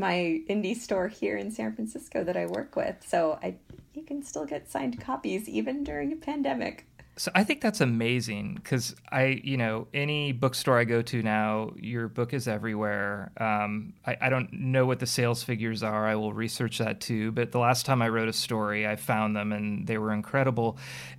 my 0.00 0.40
indie 0.48 0.76
store 0.76 1.08
here 1.08 1.36
in 1.36 1.50
San 1.50 1.74
Francisco 1.74 2.24
that 2.24 2.36
I 2.36 2.46
work 2.46 2.74
with. 2.74 2.96
So 3.06 3.38
I 3.42 3.56
you 3.94 4.02
can 4.02 4.22
still 4.22 4.46
get 4.46 4.70
signed 4.70 5.00
copies 5.00 5.48
even 5.48 5.84
during 5.84 6.12
a 6.12 6.16
pandemic. 6.16 6.86
So 7.16 7.30
I 7.34 7.44
think 7.44 7.60
that's 7.60 7.82
amazing 7.82 8.54
because 8.54 8.94
I, 9.12 9.40
you 9.44 9.56
know, 9.56 9.88
any 9.92 10.32
bookstore 10.32 10.78
I 10.78 10.84
go 10.84 11.02
to 11.02 11.22
now, 11.22 11.72
your 11.76 12.08
book 12.08 12.32
is 12.32 12.48
everywhere. 12.48 13.30
Um, 13.36 13.92
I, 14.06 14.16
I 14.22 14.28
don't 14.30 14.50
know 14.52 14.86
what 14.86 15.00
the 15.00 15.06
sales 15.06 15.42
figures 15.42 15.82
are. 15.82 16.06
I 16.06 16.14
will 16.14 16.32
research 16.32 16.78
that 16.78 17.00
too. 17.00 17.30
But 17.32 17.52
the 17.52 17.58
last 17.58 17.84
time 17.84 18.00
I 18.00 18.08
wrote 18.08 18.28
a 18.28 18.32
story, 18.32 18.86
I 18.86 18.96
found 18.96 19.36
them 19.36 19.52
and 19.52 19.86
they 19.86 19.98
were 19.98 20.12
incredible. 20.12 20.78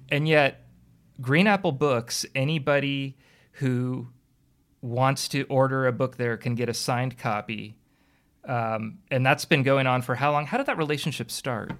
And 0.10 0.28
yet, 0.28 0.66
Green 1.20 1.46
Apple 1.46 1.72
Books, 1.74 2.26
anybody 2.34 3.18
who 3.54 4.08
wants 4.82 5.28
to 5.28 5.44
order 5.44 5.86
a 5.86 5.92
book 5.92 6.18
there 6.18 6.36
can 6.36 6.56
get 6.56 6.68
a 6.68 6.74
signed 6.74 7.18
copy. 7.18 7.78
Um, 8.46 9.00
and 9.10 9.26
that's 9.26 9.46
been 9.46 9.64
going 9.64 9.88
on 9.88 10.02
for 10.02 10.16
how 10.16 10.32
long? 10.32 10.46
How 10.48 10.58
did 10.58 10.66
that 10.66 10.78
relationship 10.78 11.30
start? 11.30 11.74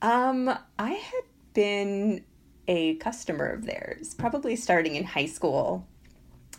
Um, 0.00 0.50
I 0.78 0.90
had 0.90 1.22
been 1.54 2.24
a 2.68 2.96
customer 2.96 3.46
of 3.46 3.66
theirs, 3.66 4.14
probably 4.14 4.56
starting 4.56 4.96
in 4.96 5.04
high 5.04 5.26
school. 5.26 5.86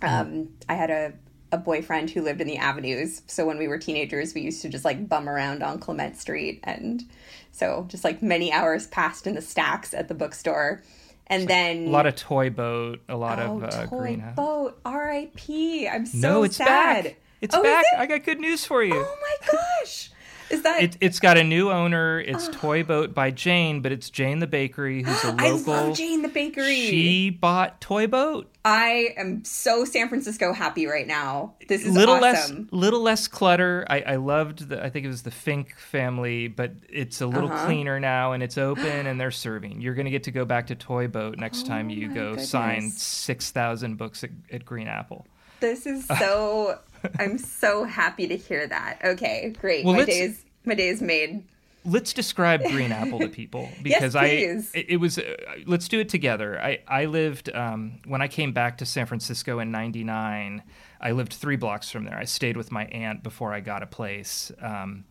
Um, 0.02 0.50
I 0.68 0.74
had 0.74 0.90
a, 0.90 1.14
a 1.52 1.58
boyfriend 1.58 2.10
who 2.10 2.22
lived 2.22 2.42
in 2.42 2.48
the 2.48 2.58
avenues. 2.58 3.22
So 3.28 3.46
when 3.46 3.58
we 3.58 3.68
were 3.68 3.78
teenagers, 3.78 4.34
we 4.34 4.42
used 4.42 4.62
to 4.64 4.70
just 4.70 4.86
like 4.86 5.08
bum 5.08 5.30
around 5.30 5.64
on 5.64 5.80
Clement 5.80 6.18
Street. 6.18 6.60
And 6.64 7.04
so 7.52 7.86
just 7.90 8.04
like 8.04 8.22
many 8.22 8.52
hours 8.52 8.88
passed 8.88 9.28
in 9.28 9.36
the 9.36 9.42
stacks 9.42 9.94
at 9.94 10.08
the 10.08 10.14
bookstore. 10.14 10.84
And 11.28 11.48
then 11.48 11.88
A 11.88 11.90
lot 11.90 12.06
of 12.06 12.16
Toy 12.16 12.50
Boat, 12.50 13.02
a 13.08 13.16
lot 13.16 13.40
oh, 13.40 13.58
of 13.58 13.64
uh, 13.64 13.86
Toy 13.86 13.98
Green. 13.98 14.24
Boat, 14.36 14.80
R.I.P. 14.84 15.88
I'm 15.88 16.06
so 16.06 16.18
no, 16.18 16.44
it's 16.44 16.58
sad. 16.58 17.06
back. 17.06 17.18
It's 17.44 17.54
Oh, 17.54 17.62
back. 17.62 17.84
it? 17.94 18.00
I 18.00 18.06
got 18.06 18.24
good 18.24 18.40
news 18.40 18.66
for 18.66 18.82
you. 18.84 18.96
Oh 18.96 19.18
my 19.22 19.48
gosh. 19.52 20.10
Is 20.50 20.62
that 20.62 20.84
It, 20.84 20.98
it's 21.02 21.20
got 21.20 21.38
a 21.38 21.44
new 21.44 21.72
owner. 21.72 22.20
It's 22.20 22.48
Toy 22.50 22.84
Boat 22.84 23.14
by 23.14 23.32
Jane, 23.32 23.82
but 23.82 23.92
it's 23.92 24.10
Jane 24.10 24.40
the 24.40 24.48
Bakery, 24.48 25.02
who's 25.04 25.24
a 25.24 25.32
local. 25.32 25.46
I 25.46 25.52
love 25.88 25.98
Jane 25.98 26.22
the 26.22 26.28
Bakery. 26.30 26.76
She 26.76 27.30
bought 27.32 27.82
Toy 27.82 28.08
Boat. 28.08 28.50
I 28.64 29.10
am 29.18 29.44
so 29.44 29.84
San 29.84 30.08
Francisco 30.10 30.54
happy 30.54 30.86
right 30.86 31.08
now. 31.08 31.56
This 31.68 31.84
is 31.84 31.94
little 31.94 32.16
awesome. 32.16 32.58
less, 32.64 32.72
little 32.72 33.02
less 33.02 33.28
clutter. 33.28 33.86
I, 33.90 34.02
I 34.02 34.16
loved 34.18 34.70
the. 34.70 34.82
I 34.84 34.90
think 34.90 35.06
it 35.06 35.10
was 35.10 35.24
the 35.24 35.32
Fink 35.32 35.76
family, 35.78 36.48
but 36.48 36.72
it's 36.88 37.20
a 37.20 37.28
little 37.28 37.52
Uh-huh. 37.52 37.66
cleaner 37.66 38.00
now, 38.00 38.32
and 38.34 38.42
it's 38.44 38.58
open, 38.70 39.08
and 39.08 39.20
they're 39.20 39.32
serving. 39.32 39.82
You're 39.82 39.96
going 39.96 40.06
to 40.06 40.12
get 40.12 40.24
to 40.24 40.32
go 40.32 40.46
back 40.46 40.68
to 40.68 40.76
Toy 40.76 41.08
Boat 41.08 41.38
next 41.40 41.66
time 41.66 41.90
you 41.90 42.10
Oh 42.12 42.14
go 42.14 42.38
sign 42.38 42.90
six 42.92 43.52
thousand 43.52 43.98
books 43.98 44.24
at, 44.24 44.30
at 44.52 44.64
Green 44.66 44.88
Apple. 44.88 45.26
This 45.60 45.86
is 45.86 46.06
so. 46.20 46.80
I'm 47.20 47.38
so 47.38 47.84
happy 47.84 48.28
to 48.28 48.38
hear 48.38 48.68
that. 48.68 49.00
Okay, 49.04 49.54
great. 49.60 49.86
Well, 49.86 49.96
my 49.96 50.06
days, 50.06 50.44
my 50.66 50.76
days 50.76 51.02
made. 51.02 51.44
let's 51.86 52.14
describe 52.14 52.62
green 52.64 52.94
apple 52.94 53.20
to 53.20 53.28
people 53.28 53.68
because 53.84 54.16
i 54.16 54.26
it, 54.26 54.66
it 54.74 54.98
was 54.98 55.18
uh, 55.20 55.36
let's 55.66 55.90
do 55.90 56.00
it 56.00 56.08
together 56.08 56.58
i 56.62 56.80
i 56.88 57.04
lived 57.06 57.54
um, 57.54 58.00
when 58.06 58.22
i 58.22 58.28
came 58.28 58.54
back 58.54 58.78
to 58.78 58.86
san 58.86 59.06
francisco 59.06 59.60
in 59.60 59.70
99 59.70 60.64
i 61.02 61.12
lived 61.12 61.34
three 61.34 61.58
blocks 61.58 61.92
from 61.92 62.06
there 62.06 62.18
i 62.18 62.24
stayed 62.24 62.56
with 62.56 62.72
my 62.72 62.86
aunt 62.86 63.22
before 63.22 63.54
i 63.54 63.60
got 63.60 63.84
a 63.84 63.86
place 63.86 64.50
um, 64.62 65.04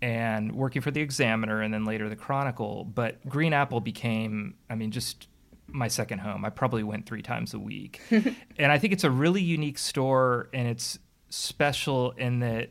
and 0.00 0.52
working 0.52 0.80
for 0.80 0.92
the 0.92 1.00
examiner 1.00 1.60
and 1.60 1.74
then 1.74 1.84
later 1.84 2.08
the 2.08 2.14
chronicle 2.14 2.84
but 2.84 3.26
green 3.28 3.52
apple 3.52 3.80
became 3.80 4.54
i 4.70 4.76
mean 4.76 4.92
just 4.92 5.26
my 5.66 5.88
second 5.88 6.20
home 6.20 6.44
i 6.44 6.50
probably 6.50 6.84
went 6.84 7.04
three 7.04 7.22
times 7.22 7.52
a 7.52 7.58
week 7.58 8.00
and 8.10 8.70
i 8.70 8.78
think 8.78 8.92
it's 8.92 9.02
a 9.04 9.10
really 9.10 9.42
unique 9.42 9.78
store 9.78 10.48
and 10.54 10.68
it's 10.68 11.00
special 11.36 12.12
in 12.12 12.40
that 12.40 12.70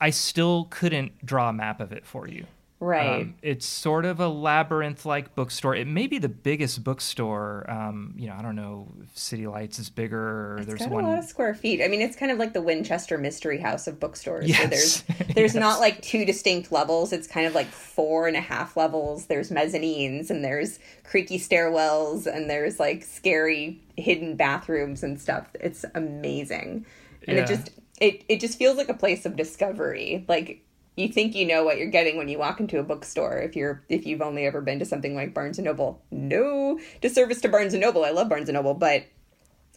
i 0.00 0.10
still 0.10 0.66
couldn't 0.70 1.24
draw 1.24 1.48
a 1.48 1.52
map 1.52 1.80
of 1.80 1.92
it 1.92 2.04
for 2.06 2.28
you 2.28 2.44
Right. 2.78 3.22
um, 3.22 3.34
it's 3.40 3.64
sort 3.64 4.04
of 4.04 4.20
a 4.20 4.28
labyrinth-like 4.28 5.34
bookstore. 5.34 5.74
It 5.74 5.86
may 5.86 6.06
be 6.06 6.18
the 6.18 6.28
biggest 6.28 6.84
bookstore. 6.84 7.64
Um, 7.70 8.12
you 8.18 8.26
know, 8.28 8.34
I 8.38 8.42
don't 8.42 8.54
know 8.54 8.88
if 9.02 9.16
City 9.16 9.46
Lights 9.46 9.78
is 9.78 9.88
bigger. 9.88 10.52
Or 10.52 10.56
It's 10.58 10.66
there's 10.66 10.80
got 10.80 10.90
one. 10.90 11.04
a 11.04 11.08
lot 11.08 11.18
of 11.20 11.24
square 11.24 11.54
feet. 11.54 11.80
I 11.82 11.88
mean, 11.88 12.02
it's 12.02 12.16
kind 12.16 12.30
of 12.30 12.36
like 12.36 12.52
the 12.52 12.60
Winchester 12.60 13.16
Mystery 13.16 13.56
House 13.56 13.86
of 13.86 13.98
bookstores. 13.98 14.42
Where 14.42 14.48
Yes. 14.68 15.00
there's 15.00 15.18
there's 15.34 15.54
Yes. 15.54 15.60
not 15.60 15.80
like 15.80 16.02
two 16.02 16.26
distinct 16.26 16.70
levels. 16.70 17.14
It's 17.14 17.26
kind 17.26 17.46
of 17.46 17.54
like 17.54 17.68
four 17.68 18.28
and 18.28 18.36
a 18.36 18.42
half 18.42 18.76
levels. 18.76 19.24
There's 19.24 19.48
mezzanines 19.50 20.28
and 20.28 20.44
there's 20.44 20.78
creaky 21.02 21.38
stairwells 21.38 22.26
and 22.26 22.50
there's 22.50 22.78
like 22.78 23.04
scary 23.04 23.80
hidden 23.96 24.36
bathrooms 24.36 25.02
and 25.02 25.18
stuff. 25.18 25.46
It's 25.58 25.86
amazing, 25.94 26.84
and 27.26 27.38
Yeah. 27.38 27.44
it 27.44 27.46
just 27.48 27.70
it 28.00 28.24
it 28.28 28.40
just 28.40 28.58
feels 28.58 28.76
like 28.76 28.88
a 28.88 28.94
place 28.94 29.26
of 29.26 29.36
discovery. 29.36 30.24
Like 30.28 30.62
you 30.96 31.08
think 31.08 31.34
you 31.34 31.46
know 31.46 31.64
what 31.64 31.78
you're 31.78 31.90
getting 31.90 32.16
when 32.16 32.28
you 32.28 32.38
walk 32.38 32.58
into 32.58 32.78
a 32.78 32.82
bookstore 32.82 33.38
if 33.38 33.54
you're 33.54 33.82
if 33.88 34.06
you've 34.06 34.22
only 34.22 34.46
ever 34.46 34.60
been 34.60 34.78
to 34.78 34.84
something 34.84 35.14
like 35.14 35.34
Barnes 35.34 35.58
and 35.58 35.66
Noble. 35.66 36.02
No 36.10 36.78
disservice 37.00 37.40
to 37.42 37.48
Barnes 37.48 37.74
and 37.74 37.82
Noble. 37.82 38.04
I 38.04 38.10
love 38.10 38.28
Barnes 38.28 38.48
and 38.48 38.54
Noble, 38.54 38.74
but 38.74 39.04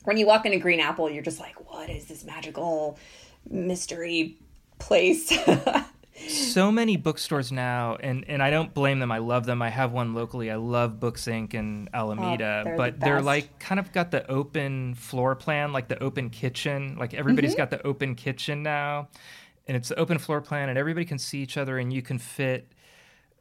when 0.03 0.17
you 0.17 0.25
walk 0.25 0.45
into 0.45 0.59
Green 0.59 0.79
Apple, 0.79 1.09
you're 1.09 1.23
just 1.23 1.39
like, 1.39 1.69
what 1.69 1.89
is 1.89 2.05
this 2.05 2.23
magical 2.23 2.97
mystery 3.49 4.37
place? 4.79 5.37
so 6.27 6.71
many 6.71 6.97
bookstores 6.97 7.51
now 7.51 7.95
and 7.95 8.25
and 8.27 8.43
I 8.43 8.49
don't 8.49 8.73
blame 8.73 8.99
them. 8.99 9.11
I 9.11 9.19
love 9.19 9.45
them. 9.45 9.61
I 9.61 9.69
have 9.69 9.91
one 9.91 10.13
locally. 10.13 10.51
I 10.51 10.55
love 10.55 10.99
Books 10.99 11.25
Inc. 11.25 11.53
in 11.53 11.89
Alameda, 11.93 12.61
Oh, 12.61 12.63
they're 12.65 12.77
but 12.77 12.99
the 12.99 13.05
they're 13.05 13.21
like 13.21 13.59
kind 13.59 13.79
of 13.79 13.91
got 13.91 14.11
the 14.11 14.29
open 14.29 14.95
floor 14.95 15.35
plan, 15.35 15.71
like 15.73 15.87
the 15.87 16.01
open 16.03 16.29
kitchen. 16.29 16.97
Like 16.99 17.13
everybody's 17.13 17.51
Mm-hmm. 17.51 17.57
got 17.57 17.69
the 17.71 17.85
open 17.85 18.15
kitchen 18.15 18.63
now. 18.63 19.07
And 19.67 19.77
it's 19.77 19.89
the 19.89 19.99
open 19.99 20.17
floor 20.17 20.41
plan 20.41 20.69
and 20.69 20.77
everybody 20.77 21.05
can 21.05 21.19
see 21.19 21.39
each 21.39 21.55
other 21.57 21.77
and 21.77 21.93
you 21.93 22.01
can 22.01 22.17
fit 22.17 22.71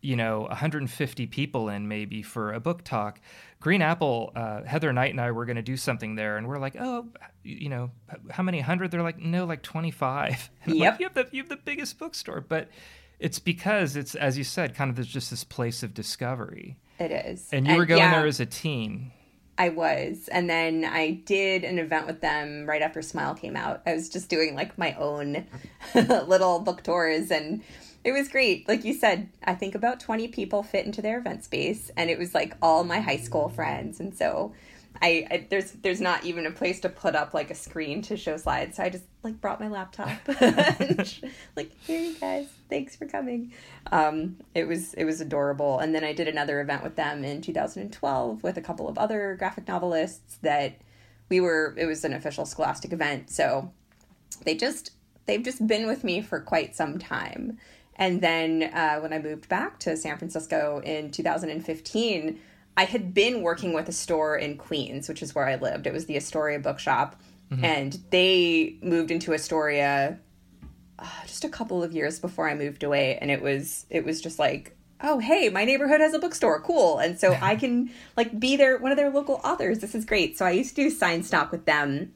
you 0.01 0.15
know 0.15 0.43
150 0.43 1.27
people 1.27 1.69
in 1.69 1.89
maybe 1.89 2.23
for 2.23 2.53
a 2.53 2.61
book 2.61 2.85
talk 2.85 3.21
green 3.61 3.83
apple 3.83 4.33
uh, 4.37 4.63
heather 4.63 4.93
knight 4.93 5.11
and 5.11 5.21
i 5.21 5.31
were 5.31 5.45
going 5.45 5.57
to 5.57 5.63
do 5.63 5.77
something 5.77 6.15
there 6.15 6.37
and 6.37 6.47
we're 6.47 6.59
like 6.59 6.77
oh 6.79 7.07
you 7.43 7.69
know 7.69 7.91
how 8.31 8.43
many 8.43 8.61
hundred 8.61 8.91
they're 8.91 9.03
like 9.03 9.19
no 9.19 9.45
like 9.45 9.63
25 9.63 10.51
And 10.65 10.73
I'm 10.75 10.79
like, 10.79 10.85
Yep. 10.85 11.01
you 11.01 11.07
have 11.07 11.15
the 11.15 11.37
you 11.37 11.43
have 11.43 11.49
the 11.49 11.57
biggest 11.57 11.99
bookstore 11.99 12.41
but 12.41 12.69
it's 13.19 13.39
because 13.39 13.97
it's 13.97 14.15
as 14.15 14.39
you 14.39 14.45
said 14.45 14.75
kind 14.75 14.91
of 14.91 14.97
there's 14.97 15.09
just 15.09 15.31
this 15.31 15.45
place 15.45 15.83
of 15.83 15.93
discovery 15.95 16.77
it 17.01 17.11
is. 17.11 17.49
and 17.53 17.67
you 17.67 17.77
were 17.77 17.87
going 17.87 18.01
yeah, 18.01 18.11
there 18.19 18.27
as 18.27 18.41
a 18.41 18.47
teen 18.47 19.13
I 19.61 19.71
was. 19.71 20.29
And 20.31 20.49
then 20.49 20.85
I 20.85 21.21
did 21.25 21.65
an 21.65 21.81
event 21.81 22.07
with 22.07 22.21
them 22.21 22.65
right 22.65 22.81
after 22.81 23.03
Smile 23.03 23.35
came 23.35 23.57
out. 23.57 23.83
I 23.87 23.93
was 23.93 24.09
just 24.09 24.29
doing 24.29 24.55
like 24.55 24.79
my 24.79 24.95
own 24.95 25.47
little 25.97 26.61
book 26.61 26.85
tours 26.85 27.33
and 27.33 27.63
it 28.05 28.13
was 28.13 28.29
great. 28.29 28.69
Like 28.69 28.85
you 28.85 28.95
said, 28.95 29.29
I 29.45 29.55
think 29.55 29.75
about 29.75 30.01
20 30.01 30.29
people 30.29 30.63
fit 30.63 30.87
into 30.87 31.03
their 31.03 31.19
event 31.19 31.45
space 31.45 31.91
and 31.97 32.11
it 32.11 32.19
was 32.19 32.35
like 32.35 32.57
all 32.63 32.85
my 32.85 33.01
high 33.01 33.17
school 33.17 33.49
friends. 33.49 34.01
And 34.01 34.15
so 34.15 34.53
I, 35.01 35.27
I 35.31 35.47
there's 35.51 35.73
there's 35.73 36.01
not 36.01 36.25
even 36.25 36.47
a 36.47 36.51
place 36.51 36.81
to 36.81 36.89
put 36.89 37.15
up 37.15 37.35
like 37.35 37.51
a 37.51 37.55
screen 37.55 38.03
to 38.03 38.17
show 38.17 38.37
slides. 38.37 38.77
So 38.77 38.83
I 38.83 38.89
just 38.89 39.05
like 39.23 39.41
brought 39.41 39.61
my 39.61 39.69
laptop. 39.69 40.11
like 41.57 41.73
here 41.83 42.01
you 42.01 42.15
guys. 42.15 42.47
Thanks 42.69 42.97
for 42.97 43.07
coming. 43.07 43.53
Um 43.93 44.37
it 44.55 44.67
was 44.67 44.95
it 44.95 45.05
was 45.05 45.21
adorable. 45.21 45.79
And 45.79 45.95
then 45.95 46.05
I 46.05 46.13
did 46.13 46.29
another 46.29 46.61
event 46.61 46.83
with 46.83 46.97
them 46.97 47.25
in 47.25 47.43
2012 47.43 48.43
with 48.43 48.57
a 48.57 48.63
couple 48.63 48.89
of 48.89 48.97
other 48.97 49.37
graphic 49.39 49.69
novelists 49.69 50.39
that 50.43 50.81
we 51.29 51.41
were 51.41 51.75
it 51.77 51.87
was 51.87 52.05
an 52.05 52.13
official 52.13 52.47
scholastic 52.47 52.93
event. 52.93 53.31
So 53.31 53.73
they 54.45 54.55
just 54.55 54.93
they've 55.27 55.43
just 55.43 55.67
been 55.67 55.87
with 55.87 56.05
me 56.05 56.21
for 56.21 56.41
quite 56.41 56.75
some 56.75 56.99
time 56.99 57.59
and 57.99 58.21
then 58.21 58.63
uh, 58.75 58.99
when 59.01 59.13
i 59.13 59.19
moved 59.19 59.49
back 59.49 59.79
to 59.79 59.97
san 59.97 60.17
francisco 60.17 60.81
in 60.85 61.11
2015 61.11 62.41
i 62.77 62.85
had 62.85 63.13
been 63.13 63.43
working 63.43 63.73
with 63.73 63.89
a 63.89 63.93
store 63.93 64.37
in 64.37 64.57
queens 64.57 65.09
which 65.09 65.23
is 65.23 65.35
where 65.35 65.47
i 65.47 65.57
lived. 65.57 65.87
It 65.87 65.93
was 65.93 66.07
the 66.07 66.17
astoria 66.17 66.59
bookshop. 66.59 67.21
And 67.63 67.99
they 68.11 68.77
moved 68.83 69.11
into 69.11 69.33
astoria 69.33 70.19
uh, 70.99 71.07
just 71.27 71.45
a 71.45 71.49
couple 71.49 71.83
of 71.83 71.93
years 71.93 72.21
before 72.21 72.49
i 72.49 72.55
moved 72.55 72.83
away. 72.85 73.19
And 73.21 73.31
it 73.31 73.43
was 73.43 73.87
it 73.91 74.05
was 74.05 74.21
just 74.21 74.39
like 74.39 74.77
oh 75.03 75.19
hey 75.19 75.49
my 75.49 75.65
neighborhood 75.65 76.01
has 76.01 76.15
a 76.15 76.19
bookstore. 76.19 76.61
Cool. 76.61 76.99
And 76.99 77.19
so 77.19 77.37
i 77.41 77.57
can 77.57 77.91
like 78.17 78.39
be 78.39 78.57
their 78.57 78.79
one 78.79 78.93
of 78.93 78.97
their 78.97 79.11
local 79.11 79.41
authors. 79.45 79.79
This 79.81 79.95
is 79.95 80.05
great. 80.05 80.39
So 80.39 80.45
i 80.45 80.51
used 80.51 80.77
to 80.77 80.83
do 80.83 80.91
sign 80.91 81.23
stock 81.23 81.51
with 81.51 81.65
them 81.65 82.13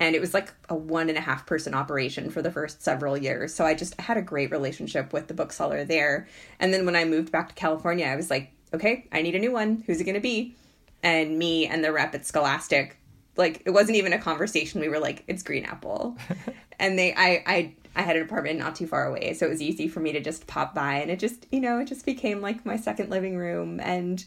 and 0.00 0.14
it 0.14 0.20
was 0.20 0.34
like 0.34 0.52
a 0.68 0.74
one 0.74 1.08
and 1.08 1.18
a 1.18 1.20
half 1.20 1.46
person 1.46 1.74
operation 1.74 2.30
for 2.30 2.42
the 2.42 2.50
first 2.50 2.82
several 2.82 3.16
years. 3.16 3.54
So 3.54 3.64
I 3.64 3.74
just 3.74 4.00
had 4.00 4.16
a 4.16 4.22
great 4.22 4.50
relationship 4.50 5.12
with 5.12 5.26
the 5.26 5.34
bookseller 5.34 5.84
there. 5.84 6.28
And 6.60 6.72
then 6.72 6.86
when 6.86 6.96
I 6.96 7.04
moved 7.04 7.32
back 7.32 7.48
to 7.48 7.54
California, 7.54 8.06
I 8.06 8.16
was 8.16 8.30
like, 8.30 8.52
okay, 8.72 9.06
I 9.12 9.22
need 9.22 9.34
a 9.34 9.38
new 9.38 9.52
one. 9.52 9.82
Who's 9.86 10.00
it 10.00 10.04
going 10.04 10.14
to 10.14 10.20
be? 10.20 10.54
And 11.02 11.38
me 11.38 11.66
and 11.66 11.84
the 11.84 11.92
rep 11.92 12.14
at 12.14 12.26
Scholastic, 12.26 12.96
like 13.36 13.62
it 13.64 13.70
wasn't 13.70 13.96
even 13.96 14.12
a 14.12 14.18
conversation. 14.18 14.80
We 14.80 14.88
were 14.88 14.98
like, 14.98 15.24
it's 15.26 15.42
Green 15.42 15.64
Apple, 15.64 16.16
and 16.80 16.98
they, 16.98 17.14
I, 17.14 17.42
I, 17.46 17.74
I 17.94 18.02
had 18.02 18.16
an 18.16 18.22
apartment 18.22 18.58
not 18.58 18.74
too 18.74 18.88
far 18.88 19.06
away, 19.06 19.32
so 19.34 19.46
it 19.46 19.48
was 19.48 19.62
easy 19.62 19.86
for 19.86 20.00
me 20.00 20.10
to 20.12 20.20
just 20.20 20.48
pop 20.48 20.74
by, 20.74 20.94
and 20.94 21.08
it 21.08 21.20
just, 21.20 21.46
you 21.52 21.60
know, 21.60 21.78
it 21.78 21.84
just 21.84 22.04
became 22.04 22.40
like 22.40 22.66
my 22.66 22.76
second 22.76 23.10
living 23.10 23.36
room. 23.36 23.78
And 23.78 24.24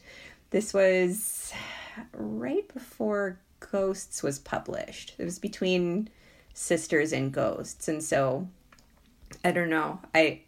this 0.52 0.74
was 0.74 1.52
right 2.14 2.74
before 2.74 3.38
Ghosts 3.72 4.22
was 4.22 4.40
published. 4.40 5.14
It 5.18 5.24
was 5.24 5.40
between 5.40 6.10
Sisters 6.54 7.14
and 7.14 7.32
Ghosts. 7.32 7.88
And 7.88 8.04
so 8.04 8.48
I 9.46 9.52
don't 9.52 9.70
know. 9.70 10.00
I 10.14 10.42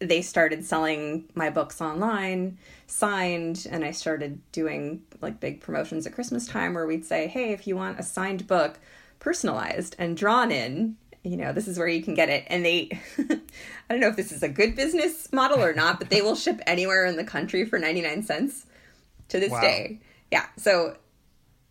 they 0.00 0.22
started 0.22 0.64
selling 0.64 1.24
my 1.34 1.48
books 1.50 1.80
online, 1.80 2.58
signed, 2.88 3.66
and 3.70 3.84
I 3.84 3.92
started 3.92 4.40
doing 4.52 5.02
like 5.22 5.38
big 5.40 5.60
promotions 5.60 6.06
at 6.06 6.12
Christmas 6.14 6.46
time 6.46 6.74
where 6.74 6.86
we'd 6.86 7.04
say, 7.04 7.28
"Hey, 7.28 7.52
if 7.52 7.66
you 7.66 7.76
want 7.76 8.00
a 8.00 8.02
signed 8.02 8.46
book, 8.46 8.78
personalized 9.20 9.94
and 9.98 10.16
drawn 10.16 10.50
in, 10.50 10.96
you 11.22 11.36
know, 11.36 11.52
this 11.52 11.68
is 11.68 11.78
where 11.78 11.88
you 11.88 12.02
can 12.02 12.14
get 12.14 12.28
it." 12.28 12.44
And 12.48 12.64
they 12.64 12.90
I 13.18 13.38
don't 13.88 14.00
know 14.00 14.08
if 14.08 14.16
this 14.16 14.32
is 14.32 14.42
a 14.42 14.48
good 14.48 14.74
business 14.74 15.32
model 15.32 15.62
or 15.62 15.72
not, 15.74 16.00
but 16.00 16.10
they 16.10 16.22
will 16.22 16.36
ship 16.36 16.60
anywhere 16.66 17.06
in 17.06 17.16
the 17.16 17.24
country 17.24 17.64
for 17.64 17.78
99 17.78 18.24
cents 18.24 18.66
to 19.28 19.38
this 19.38 19.52
Wow. 19.52 19.60
day. 19.60 20.00
Yeah. 20.30 20.46
So 20.56 20.96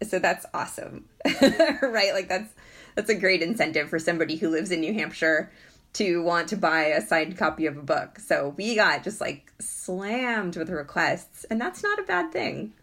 so 0.03 0.19
that's 0.19 0.45
awesome. 0.53 1.05
Right? 1.81 2.13
Like 2.13 2.27
that's 2.29 2.53
that's 2.95 3.09
a 3.09 3.15
great 3.15 3.41
incentive 3.41 3.89
for 3.89 3.99
somebody 3.99 4.35
who 4.35 4.49
lives 4.49 4.71
in 4.71 4.81
new 4.81 4.93
hampshire 4.93 5.51
to 5.93 6.23
want 6.23 6.47
to 6.49 6.57
buy 6.57 6.85
a 6.85 7.01
signed 7.01 7.37
copy 7.37 7.65
of 7.65 7.77
a 7.77 7.81
book. 7.81 8.19
So 8.19 8.53
we 8.57 8.75
got 8.75 9.03
just 9.03 9.21
like 9.21 9.51
slammed 9.59 10.55
with 10.57 10.69
requests 10.69 11.43
and 11.45 11.59
that's 11.61 11.83
not 11.83 11.99
a 11.99 12.03
bad 12.03 12.31
thing. 12.31 12.73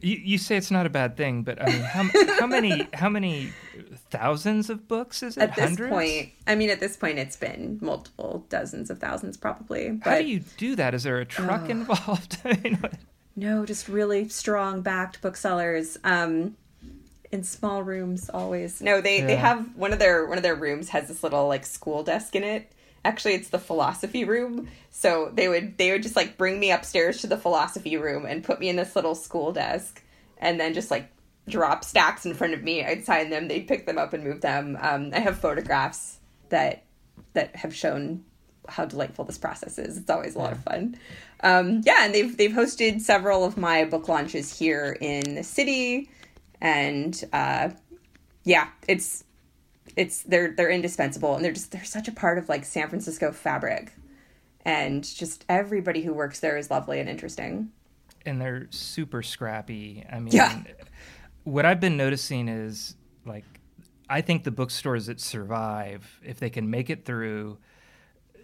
You, 0.00 0.16
you 0.22 0.38
say 0.38 0.56
it's 0.56 0.70
not 0.70 0.86
a 0.86 0.90
bad 0.90 1.16
thing 1.16 1.42
but 1.42 1.60
i 1.60 1.66
mean 1.66 1.80
how, 1.82 2.08
how 2.38 2.46
many 2.46 2.86
how 2.94 3.08
many 3.08 3.50
thousands 4.10 4.70
of 4.70 4.86
books 4.86 5.24
is 5.24 5.36
it? 5.36 5.42
At 5.42 5.56
this 5.56 5.64
hundreds? 5.64 5.90
point 5.90 6.28
i 6.46 6.54
mean 6.54 6.70
at 6.70 6.78
this 6.78 6.96
point 6.96 7.18
it's 7.18 7.34
been 7.34 7.78
multiple 7.82 8.46
dozens 8.48 8.90
of 8.90 9.00
thousands 9.00 9.36
probably 9.36 9.90
but 9.90 10.08
how 10.10 10.18
do 10.18 10.28
you 10.28 10.38
do 10.56 10.76
that? 10.76 10.94
Is 10.94 11.02
there 11.02 11.18
a 11.18 11.24
truck 11.24 11.68
involved? 11.68 12.38
I 12.44 12.56
mean, 12.62 12.76
what- 12.76 12.94
No, 13.38 13.64
just 13.64 13.86
really 13.86 14.28
strong 14.28 14.80
backed 14.80 15.20
booksellers. 15.22 15.96
Um 16.02 16.56
in 17.30 17.44
small 17.44 17.82
rooms 17.82 18.28
always. 18.28 18.80
No, 18.80 19.00
they 19.00 19.20
they 19.20 19.36
have 19.36 19.76
one 19.76 19.92
of 19.92 20.00
their 20.00 20.26
one 20.26 20.38
of 20.38 20.42
their 20.42 20.56
rooms 20.56 20.88
has 20.88 21.06
this 21.06 21.22
little 21.22 21.46
like 21.46 21.64
school 21.64 22.02
desk 22.02 22.34
in 22.34 22.42
it. 22.42 22.72
Actually, 23.04 23.34
it's 23.34 23.50
the 23.50 23.58
philosophy 23.60 24.24
room. 24.24 24.68
So 24.90 25.30
they 25.32 25.46
would 25.46 25.78
they 25.78 25.92
would 25.92 26.02
just 26.02 26.16
like 26.16 26.36
bring 26.36 26.58
me 26.58 26.72
upstairs 26.72 27.20
to 27.20 27.28
the 27.28 27.36
philosophy 27.36 27.96
room 27.96 28.26
and 28.26 28.42
put 28.42 28.58
me 28.58 28.68
in 28.68 28.76
this 28.76 28.96
little 28.96 29.14
school 29.14 29.52
desk 29.52 30.02
and 30.38 30.58
then 30.58 30.74
just 30.74 30.90
like 30.90 31.08
drop 31.48 31.84
stacks 31.84 32.26
in 32.26 32.34
front 32.34 32.54
of 32.54 32.64
me. 32.64 32.84
I'd 32.84 33.04
sign 33.04 33.30
them, 33.30 33.46
they'd 33.46 33.68
pick 33.68 33.86
them 33.86 33.98
up 33.98 34.14
and 34.14 34.24
move 34.24 34.40
them. 34.40 34.76
Um 34.80 35.12
I 35.14 35.20
have 35.20 35.38
photographs 35.38 36.18
that 36.48 36.82
that 37.34 37.54
have 37.54 37.72
shown 37.72 38.24
how 38.68 38.84
delightful 38.84 39.24
this 39.24 39.38
process 39.38 39.78
is. 39.78 39.96
It's 39.96 40.10
always 40.10 40.34
a 40.34 40.38
lot 40.38 40.52
of 40.52 40.62
fun. 40.62 40.96
Um, 41.42 41.82
yeah, 41.84 42.04
and 42.04 42.14
they've 42.14 42.36
they've 42.36 42.50
hosted 42.52 43.00
several 43.00 43.44
of 43.44 43.56
my 43.56 43.84
book 43.84 44.08
launches 44.08 44.58
here 44.58 44.96
in 45.00 45.34
the 45.36 45.42
city, 45.44 46.10
and 46.60 47.22
uh, 47.32 47.70
yeah, 48.44 48.68
it's 48.88 49.24
it's 49.96 50.22
they're 50.22 50.50
they're 50.52 50.70
indispensable, 50.70 51.34
and 51.36 51.44
they're 51.44 51.52
just 51.52 51.70
they're 51.70 51.84
such 51.84 52.08
a 52.08 52.12
part 52.12 52.38
of 52.38 52.48
like 52.48 52.64
San 52.64 52.88
Francisco 52.88 53.30
fabric, 53.32 53.92
and 54.64 55.04
just 55.04 55.44
everybody 55.48 56.02
who 56.02 56.12
works 56.12 56.40
there 56.40 56.56
is 56.56 56.70
lovely 56.70 56.98
and 57.00 57.08
interesting. 57.08 57.70
and 58.26 58.40
they're 58.40 58.66
super 58.70 59.22
scrappy. 59.22 60.04
I 60.12 60.18
mean, 60.18 60.32
Yeah. 60.34 60.60
what 61.44 61.64
I've 61.64 61.80
been 61.80 61.96
noticing 61.96 62.48
is 62.48 62.94
like, 63.24 63.44
I 64.10 64.20
think 64.22 64.42
the 64.44 64.50
bookstores 64.50 65.06
that 65.06 65.20
survive, 65.20 66.20
if 66.24 66.38
they 66.40 66.50
can 66.50 66.68
make 66.68 66.90
it 66.90 67.04
through, 67.04 67.58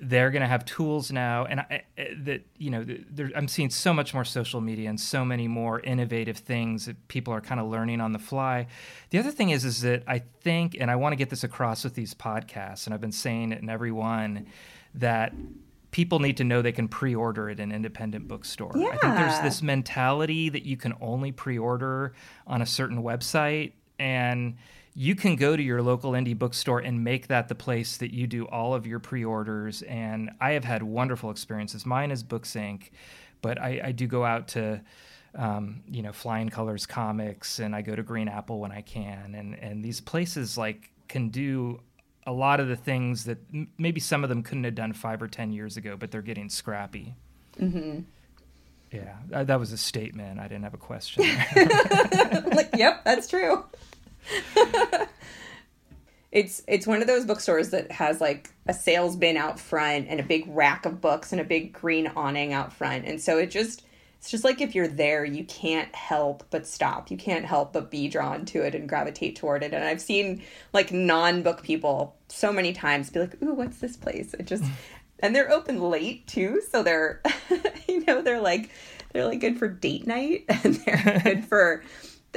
they're 0.00 0.30
going 0.30 0.42
to 0.42 0.48
have 0.48 0.64
tools 0.64 1.12
now, 1.12 1.44
and 1.44 1.60
I, 1.60 1.82
that 1.96 2.42
you 2.56 2.70
know, 2.70 2.84
there, 2.84 3.30
I'm 3.34 3.48
seeing 3.48 3.70
so 3.70 3.94
much 3.94 4.14
more 4.14 4.24
social 4.24 4.60
media 4.60 4.88
and 4.88 5.00
so 5.00 5.24
many 5.24 5.48
more 5.48 5.80
innovative 5.80 6.38
things 6.38 6.86
that 6.86 7.08
people 7.08 7.32
are 7.32 7.40
kind 7.40 7.60
of 7.60 7.68
learning 7.68 8.00
on 8.00 8.12
the 8.12 8.18
fly. 8.18 8.66
The 9.10 9.18
other 9.18 9.30
thing 9.30 9.50
is, 9.50 9.64
is 9.64 9.80
that 9.82 10.02
I 10.06 10.22
think, 10.40 10.76
and 10.78 10.90
I 10.90 10.96
want 10.96 11.12
to 11.12 11.16
get 11.16 11.30
this 11.30 11.44
across 11.44 11.84
with 11.84 11.94
these 11.94 12.14
podcasts, 12.14 12.86
and 12.86 12.94
I've 12.94 13.00
been 13.00 13.12
saying 13.12 13.52
it 13.52 13.62
in 13.62 13.70
every 13.70 13.92
one, 13.92 14.46
that 14.94 15.32
people 15.90 16.18
need 16.18 16.36
to 16.38 16.44
know 16.44 16.60
they 16.60 16.72
can 16.72 16.88
pre-order 16.88 17.48
at 17.48 17.60
an 17.60 17.70
independent 17.70 18.26
bookstore. 18.26 18.72
I 18.76 18.96
think 18.96 19.14
there's 19.14 19.40
this 19.40 19.62
mentality 19.62 20.48
that 20.48 20.64
you 20.64 20.76
can 20.76 20.94
only 21.00 21.30
pre-order 21.30 22.14
on 22.46 22.62
a 22.62 22.66
certain 22.66 23.02
website 23.02 23.74
and 23.98 24.56
you 24.96 25.16
can 25.16 25.34
go 25.34 25.56
to 25.56 25.62
your 25.62 25.82
local 25.82 26.12
indie 26.12 26.38
bookstore 26.38 26.78
and 26.78 27.02
make 27.02 27.26
that 27.26 27.48
the 27.48 27.54
place 27.54 27.96
that 27.96 28.14
you 28.14 28.26
do 28.28 28.44
all 28.46 28.74
of 28.74 28.86
your 28.86 29.00
pre-orders. 29.00 29.82
And 29.82 30.30
i 30.40 30.52
have 30.52 30.64
had 30.64 30.82
wonderful 30.82 31.30
experiences. 31.30 31.84
Mine 31.84 32.10
is 32.10 32.22
books 32.22 32.54
inc 32.54 32.90
but 33.42 33.60
i, 33.60 33.80
I 33.84 33.92
do 33.92 34.06
go 34.06 34.24
out 34.24 34.48
to 34.48 34.80
um, 35.34 35.82
you 35.90 36.00
know 36.02 36.12
flying 36.12 36.48
colors 36.48 36.86
comics 36.86 37.58
and 37.58 37.74
i 37.74 37.82
go 37.82 37.96
to 37.96 38.02
green 38.04 38.28
apple 38.28 38.60
when 38.60 38.70
i 38.72 38.82
can. 38.82 39.34
And 39.34 39.54
and 39.58 39.84
these 39.84 40.00
places 40.00 40.56
like 40.56 40.90
can 41.08 41.28
do 41.30 41.80
a 42.26 42.32
lot 42.32 42.60
of 42.60 42.68
the 42.68 42.76
things 42.76 43.24
that 43.24 43.38
m- 43.52 43.68
maybe 43.76 44.00
some 44.00 44.22
of 44.22 44.28
them 44.30 44.42
couldn't 44.42 44.64
have 44.64 44.74
done 44.76 44.92
five 44.92 45.20
or 45.20 45.28
ten 45.28 45.52
years 45.52 45.76
ago 45.76 45.96
but 45.96 46.10
they're 46.12 46.22
getting 46.22 46.48
scrappy. 46.48 47.14
Mm-hmm. 47.60 48.00
yeah 48.92 49.16
that, 49.28 49.48
that 49.48 49.58
was 49.58 49.72
a 49.72 49.76
statement. 49.78 50.38
I 50.38 50.44
didn't 50.44 50.62
have 50.64 50.74
a 50.74 50.78
question. 50.78 51.24
Like, 52.54 52.70
yep, 52.76 53.04
that's 53.04 53.26
true. 53.28 53.64
it's 56.34 56.62
it's 56.66 56.86
one 56.86 57.00
of 57.00 57.06
those 57.06 57.24
bookstores 57.24 57.70
that 57.70 57.90
has 57.92 58.20
like 58.20 58.50
a 58.66 58.74
sales 58.74 59.14
bin 59.14 59.36
out 59.36 59.58
front 59.60 60.08
and 60.08 60.18
a 60.18 60.22
big 60.22 60.44
rack 60.48 60.84
of 60.84 61.00
books 61.00 61.30
and 61.30 61.40
a 61.40 61.44
big 61.44 61.72
green 61.72 62.08
awning 62.16 62.52
out 62.52 62.72
front. 62.72 63.06
And 63.06 63.20
so 63.20 63.38
it 63.38 63.52
just 63.52 63.84
it's 64.18 64.30
just 64.30 64.42
like 64.42 64.60
if 64.60 64.74
you're 64.74 64.88
there 64.88 65.24
you 65.24 65.44
can't 65.44 65.94
help 65.94 66.44
but 66.50 66.66
stop. 66.66 67.10
You 67.10 67.16
can't 67.16 67.44
help 67.44 67.72
but 67.72 67.88
be 67.88 68.08
drawn 68.08 68.44
to 68.46 68.62
it 68.62 68.74
and 68.74 68.88
gravitate 68.88 69.36
toward 69.36 69.62
it. 69.62 69.72
And 69.72 69.84
i've 69.84 70.00
seen 70.00 70.42
like 70.72 70.92
non-book 70.92 71.62
people 71.62 72.16
so 72.28 72.52
many 72.52 72.72
times 72.72 73.10
be 73.10 73.20
like 73.20 73.40
ooh 73.40 73.54
what's 73.54 73.78
this 73.78 73.96
place? 73.96 74.34
It 74.34 74.46
just 74.46 74.64
and 75.20 75.36
they're 75.36 75.52
open 75.52 75.80
late 75.80 76.26
too. 76.26 76.60
So 76.68 76.82
they're 76.82 77.22
you 77.88 78.04
know 78.06 78.22
they're 78.22 78.40
like 78.40 78.70
they're 79.12 79.26
like 79.26 79.38
good 79.38 79.56
for 79.56 79.68
date 79.68 80.04
night 80.04 80.46
and 80.48 80.74
they're 80.74 81.20
good 81.22 81.44
for 81.44 81.84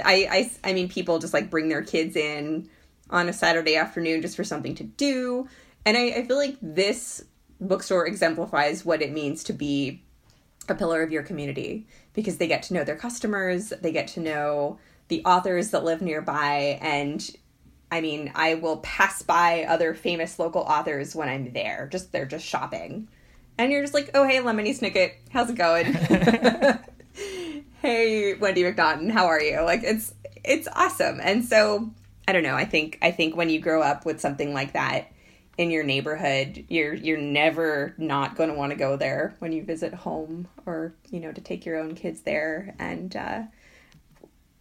I, 0.03 0.27
I 0.63 0.69
i 0.69 0.73
mean 0.73 0.89
people 0.89 1.19
just 1.19 1.33
like 1.33 1.49
bring 1.49 1.69
their 1.69 1.83
kids 1.83 2.15
in 2.15 2.69
on 3.09 3.29
a 3.29 3.33
Saturday 3.33 3.75
afternoon 3.75 4.21
just 4.21 4.35
for 4.35 4.43
something 4.43 4.75
to 4.75 4.83
do. 4.83 5.47
And 5.85 5.97
I, 5.97 6.07
I, 6.07 6.25
feel 6.25 6.37
like 6.37 6.57
this 6.61 7.23
bookstore 7.61 8.05
exemplifies 8.05 8.83
what 8.83 9.01
it 9.01 9.11
means 9.11 9.45
to 9.45 9.53
be 9.53 10.03
a 10.69 10.75
pillar 10.75 11.01
of 11.01 11.11
your 11.11 11.23
community 11.23 11.87
because 12.13 12.37
they 12.37 12.47
get 12.47 12.63
to 12.63 12.73
know 12.73 12.83
their 12.83 12.97
customers, 12.97 13.69
they 13.81 13.91
get 13.91 14.07
to 14.09 14.19
know 14.19 14.79
the 15.07 15.23
authors 15.23 15.71
that 15.71 15.85
live 15.85 16.01
nearby. 16.01 16.77
And 16.81 17.29
I 17.89 18.01
mean, 18.01 18.31
I 18.35 18.55
will 18.55 18.77
pass 18.77 19.21
by 19.21 19.63
other 19.63 19.93
famous 19.93 20.37
local 20.37 20.61
authors 20.61 21.15
when 21.15 21.29
I'm 21.29 21.53
there, 21.53 21.87
just 21.89 22.11
they're 22.11 22.25
just 22.25 22.45
shopping. 22.45 23.07
And 23.57 23.71
you're 23.71 23.81
just 23.81 23.93
like, 23.93 24.11
oh, 24.13 24.27
hey, 24.27 24.37
Lemony 24.37 24.77
Snicket, 24.77 25.13
how's 25.31 25.49
it 25.49 25.55
going? 25.55 25.85
hey, 27.87 28.33
Wendy 28.33 28.63
MacNaughton, 28.63 29.09
how 29.09 29.27
are 29.27 29.41
you? 29.41 29.61
Like, 29.61 29.81
it's 29.81 30.13
it's 30.43 30.67
awesome. 30.75 31.21
And 31.21 31.45
so 31.45 31.89
I 32.27 32.33
don't 32.33 32.43
know. 32.43 32.55
I 32.55 32.65
think 32.65 32.97
I 33.01 33.11
think 33.11 33.37
when 33.37 33.49
you 33.49 33.61
grow 33.61 33.81
up 33.81 34.05
with 34.05 34.19
something 34.19 34.53
like 34.53 34.73
that 34.73 35.13
in 35.57 35.71
your 35.71 35.83
neighborhood, 35.83 36.65
you're 36.67 36.93
you're 36.93 37.17
never 37.17 37.95
not 37.97 38.35
going 38.35 38.49
to 38.49 38.55
want 38.55 38.71
to 38.71 38.77
go 38.77 38.97
there 38.97 39.35
when 39.39 39.53
you 39.53 39.63
visit 39.63 39.93
home 39.93 40.49
or 40.65 40.93
you 41.09 41.21
know 41.21 41.31
to 41.31 41.39
take 41.39 41.65
your 41.65 41.77
own 41.77 41.95
kids 41.95 42.21
there 42.21 42.75
and 42.77 43.15
uh, 43.15 43.43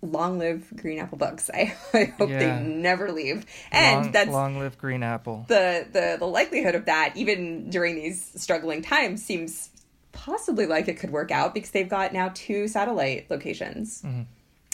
long 0.02 0.38
live 0.38 0.64
Green 0.76 1.00
Apple 1.00 1.18
Books. 1.18 1.50
I, 1.54 1.74
I 1.92 2.04
hope 2.04 2.30
yeah. 2.30 2.38
they 2.38 2.62
never 2.62 3.10
leave. 3.10 3.44
And 3.72 4.02
long, 4.02 4.12
that's 4.12 4.30
long 4.30 4.58
live 4.60 4.78
Green 4.78 5.02
Apple. 5.02 5.46
The 5.48 5.84
the 5.92 6.16
the 6.20 6.26
likelihood 6.26 6.76
of 6.76 6.84
that 6.84 7.14
even 7.16 7.70
during 7.70 7.96
these 7.96 8.40
struggling 8.40 8.82
times 8.82 9.24
seems 9.24 9.70
possibly 10.16 10.66
like 10.66 10.88
it 10.88 10.98
could 10.98 11.10
work 11.10 11.30
out 11.30 11.54
because 11.54 11.70
they've 11.70 11.88
got 11.88 12.12
now 12.12 12.30
two 12.34 12.68
satellite 12.68 13.30
locations. 13.30 14.02
Mm-hmm 14.02 14.22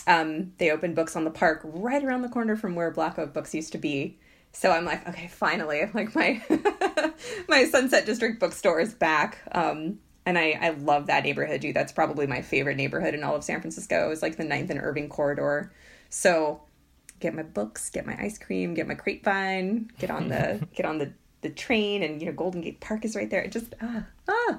um, 0.07 0.53
they 0.59 0.71
opened 0.71 0.95
books 0.95 1.17
on 1.17 1.25
the 1.25 1.31
park 1.31 1.61
right 1.65 2.03
around 2.03 2.23
the 2.23 2.29
corner 2.29 2.57
from 2.57 2.75
where 2.75 2.91
Black 2.91 3.19
Oak 3.19 3.33
Books 3.33 3.55
used 3.55 3.73
to 3.73 3.79
be. 3.79 4.19
So 4.53 4.71
I'm 4.71 4.85
like, 4.85 5.07
okay, 5.09 5.29
finally, 5.29 5.89
like 5.95 6.15
my 6.15 6.43
my 7.49 7.65
Sunset 7.67 8.07
District 8.07 8.41
bookstore 8.41 8.81
is 8.81 8.95
back. 8.95 9.39
Um, 9.53 9.99
and 10.25 10.39
I, 10.39 10.59
I 10.61 10.71
love 10.71 11.07
that 11.07 11.25
neighborhood, 11.25 11.61
dude. 11.61 11.75
That's 11.75 11.93
probably 11.93 12.27
my 12.27 12.43
favorite 12.43 12.77
neighborhood 12.77 13.15
in 13.15 13.25
all 13.25 13.35
of 13.35 13.43
San 13.43 13.61
Francisco. 13.61 14.11
It's 14.11 14.23
like 14.23 14.37
the 14.37 14.45
Ninth 14.45 14.71
and 14.71 14.81
Irving 14.81 15.09
corridor. 15.09 15.73
So 16.11 16.63
get 17.19 17.35
my 17.35 17.43
books, 17.43 17.91
get 17.91 18.07
my 18.07 18.17
ice 18.21 18.39
cream, 18.39 18.75
get 18.75 18.87
my 18.87 18.95
grapevine, 18.95 19.91
get 19.99 20.11
on 20.11 20.29
the 20.29 20.67
get 20.75 20.87
on 20.87 20.99
the 20.99 21.13
the 21.43 21.51
train, 21.51 22.03
and 22.03 22.21
you 22.21 22.27
know 22.27 22.33
Golden 22.33 22.61
Gate 22.61 22.81
Park 22.81 23.05
is 23.05 23.15
right 23.15 23.29
there. 23.29 23.43
It 23.43 23.53
just 23.53 23.75
ah 23.83 24.05
ah. 24.29 24.59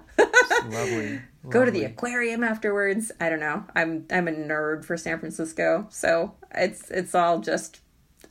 lovely. 0.67 1.21
Go 1.49 1.65
to 1.65 1.71
the 1.71 1.83
aquarium 1.85 2.43
afterwards. 2.43 3.11
I 3.19 3.29
don't 3.29 3.39
know. 3.39 3.65
I'm 3.75 4.05
I'm 4.11 4.27
a 4.27 4.31
nerd 4.31 4.85
for 4.85 4.95
San 4.95 5.19
Francisco, 5.19 5.87
so 5.89 6.33
it's 6.53 6.89
it's 6.91 7.15
all 7.15 7.39
just 7.39 7.79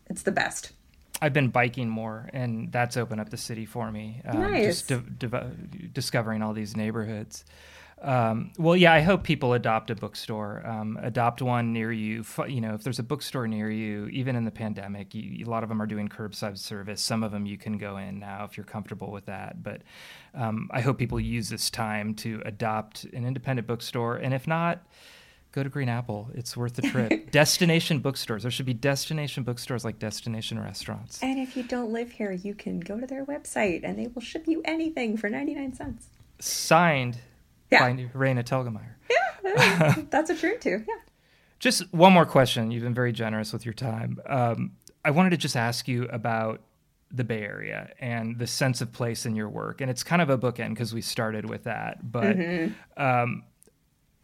it's 0.09 0.23
the 0.23 0.33
best. 0.33 0.73
I've 1.21 1.33
been 1.33 1.49
biking 1.49 1.89
more, 1.89 2.29
and 2.33 2.73
that's 2.73 2.97
opened 2.97 3.21
up 3.21 3.31
the 3.31 3.37
city 3.37 3.65
for 3.65 3.91
me. 3.93 4.21
Um, 4.25 4.41
nice. 4.41 4.83
Just 4.83 4.89
di- 4.89 5.29
di- 5.29 5.89
discovering 5.93 6.43
all 6.43 6.53
these 6.53 6.77
neighborhoods. 6.77 7.45
Um, 8.03 8.51
well, 8.59 8.77
yeah, 8.77 8.93
I 8.93 9.01
hope 9.01 9.23
people 9.23 9.53
adopt 9.53 9.91
a 9.91 9.95
bookstore. 9.95 10.67
Um, 10.67 10.99
adopt 11.01 11.41
one 11.41 11.73
near 11.73 11.93
you. 11.93 12.25
You 12.49 12.61
know, 12.61 12.75
if 12.75 12.83
there's 12.83 12.99
a 12.99 13.05
bookstore 13.05 13.47
near 13.47 13.71
you, 13.71 14.09
even 14.09 14.35
in 14.35 14.45
the 14.45 14.51
pandemic, 14.51 15.15
you, 15.15 15.47
a 15.47 15.49
lot 15.49 15.63
of 15.63 15.69
them 15.69 15.81
are 15.81 15.87
doing 15.87 16.09
curbside 16.09 16.59
service. 16.59 17.01
Some 17.01 17.23
of 17.23 17.31
them 17.31 17.47
you 17.47 17.57
can 17.57 17.79
go 17.79 17.99
in 17.99 18.19
now 18.19 18.45
if 18.45 18.57
you're 18.57 18.67
comfortable 18.67 19.13
with 19.13 19.27
that. 19.27 19.63
But 19.63 19.83
um, 20.35 20.69
I 20.73 20.81
hope 20.81 20.99
people 20.99 21.21
use 21.21 21.49
this 21.49 21.71
time 21.71 22.15
to 22.17 22.43
adopt 22.45 23.05
an 23.05 23.25
independent 23.25 23.69
bookstore. 23.69 24.17
And 24.17 24.35
if 24.35 24.49
not, 24.49 24.85
go 25.53 25.63
to 25.63 25.69
Green 25.69 25.89
Apple. 25.89 26.29
It's 26.35 26.57
worth 26.57 26.75
the 26.75 26.83
trip. 26.83 27.31
destination 27.31 28.01
bookstores. 28.01 28.43
There 28.43 28.51
should 28.51 28.67
be 28.67 28.75
destination 28.75 29.45
bookstores 29.45 29.85
like 29.85 30.01
destination 30.01 30.59
restaurants. 30.59 31.23
And 31.23 31.39
if 31.39 31.57
you 31.57 31.63
don't 31.63 31.93
live 31.93 32.11
here, 32.11 32.33
you 32.33 32.55
can 32.55 32.81
go 32.81 32.99
to 32.99 33.07
their 33.07 33.25
website 33.25 33.83
and 33.85 33.97
they 33.97 34.09
will 34.09 34.23
ship 34.23 34.49
you 34.49 34.61
anything 34.65 35.17
for 35.17 35.29
99 35.29 35.75
cents. 35.75 36.09
Signed 36.41 37.19
yeah. 37.73 37.81
by 37.81 37.93
Raina 38.15 38.45
Telgemeier. 38.45 38.95
Yeah, 39.11 39.95
that's 40.11 40.31
a 40.31 40.37
true 40.37 40.59
too. 40.59 40.85
Yeah. 40.87 40.95
Just 41.59 41.93
one 41.93 42.13
more 42.13 42.27
question. 42.27 42.71
You've 42.71 42.83
been 42.83 42.95
very 42.95 43.13
generous 43.13 43.53
with 43.53 43.65
your 43.65 43.75
time. 43.75 44.19
Um, 44.27 44.73
I 45.05 45.11
wanted 45.11 45.31
to 45.31 45.37
just 45.37 45.57
ask 45.57 45.87
you 45.89 46.05
about 46.05 46.61
the 47.13 47.25
Bay 47.25 47.43
Area 47.43 47.93
and 48.01 48.39
the 48.39 48.47
sense 48.47 48.81
of 48.81 48.93
place 48.93 49.27
in 49.27 49.37
your 49.37 49.49
work. 49.49 49.81
And 49.81 49.91
it's 49.91 50.03
kind 50.03 50.23
of 50.23 50.31
a 50.31 50.39
bookend 50.39 50.71
because 50.71 50.95
we 50.95 51.03
started 51.03 51.49
with 51.49 51.65
that. 51.65 52.11
But 52.11 52.37
mm-hmm. 52.37 53.03
um, 53.03 53.45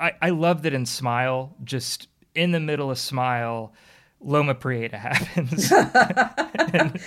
I, 0.01 0.13
I 0.23 0.31
love 0.31 0.63
that 0.63 0.73
in 0.73 0.87
Smile, 0.87 1.55
just 1.65 2.09
in 2.35 2.53
the 2.53 2.61
middle 2.61 2.91
of 2.91 2.99
Smile, 2.99 3.73
Loma 4.21 4.55
Prieta 4.55 4.97
happens. 4.99 5.71
and, 6.73 7.01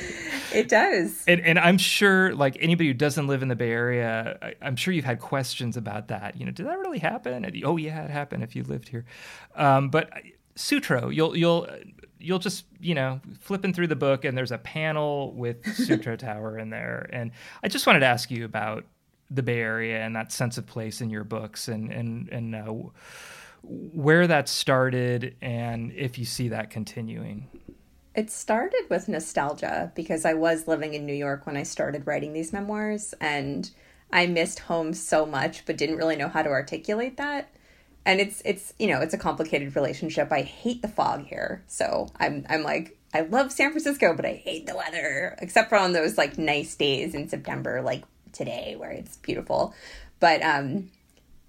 it 0.54 0.68
does. 0.70 1.24
And, 1.28 1.42
and 1.42 1.60
I'm 1.60 1.78
sure, 1.78 2.34
like 2.34 2.58
anybody 2.60 2.88
who 2.88 2.94
doesn't 2.94 3.28
live 3.28 3.42
in 3.42 3.48
the 3.48 3.56
Bay 3.56 3.72
Area, 3.72 4.38
I, 4.42 4.68
am 4.68 4.76
sure 4.76 4.94
you've 4.94 5.06
had 5.06 5.20
questions 5.20 5.78
about 5.78 6.10
that. 6.10 6.38
You 6.38 6.46
know, 6.46 6.52
did 6.52 6.66
that 6.66 6.80
really 6.80 7.00
happen? 7.00 7.46
And, 7.46 7.64
oh 7.66 7.78
yeah, 7.78 8.04
it 8.04 8.10
happened 8.10 8.44
if 8.44 8.56
you 8.56 8.64
lived 8.64 8.90
here. 8.90 9.06
Um, 9.56 9.90
but 9.90 10.12
Sutro, 10.56 11.10
you'll 11.10 11.36
you'll 11.36 11.68
you'll 12.20 12.40
just 12.40 12.66
you 12.80 12.94
know 12.94 13.20
flipping 13.40 13.74
through 13.74 13.88
the 13.88 13.96
book, 13.96 14.26
and 14.26 14.38
there's 14.38 14.52
a 14.52 14.58
panel 14.58 15.34
with 15.34 15.66
Sutro 15.76 16.16
Tower 16.16 16.58
in 16.58 16.70
there. 16.70 17.10
And 17.12 17.32
I 17.64 17.68
just 17.68 17.88
wanted 17.88 18.00
to 18.00 18.08
ask 18.08 18.30
you 18.32 18.46
about 18.46 18.86
the 19.30 19.44
Bay 19.44 19.60
Area 19.60 20.02
and 20.04 20.16
that 20.16 20.32
sense 20.32 20.58
of 20.58 20.68
place 20.68 21.02
in 21.02 21.10
your 21.10 21.24
books, 21.24 21.68
and 21.68 21.92
and 21.92 22.30
and. 22.30 22.56
Uh, 22.56 22.74
where 23.64 24.26
that 24.26 24.50
started 24.50 25.36
and 25.42 25.92
if 25.94 26.18
you 26.18 26.26
see 26.26 26.48
that 26.48 26.72
continuing. 26.72 27.48
It 28.14 28.30
started 28.30 28.84
with 28.90 29.08
nostalgia 29.08 29.92
because 29.96 30.26
I 30.26 30.34
was 30.34 30.68
living 30.68 30.94
in 30.94 31.06
New 31.06 31.14
York 31.14 31.46
when 31.46 31.56
I 31.56 31.64
started 31.64 32.06
writing 32.06 32.34
these 32.34 32.52
memoirs 32.52 33.14
and 33.22 33.70
I 34.12 34.28
missed 34.28 34.60
home 34.60 34.94
so 34.94 35.26
much 35.26 35.66
but 35.66 35.78
didn't 35.78 35.96
really 35.96 36.18
know 36.18 36.28
how 36.28 36.42
to 36.42 36.50
articulate 36.50 37.16
that. 37.18 37.50
And 38.06 38.20
it's 38.20 38.42
it's 38.44 38.74
you 38.80 38.88
know, 38.88 39.00
it's 39.00 39.14
a 39.14 39.18
complicated 39.18 39.76
relationship. 39.76 40.32
I 40.32 40.42
hate 40.42 40.82
the 40.82 40.90
fog 40.90 41.26
here. 41.26 41.64
So 41.68 42.10
I'm 42.20 42.46
I'm 42.50 42.64
like 42.64 42.98
I 43.14 43.22
love 43.22 43.52
San 43.52 43.72
Francisco, 43.72 44.14
but 44.14 44.26
I 44.26 44.34
hate 44.34 44.66
the 44.66 44.76
weather 44.76 45.38
except 45.40 45.70
for 45.70 45.78
on 45.78 45.94
those 45.94 46.18
like 46.18 46.38
nice 46.38 46.76
days 46.76 47.14
in 47.16 47.30
September 47.30 47.82
like 47.82 48.04
today 48.34 48.76
where 48.78 48.92
it's 48.92 49.18
beautiful. 49.18 49.74
But 50.20 50.44
um 50.44 50.90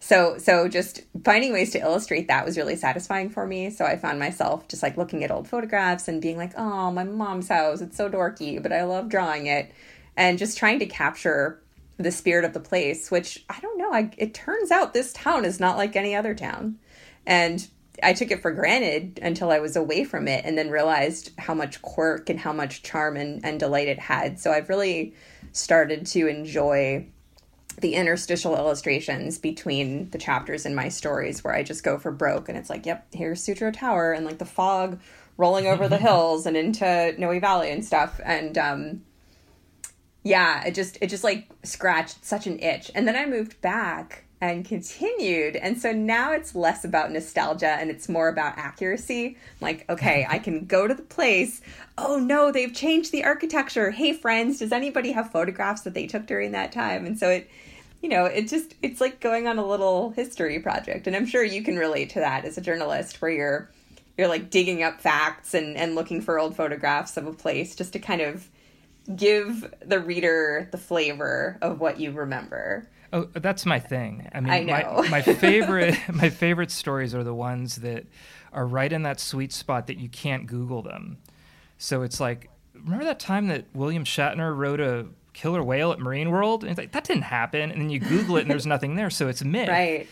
so 0.02 0.36
so 0.36 0.66
just 0.66 1.02
finding 1.24 1.52
ways 1.52 1.70
to 1.70 1.78
illustrate 1.78 2.26
that 2.26 2.44
was 2.44 2.56
really 2.56 2.74
satisfying 2.74 3.30
for 3.30 3.46
me. 3.46 3.70
So 3.70 3.84
i 3.84 3.96
found 3.96 4.18
myself 4.18 4.66
just 4.66 4.82
like 4.82 4.96
looking 4.96 5.22
at 5.22 5.30
old 5.30 5.46
photographs 5.46 6.08
and 6.08 6.20
being 6.20 6.36
like 6.36 6.52
oh 6.56 6.90
my 6.90 7.04
mom's 7.04 7.48
house 7.48 7.80
it's 7.80 7.96
so 7.96 8.10
dorky 8.10 8.60
but 8.60 8.72
i 8.72 8.82
love 8.82 9.08
drawing 9.08 9.46
it. 9.46 9.70
And 10.16 10.38
just 10.38 10.58
trying 10.58 10.80
to 10.80 10.86
capture 10.86 11.62
the 11.98 12.10
spirit 12.10 12.44
of 12.44 12.52
the 12.52 12.58
place 12.58 13.12
which 13.12 13.44
i 13.48 13.60
don't 13.60 13.78
know 13.78 13.92
I, 13.92 14.10
it 14.18 14.34
turns 14.34 14.72
out 14.72 14.92
this 14.92 15.12
town 15.12 15.44
is 15.44 15.60
not 15.60 15.76
like 15.76 15.94
any 15.94 16.16
other 16.16 16.34
town. 16.34 16.78
And 17.24 17.64
i 18.02 18.12
took 18.12 18.32
it 18.32 18.42
for 18.42 18.50
granted 18.50 19.20
until 19.22 19.52
i 19.52 19.60
was 19.60 19.76
away 19.76 20.02
from 20.02 20.26
it 20.26 20.44
and 20.44 20.58
then 20.58 20.68
realized 20.68 21.30
how 21.38 21.54
much 21.54 21.80
quirk 21.80 22.28
and 22.28 22.40
how 22.40 22.52
much 22.52 22.82
charm 22.82 23.16
and, 23.16 23.44
and 23.44 23.60
delight 23.60 23.86
it 23.86 24.00
had. 24.00 24.40
So 24.40 24.50
i've 24.50 24.68
really 24.68 25.14
started 25.52 26.06
to 26.06 26.26
enjoy 26.26 27.06
the 27.80 27.94
interstitial 27.94 28.56
illustrations 28.56 29.38
between 29.38 30.10
the 30.10 30.18
chapters 30.18 30.66
in 30.66 30.74
my 30.74 30.88
stories 30.88 31.42
where 31.42 31.54
I 31.54 31.62
just 31.62 31.84
go 31.84 31.98
for 31.98 32.10
broke 32.10 32.48
and 32.48 32.58
it's 32.58 32.70
like, 32.70 32.86
yep, 32.86 33.06
here's 33.12 33.42
Sutro 33.42 33.70
Tower 33.70 34.12
and 34.12 34.24
like 34.24 34.38
the 34.38 34.44
fog 34.44 35.00
rolling 35.36 35.66
over 35.66 35.88
the 35.88 35.96
hills 35.98 36.46
and 36.46 36.56
into 36.56 37.14
Noe 37.18 37.38
Valley 37.40 37.70
and 37.70 37.84
stuff. 37.84 38.20
And 38.24 38.56
um 38.58 39.02
yeah, 40.22 40.64
it 40.64 40.74
just 40.74 40.98
it 41.00 41.08
just 41.08 41.24
like 41.24 41.48
scratched 41.62 42.24
such 42.24 42.46
an 42.46 42.60
itch. 42.60 42.90
And 42.94 43.08
then 43.08 43.16
I 43.16 43.26
moved 43.26 43.60
back 43.60 44.24
and 44.42 44.64
continued. 44.64 45.54
And 45.54 45.80
so 45.80 45.92
now 45.92 46.32
it's 46.32 46.56
less 46.56 46.84
about 46.84 47.12
nostalgia 47.12 47.68
and 47.68 47.90
it's 47.90 48.08
more 48.08 48.26
about 48.26 48.58
accuracy. 48.58 49.38
Like, 49.60 49.88
okay, 49.88 50.26
I 50.28 50.40
can 50.40 50.66
go 50.66 50.88
to 50.88 50.94
the 50.94 51.02
place. 51.02 51.60
Oh 51.96 52.18
no, 52.18 52.50
they've 52.50 52.74
changed 52.74 53.12
the 53.12 53.24
architecture. 53.24 53.92
Hey 53.92 54.12
friends, 54.12 54.58
does 54.58 54.72
anybody 54.72 55.12
have 55.12 55.30
photographs 55.30 55.82
that 55.82 55.94
they 55.94 56.08
took 56.08 56.26
during 56.26 56.50
that 56.50 56.72
time? 56.72 57.06
And 57.06 57.16
so 57.16 57.30
it 57.30 57.48
you 58.02 58.08
know, 58.08 58.24
it 58.24 58.48
just 58.48 58.74
it's 58.82 59.00
like 59.00 59.20
going 59.20 59.46
on 59.46 59.58
a 59.58 59.66
little 59.66 60.10
history 60.10 60.58
project. 60.58 61.06
And 61.06 61.14
I'm 61.14 61.26
sure 61.26 61.44
you 61.44 61.62
can 61.62 61.76
relate 61.76 62.10
to 62.10 62.18
that 62.18 62.44
as 62.44 62.58
a 62.58 62.60
journalist 62.60 63.22
where 63.22 63.30
you're 63.30 63.70
you're 64.18 64.26
like 64.26 64.50
digging 64.50 64.82
up 64.82 65.00
facts 65.00 65.54
and 65.54 65.76
and 65.76 65.94
looking 65.94 66.20
for 66.20 66.40
old 66.40 66.56
photographs 66.56 67.16
of 67.16 67.28
a 67.28 67.32
place 67.32 67.76
just 67.76 67.92
to 67.92 68.00
kind 68.00 68.20
of 68.20 68.48
give 69.14 69.72
the 69.86 70.00
reader 70.00 70.68
the 70.72 70.78
flavor 70.78 71.58
of 71.62 71.78
what 71.78 72.00
you 72.00 72.10
remember. 72.10 72.88
Oh, 73.12 73.28
that's 73.32 73.66
my 73.66 73.78
thing. 73.78 74.28
I 74.32 74.40
mean, 74.40 74.52
I 74.52 74.62
know. 74.62 75.02
My, 75.02 75.08
my 75.08 75.22
favorite 75.22 75.96
my 76.12 76.30
favorite 76.30 76.70
stories 76.70 77.14
are 77.14 77.24
the 77.24 77.34
ones 77.34 77.76
that 77.76 78.06
are 78.52 78.66
right 78.66 78.92
in 78.92 79.02
that 79.02 79.20
sweet 79.20 79.52
spot 79.52 79.86
that 79.86 79.98
you 79.98 80.08
can't 80.08 80.46
Google 80.46 80.82
them. 80.82 81.18
So 81.78 82.02
it's 82.02 82.20
like, 82.20 82.48
remember 82.74 83.04
that 83.04 83.18
time 83.18 83.48
that 83.48 83.66
William 83.74 84.04
Shatner 84.04 84.56
wrote 84.56 84.80
a 84.80 85.06
killer 85.32 85.62
whale 85.62 85.92
at 85.92 85.98
Marine 85.98 86.30
World? 86.30 86.62
And 86.62 86.70
it's 86.70 86.78
like 86.78 86.92
that 86.92 87.04
didn't 87.04 87.24
happen, 87.24 87.70
and 87.70 87.80
then 87.80 87.90
you 87.90 88.00
Google 88.00 88.36
it 88.36 88.42
and 88.42 88.50
there's 88.50 88.66
nothing 88.66 88.94
there, 88.96 89.10
so 89.10 89.28
it's 89.28 89.44
myth. 89.44 89.68
Right. 89.68 90.08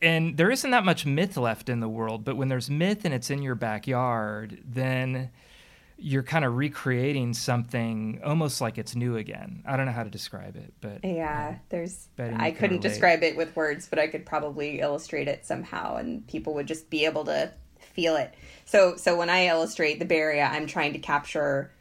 And 0.00 0.36
there 0.36 0.50
isn't 0.50 0.70
that 0.70 0.84
much 0.84 1.06
myth 1.06 1.36
left 1.36 1.68
in 1.68 1.80
the 1.80 1.88
world, 1.88 2.24
but 2.24 2.36
when 2.36 2.48
there's 2.48 2.70
myth 2.70 3.04
and 3.04 3.12
it's 3.12 3.30
in 3.30 3.42
your 3.42 3.56
backyard, 3.56 4.62
then 4.64 5.30
you're 6.00 6.22
kind 6.22 6.44
of 6.44 6.56
recreating 6.56 7.34
something 7.34 8.20
almost 8.24 8.60
like 8.60 8.78
it's 8.78 8.94
new 8.94 9.16
again. 9.16 9.64
I 9.66 9.76
don't 9.76 9.86
know 9.86 9.92
how 9.92 10.04
to 10.04 10.10
describe 10.10 10.56
it, 10.56 10.72
but 10.80 11.04
Yeah, 11.04 11.48
um, 11.50 11.60
there's. 11.70 12.08
Betty, 12.16 12.36
I 12.38 12.52
couldn't 12.52 12.82
describe 12.82 13.24
it 13.24 13.36
with 13.36 13.54
words, 13.56 13.88
but 13.88 13.98
I 13.98 14.06
could 14.06 14.24
probably 14.24 14.80
illustrate 14.80 15.26
it 15.26 15.44
somehow, 15.44 15.96
and 15.96 16.26
people 16.28 16.54
would 16.54 16.68
just 16.68 16.88
be 16.88 17.04
able 17.04 17.24
to 17.24 17.52
feel 17.80 18.14
it. 18.14 18.32
So, 18.64 18.94
so 18.94 19.16
when 19.16 19.28
I 19.28 19.46
illustrate 19.48 19.98
the 19.98 20.14
Area, 20.14 20.48
I'm 20.50 20.68
trying 20.68 20.92
to 20.92 21.00
capture 21.00 21.72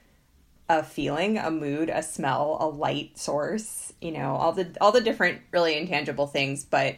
a 0.68 0.82
feeling, 0.82 1.38
a 1.38 1.52
mood, 1.52 1.90
a 1.90 2.02
smell, 2.02 2.58
a 2.60 2.68
light 2.68 3.20
source. 3.20 3.94
You 4.02 4.12
know, 4.12 4.36
all 4.36 4.52
the 4.52 4.76
all 4.82 4.92
the 4.92 5.02
different 5.02 5.42
really 5.52 5.78
intangible 5.78 6.26
things, 6.26 6.66
but 6.66 6.98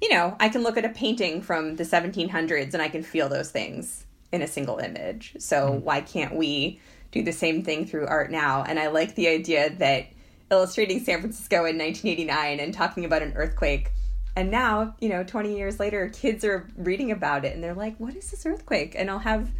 you 0.00 0.10
know, 0.10 0.36
I 0.38 0.48
can 0.48 0.62
look 0.62 0.76
at 0.76 0.84
a 0.84 0.90
painting 0.90 1.42
from 1.42 1.76
the 1.76 1.84
1700s 1.84 2.74
and 2.74 2.82
I 2.82 2.88
can 2.88 3.02
feel 3.02 3.28
those 3.28 3.50
things 3.50 4.05
in 4.36 4.42
a 4.42 4.46
single 4.46 4.78
image. 4.78 5.34
So 5.38 5.72
why 5.72 6.00
can't 6.00 6.36
we 6.36 6.80
do 7.10 7.22
the 7.22 7.32
same 7.32 7.64
thing 7.64 7.86
through 7.86 8.06
art 8.06 8.30
now? 8.30 8.62
And 8.62 8.78
I 8.78 8.88
like 8.88 9.16
the 9.16 9.28
idea 9.28 9.70
that 9.70 10.06
illustrating 10.50 11.00
San 11.02 11.20
Francisco 11.20 11.56
in 11.64 11.76
1989 11.76 12.60
and 12.60 12.72
talking 12.72 13.04
about 13.04 13.22
an 13.22 13.32
earthquake 13.34 13.90
and 14.38 14.50
now, 14.50 14.94
you 15.00 15.08
know, 15.08 15.24
20 15.24 15.56
years 15.56 15.80
later, 15.80 16.10
kids 16.10 16.44
are 16.44 16.68
reading 16.76 17.10
about 17.10 17.46
it 17.46 17.54
and 17.54 17.64
they're 17.64 17.72
like, 17.72 17.96
"What 17.96 18.14
is 18.14 18.30
this 18.30 18.44
earthquake?" 18.44 18.94
And 18.94 19.10
I'll 19.10 19.18
have 19.20 19.50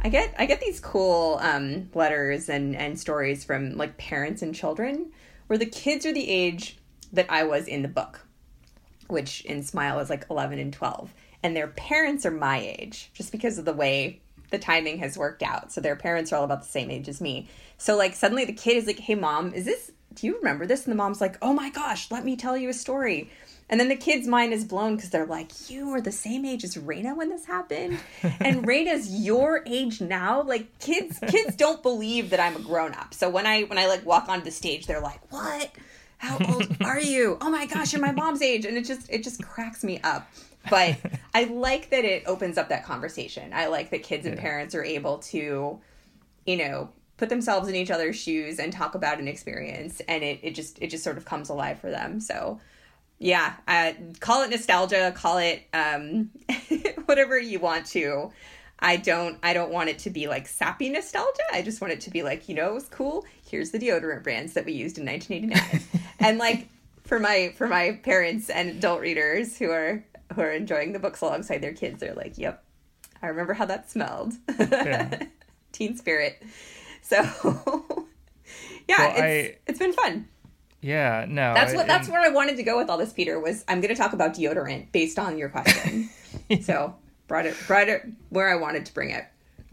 I 0.00 0.08
get 0.08 0.34
I 0.36 0.46
get 0.46 0.60
these 0.60 0.80
cool 0.80 1.38
um, 1.40 1.88
letters 1.94 2.48
and 2.48 2.74
and 2.74 2.98
stories 2.98 3.44
from 3.44 3.76
like 3.76 3.96
parents 3.98 4.42
and 4.42 4.52
children 4.52 5.12
where 5.46 5.58
the 5.58 5.66
kids 5.66 6.04
are 6.04 6.12
the 6.12 6.28
age 6.28 6.76
that 7.12 7.26
I 7.30 7.44
was 7.44 7.68
in 7.68 7.82
the 7.82 7.88
book 7.88 8.26
which 9.08 9.42
in 9.42 9.62
Smile 9.62 10.00
is 10.00 10.10
like 10.10 10.26
11 10.30 10.58
and 10.58 10.72
12. 10.72 11.14
And 11.46 11.54
their 11.56 11.68
parents 11.68 12.26
are 12.26 12.32
my 12.32 12.58
age, 12.58 13.08
just 13.14 13.30
because 13.30 13.56
of 13.56 13.64
the 13.64 13.72
way 13.72 14.18
the 14.50 14.58
timing 14.58 14.98
has 14.98 15.16
worked 15.16 15.44
out. 15.44 15.70
So 15.70 15.80
their 15.80 15.94
parents 15.94 16.32
are 16.32 16.36
all 16.36 16.44
about 16.44 16.62
the 16.62 16.68
same 16.68 16.90
age 16.90 17.08
as 17.08 17.20
me. 17.20 17.46
So, 17.78 17.96
like, 17.96 18.16
suddenly 18.16 18.44
the 18.44 18.52
kid 18.52 18.76
is 18.76 18.88
like, 18.88 18.98
hey, 18.98 19.14
mom, 19.14 19.54
is 19.54 19.64
this, 19.64 19.92
do 20.14 20.26
you 20.26 20.38
remember 20.38 20.66
this? 20.66 20.86
And 20.86 20.90
the 20.90 20.96
mom's 20.96 21.20
like, 21.20 21.38
oh 21.40 21.52
my 21.52 21.70
gosh, 21.70 22.10
let 22.10 22.24
me 22.24 22.34
tell 22.34 22.56
you 22.56 22.68
a 22.68 22.74
story. 22.74 23.30
And 23.70 23.78
then 23.78 23.88
the 23.88 23.94
kid's 23.94 24.26
mind 24.26 24.54
is 24.54 24.64
blown 24.64 24.96
because 24.96 25.10
they're 25.10 25.24
like, 25.24 25.70
you 25.70 25.88
were 25.88 26.00
the 26.00 26.10
same 26.10 26.44
age 26.44 26.64
as 26.64 26.74
Raina 26.74 27.16
when 27.16 27.28
this 27.28 27.44
happened? 27.44 28.00
And 28.40 28.66
Raina's 28.66 29.08
your 29.24 29.62
age 29.66 30.00
now? 30.00 30.42
Like, 30.42 30.80
kids, 30.80 31.20
kids 31.28 31.54
don't 31.54 31.80
believe 31.80 32.30
that 32.30 32.40
I'm 32.40 32.56
a 32.56 32.60
grown 32.60 32.92
up. 32.94 33.14
So 33.14 33.30
when 33.30 33.46
I, 33.46 33.62
when 33.62 33.78
I 33.78 33.86
like 33.86 34.04
walk 34.04 34.28
onto 34.28 34.46
the 34.46 34.50
stage, 34.50 34.88
they're 34.88 35.00
like, 35.00 35.20
what? 35.30 35.70
how 36.18 36.38
old 36.48 36.66
are 36.80 36.98
you 36.98 37.36
oh 37.42 37.50
my 37.50 37.66
gosh 37.66 37.92
you're 37.92 38.00
my 38.00 38.10
mom's 38.10 38.40
age 38.40 38.64
and 38.64 38.74
it 38.76 38.86
just 38.86 39.06
it 39.10 39.22
just 39.22 39.42
cracks 39.42 39.84
me 39.84 40.00
up 40.02 40.26
but 40.70 40.96
i 41.34 41.44
like 41.44 41.90
that 41.90 42.04
it 42.04 42.22
opens 42.26 42.58
up 42.58 42.68
that 42.68 42.84
conversation 42.84 43.52
i 43.52 43.66
like 43.66 43.90
that 43.90 44.02
kids 44.02 44.26
and 44.26 44.38
parents 44.38 44.74
are 44.74 44.84
able 44.84 45.18
to 45.18 45.78
you 46.46 46.56
know 46.56 46.88
put 47.16 47.28
themselves 47.28 47.68
in 47.68 47.74
each 47.74 47.90
other's 47.90 48.16
shoes 48.16 48.58
and 48.58 48.72
talk 48.72 48.94
about 48.94 49.18
an 49.18 49.28
experience 49.28 50.00
and 50.08 50.22
it, 50.22 50.40
it 50.42 50.54
just 50.54 50.80
it 50.80 50.88
just 50.88 51.02
sort 51.02 51.16
of 51.16 51.24
comes 51.24 51.48
alive 51.48 51.78
for 51.78 51.90
them 51.90 52.20
so 52.20 52.60
yeah 53.18 53.54
uh, 53.66 53.92
call 54.20 54.42
it 54.42 54.50
nostalgia 54.50 55.12
call 55.16 55.38
it 55.38 55.62
um 55.72 56.30
whatever 57.06 57.38
you 57.38 57.58
want 57.58 57.86
to 57.86 58.30
I 58.78 58.96
don't 58.96 59.38
I 59.42 59.54
don't 59.54 59.70
want 59.70 59.88
it 59.88 59.98
to 60.00 60.10
be 60.10 60.28
like 60.28 60.46
sappy 60.46 60.90
nostalgia. 60.90 61.42
I 61.52 61.62
just 61.62 61.80
want 61.80 61.92
it 61.92 62.00
to 62.02 62.10
be 62.10 62.22
like, 62.22 62.48
you 62.48 62.54
know, 62.54 62.70
it 62.70 62.74
was 62.74 62.88
cool. 62.88 63.24
Here's 63.48 63.70
the 63.70 63.78
deodorant 63.78 64.22
brands 64.22 64.52
that 64.54 64.66
we 64.66 64.72
used 64.72 64.98
in 64.98 65.06
1989. 65.06 66.02
and 66.20 66.38
like 66.38 66.68
for 67.04 67.18
my 67.18 67.54
for 67.56 67.68
my 67.68 67.98
parents 68.02 68.50
and 68.50 68.70
adult 68.70 69.00
readers 69.00 69.56
who 69.56 69.70
are 69.70 70.04
who 70.34 70.40
are 70.42 70.50
enjoying 70.52 70.92
the 70.92 70.98
books 70.98 71.20
alongside 71.20 71.58
their 71.62 71.72
kids, 71.72 72.00
they're 72.00 72.14
like, 72.14 72.36
"Yep. 72.38 72.62
I 73.22 73.26
remember 73.28 73.54
how 73.54 73.64
that 73.66 73.90
smelled." 73.90 74.34
Yeah. 74.58 75.22
Teen 75.72 75.96
spirit. 75.96 76.42
So 77.02 77.16
yeah, 78.88 78.98
Well, 78.98 79.10
it's 79.10 79.20
I- 79.20 79.56
it's 79.66 79.78
been 79.78 79.92
fun. 79.92 80.28
yeah, 80.80 81.26
no. 81.28 81.54
That's 81.54 81.72
I- 81.72 81.76
what 81.76 81.86
that's 81.86 82.08
where 82.08 82.20
I 82.20 82.28
wanted 82.28 82.56
to 82.56 82.62
go 82.62 82.76
with 82.78 82.88
all 82.90 82.98
this, 82.98 83.12
Peter. 83.12 83.38
Was 83.40 83.64
I'm 83.68 83.80
going 83.80 83.94
to 83.94 84.00
talk 84.00 84.12
about 84.12 84.34
deodorant 84.34 84.92
based 84.92 85.18
on 85.18 85.38
your 85.38 85.48
question. 85.48 86.08
so 86.62 86.94
brought 87.28 87.46
it 87.46 87.56
brought 87.66 87.88
it 87.88 88.02
where 88.30 88.48
I 88.48 88.56
wanted 88.56 88.86
to 88.86 88.94
bring 88.94 89.10
it. 89.10 89.24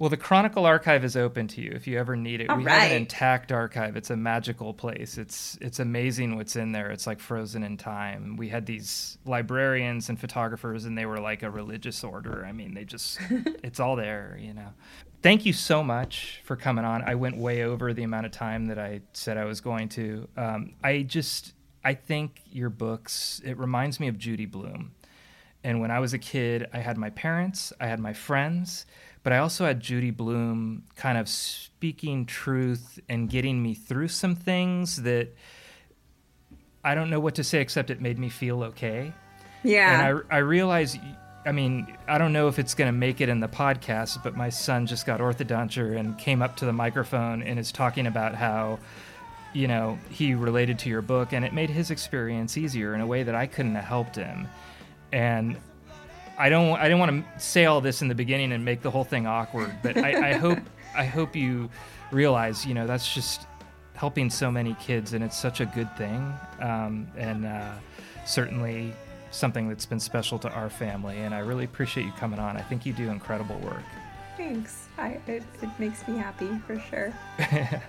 Well, 0.04 0.10
the 0.10 0.18
Chronicle 0.18 0.66
archive 0.66 1.06
is 1.06 1.16
open 1.16 1.48
to 1.48 1.62
you 1.62 1.72
if 1.74 1.88
you 1.88 1.98
ever 1.98 2.18
need 2.18 2.42
it. 2.42 2.50
All 2.50 2.58
we 2.58 2.66
have 2.66 2.92
an 2.92 2.98
intact 2.98 3.54
archive. 3.54 3.96
It's 3.96 4.10
a 4.10 4.18
magical 4.18 4.74
place. 4.74 5.18
It's 5.18 5.58
it's 5.62 5.80
amazing 5.80 6.36
what's 6.36 6.58
in 6.58 6.74
there. 6.74 6.92
It's 6.92 7.08
like 7.08 7.22
frozen 7.22 7.64
in 7.64 7.78
time. 7.78 8.36
We 8.36 8.50
had 8.50 8.66
these 8.66 9.18
librarians 9.24 10.10
and 10.10 10.20
photographers, 10.20 10.84
and 10.84 10.98
they 10.98 11.06
were 11.06 11.22
like 11.22 11.42
a 11.42 11.50
religious 11.50 12.04
order. 12.04 12.44
I 12.46 12.52
mean, 12.52 12.74
they 12.74 12.84
just 12.84 13.18
it's 13.64 13.80
all 13.80 13.96
there, 13.96 14.38
you 14.42 14.54
know. 14.54 14.74
Thank 15.22 15.46
you 15.46 15.54
so 15.54 15.82
much 15.82 16.42
for 16.44 16.58
coming 16.58 16.84
on. 16.84 17.02
I 17.04 17.16
went 17.16 17.38
way 17.38 17.64
over 17.64 17.94
the 17.94 18.04
amount 18.04 18.26
of 18.26 18.34
time 18.34 18.66
that 18.66 18.78
I 18.78 19.04
said 19.14 19.38
I 19.38 19.46
was 19.46 19.62
going 19.62 19.88
to. 19.88 20.28
Um, 20.36 20.74
I 20.84 21.04
just 21.04 21.54
I 21.82 21.94
think 21.94 22.42
your 22.52 22.70
books. 22.70 23.42
It 23.46 23.58
reminds 23.58 24.02
me 24.02 24.10
of 24.10 24.18
Judy 24.18 24.48
Blume. 24.48 24.92
And 25.64 25.80
when 25.80 25.92
I 25.92 26.00
was 26.00 26.14
a 26.14 26.18
kid, 26.18 26.68
I 26.74 26.80
had 26.80 26.98
my 26.98 27.10
parents, 27.12 27.72
I 27.80 27.88
had 27.88 28.02
my 28.02 28.12
friends, 28.12 28.86
but 29.24 29.32
I 29.34 29.38
also 29.38 29.66
had 29.66 29.80
Judy 29.80 30.12
Blume 30.12 30.84
kind 30.96 31.18
of 31.18 31.30
speaking 31.30 32.26
truth 32.26 33.00
and 33.10 33.30
getting 33.30 33.64
me 33.64 33.74
through 33.74 34.10
some 34.10 34.36
things 34.36 35.04
that 35.04 35.36
I 36.84 36.94
don't 36.96 37.10
know 37.10 37.22
what 37.22 37.36
to 37.36 37.44
say 37.44 37.62
except 37.62 37.90
it 37.90 38.02
made 38.02 38.20
me 38.20 38.30
feel 38.30 38.64
okay. 38.64 39.14
Yeah. 39.64 40.08
And 40.08 40.24
I, 40.30 40.36
I 40.36 40.40
realize, 40.40 40.98
I 41.46 41.54
mean, 41.54 41.98
I 42.08 42.18
don't 42.18 42.34
know 42.34 42.50
if 42.50 42.60
it's 42.60 42.74
going 42.74 42.90
to 42.90 42.98
make 42.98 43.22
it 43.22 43.30
in 43.30 43.40
the 43.40 43.48
podcast, 43.48 44.22
but 44.24 44.36
my 44.36 44.50
son 44.50 44.86
just 44.86 45.06
got 45.06 45.22
orthodonture 45.22 45.98
and 45.98 46.18
came 46.18 46.42
up 46.42 46.58
to 46.58 46.66
the 46.66 46.74
microphone 46.74 47.42
and 47.42 47.58
is 47.58 47.72
talking 47.72 48.08
about 48.08 48.36
how, 48.36 48.80
you 49.54 49.70
know, 49.70 49.98
he 50.10 50.36
related 50.36 50.80
to 50.80 50.90
your 50.90 51.02
book 51.02 51.32
and 51.32 51.46
it 51.46 51.54
made 51.54 51.70
his 51.70 51.92
experience 51.92 52.58
easier 52.58 52.94
in 52.94 53.00
a 53.00 53.08
way 53.08 53.24
that 53.24 53.36
I 53.36 53.48
couldn't 53.48 53.76
have 53.76 53.86
helped 53.86 54.18
him. 54.18 54.50
And 55.14 55.56
I 56.38 56.50
don't, 56.50 56.78
I 56.78 56.84
didn't 56.84 57.00
want 57.00 57.24
to 57.24 57.40
say 57.40 57.66
all 57.66 57.82
this 57.82 58.02
in 58.02 58.08
the 58.08 58.16
beginning 58.16 58.52
and 58.52 58.64
make 58.64 58.82
the 58.82 58.92
whole 58.92 59.04
thing 59.04 59.28
awkward, 59.28 59.74
but 59.84 59.98
I, 59.98 60.32
I 60.32 60.34
hope, 60.38 60.60
I 60.96 61.06
hope 61.06 61.36
you 61.36 61.70
realize, 62.12 62.66
you 62.66 62.74
know, 62.74 62.88
that's 62.88 63.14
just 63.14 63.48
helping 63.94 64.30
so 64.30 64.52
many 64.52 64.76
kids 64.76 65.14
and 65.14 65.24
it's 65.24 65.38
such 65.38 65.62
a 65.62 65.66
good 65.66 65.96
thing. 65.96 66.34
Um, 66.60 67.08
and 67.18 67.46
uh, 67.46 67.74
certainly 68.26 68.94
something 69.32 69.68
that's 69.68 69.86
been 69.86 70.00
special 70.00 70.40
to 70.40 70.50
our 70.50 70.70
family. 70.70 71.18
And 71.18 71.34
I 71.34 71.40
really 71.40 71.66
appreciate 71.66 72.06
you 72.06 72.12
coming 72.14 72.40
on. 72.40 72.58
I 72.58 72.62
think 72.62 72.86
you 72.86 72.94
do 72.94 73.10
incredible 73.10 73.58
work. 73.60 73.84
Thanks. 74.38 74.88
I, 74.98 75.20
it, 75.28 75.44
it 75.62 75.70
makes 75.80 76.08
me 76.08 76.18
happy 76.18 76.50
for 76.66 76.80
sure. 76.80 77.14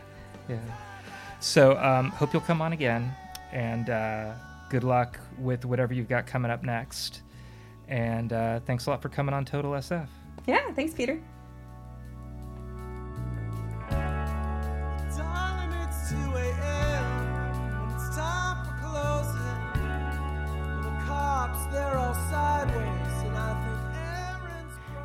Yeah. 0.48 0.58
So 1.40 1.76
um, 1.78 2.10
hope 2.10 2.32
you'll 2.32 2.42
come 2.42 2.60
on 2.60 2.72
again, 2.72 3.14
and 3.52 3.90
uh, 3.90 4.32
good 4.68 4.84
luck 4.84 5.18
with 5.38 5.64
whatever 5.64 5.94
you've 5.94 6.08
got 6.08 6.26
coming 6.26 6.50
up 6.50 6.62
next. 6.62 7.22
And 7.88 8.32
uh, 8.32 8.60
thanks 8.60 8.86
a 8.86 8.90
lot 8.90 9.02
for 9.02 9.08
coming 9.08 9.34
on 9.34 9.44
Total 9.44 9.72
SF. 9.72 10.08
Yeah. 10.46 10.72
Thanks, 10.72 10.94
Peter. 10.94 11.20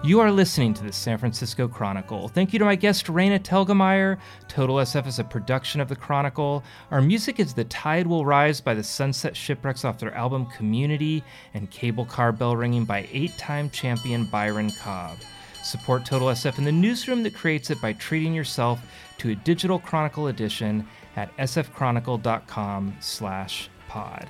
You 0.10 0.22
are 0.22 0.32
listening 0.32 0.74
to 0.74 0.84
the 0.84 0.92
San 0.92 1.20
Francisco 1.20 1.68
Chronicle. 1.68 2.30
Thank 2.30 2.52
you 2.52 2.58
to 2.58 2.66
my 2.66 2.74
guest, 2.74 3.06
Raina 3.06 3.38
Telgemeier. 3.38 4.18
Total 4.48 4.78
SF 4.78 5.06
is 5.06 5.20
a 5.20 5.24
production 5.24 5.80
of 5.80 5.88
the 5.88 5.96
Chronicle. 5.96 6.64
Our 6.90 7.00
music 7.00 7.40
is 7.40 7.54
The 7.54 7.66
Tide 7.66 8.08
Will 8.08 8.26
Rise 8.26 8.60
by 8.60 8.74
the 8.74 8.84
Sunset 8.84 9.36
Shipwrecks 9.36 9.86
off 9.86 10.00
their 10.00 10.12
album 10.16 10.48
Community 10.48 11.24
and 11.54 11.70
Cable 11.70 12.06
Car 12.06 12.32
Bell 12.32 12.56
Ringing 12.56 12.86
by 12.86 13.08
eight 13.12 13.38
time 13.38 13.70
champion 13.70 14.26
Byron 14.26 14.72
Cobb. 14.72 15.20
Support 15.62 16.06
Total 16.06 16.30
SF 16.30 16.58
in 16.58 16.64
the 16.64 16.72
newsroom 16.72 17.22
that 17.22 17.36
creates 17.36 17.70
it 17.70 17.80
by 17.80 17.94
treating 17.94 18.34
yourself 18.34 18.82
to 19.20 19.30
a 19.30 19.36
digital 19.36 19.78
Chronicle 19.78 20.30
edition 20.30 20.88
at 21.18 21.38
sfchronicle.com 21.38 22.98
slash 23.00 23.70
pod. 23.88 24.28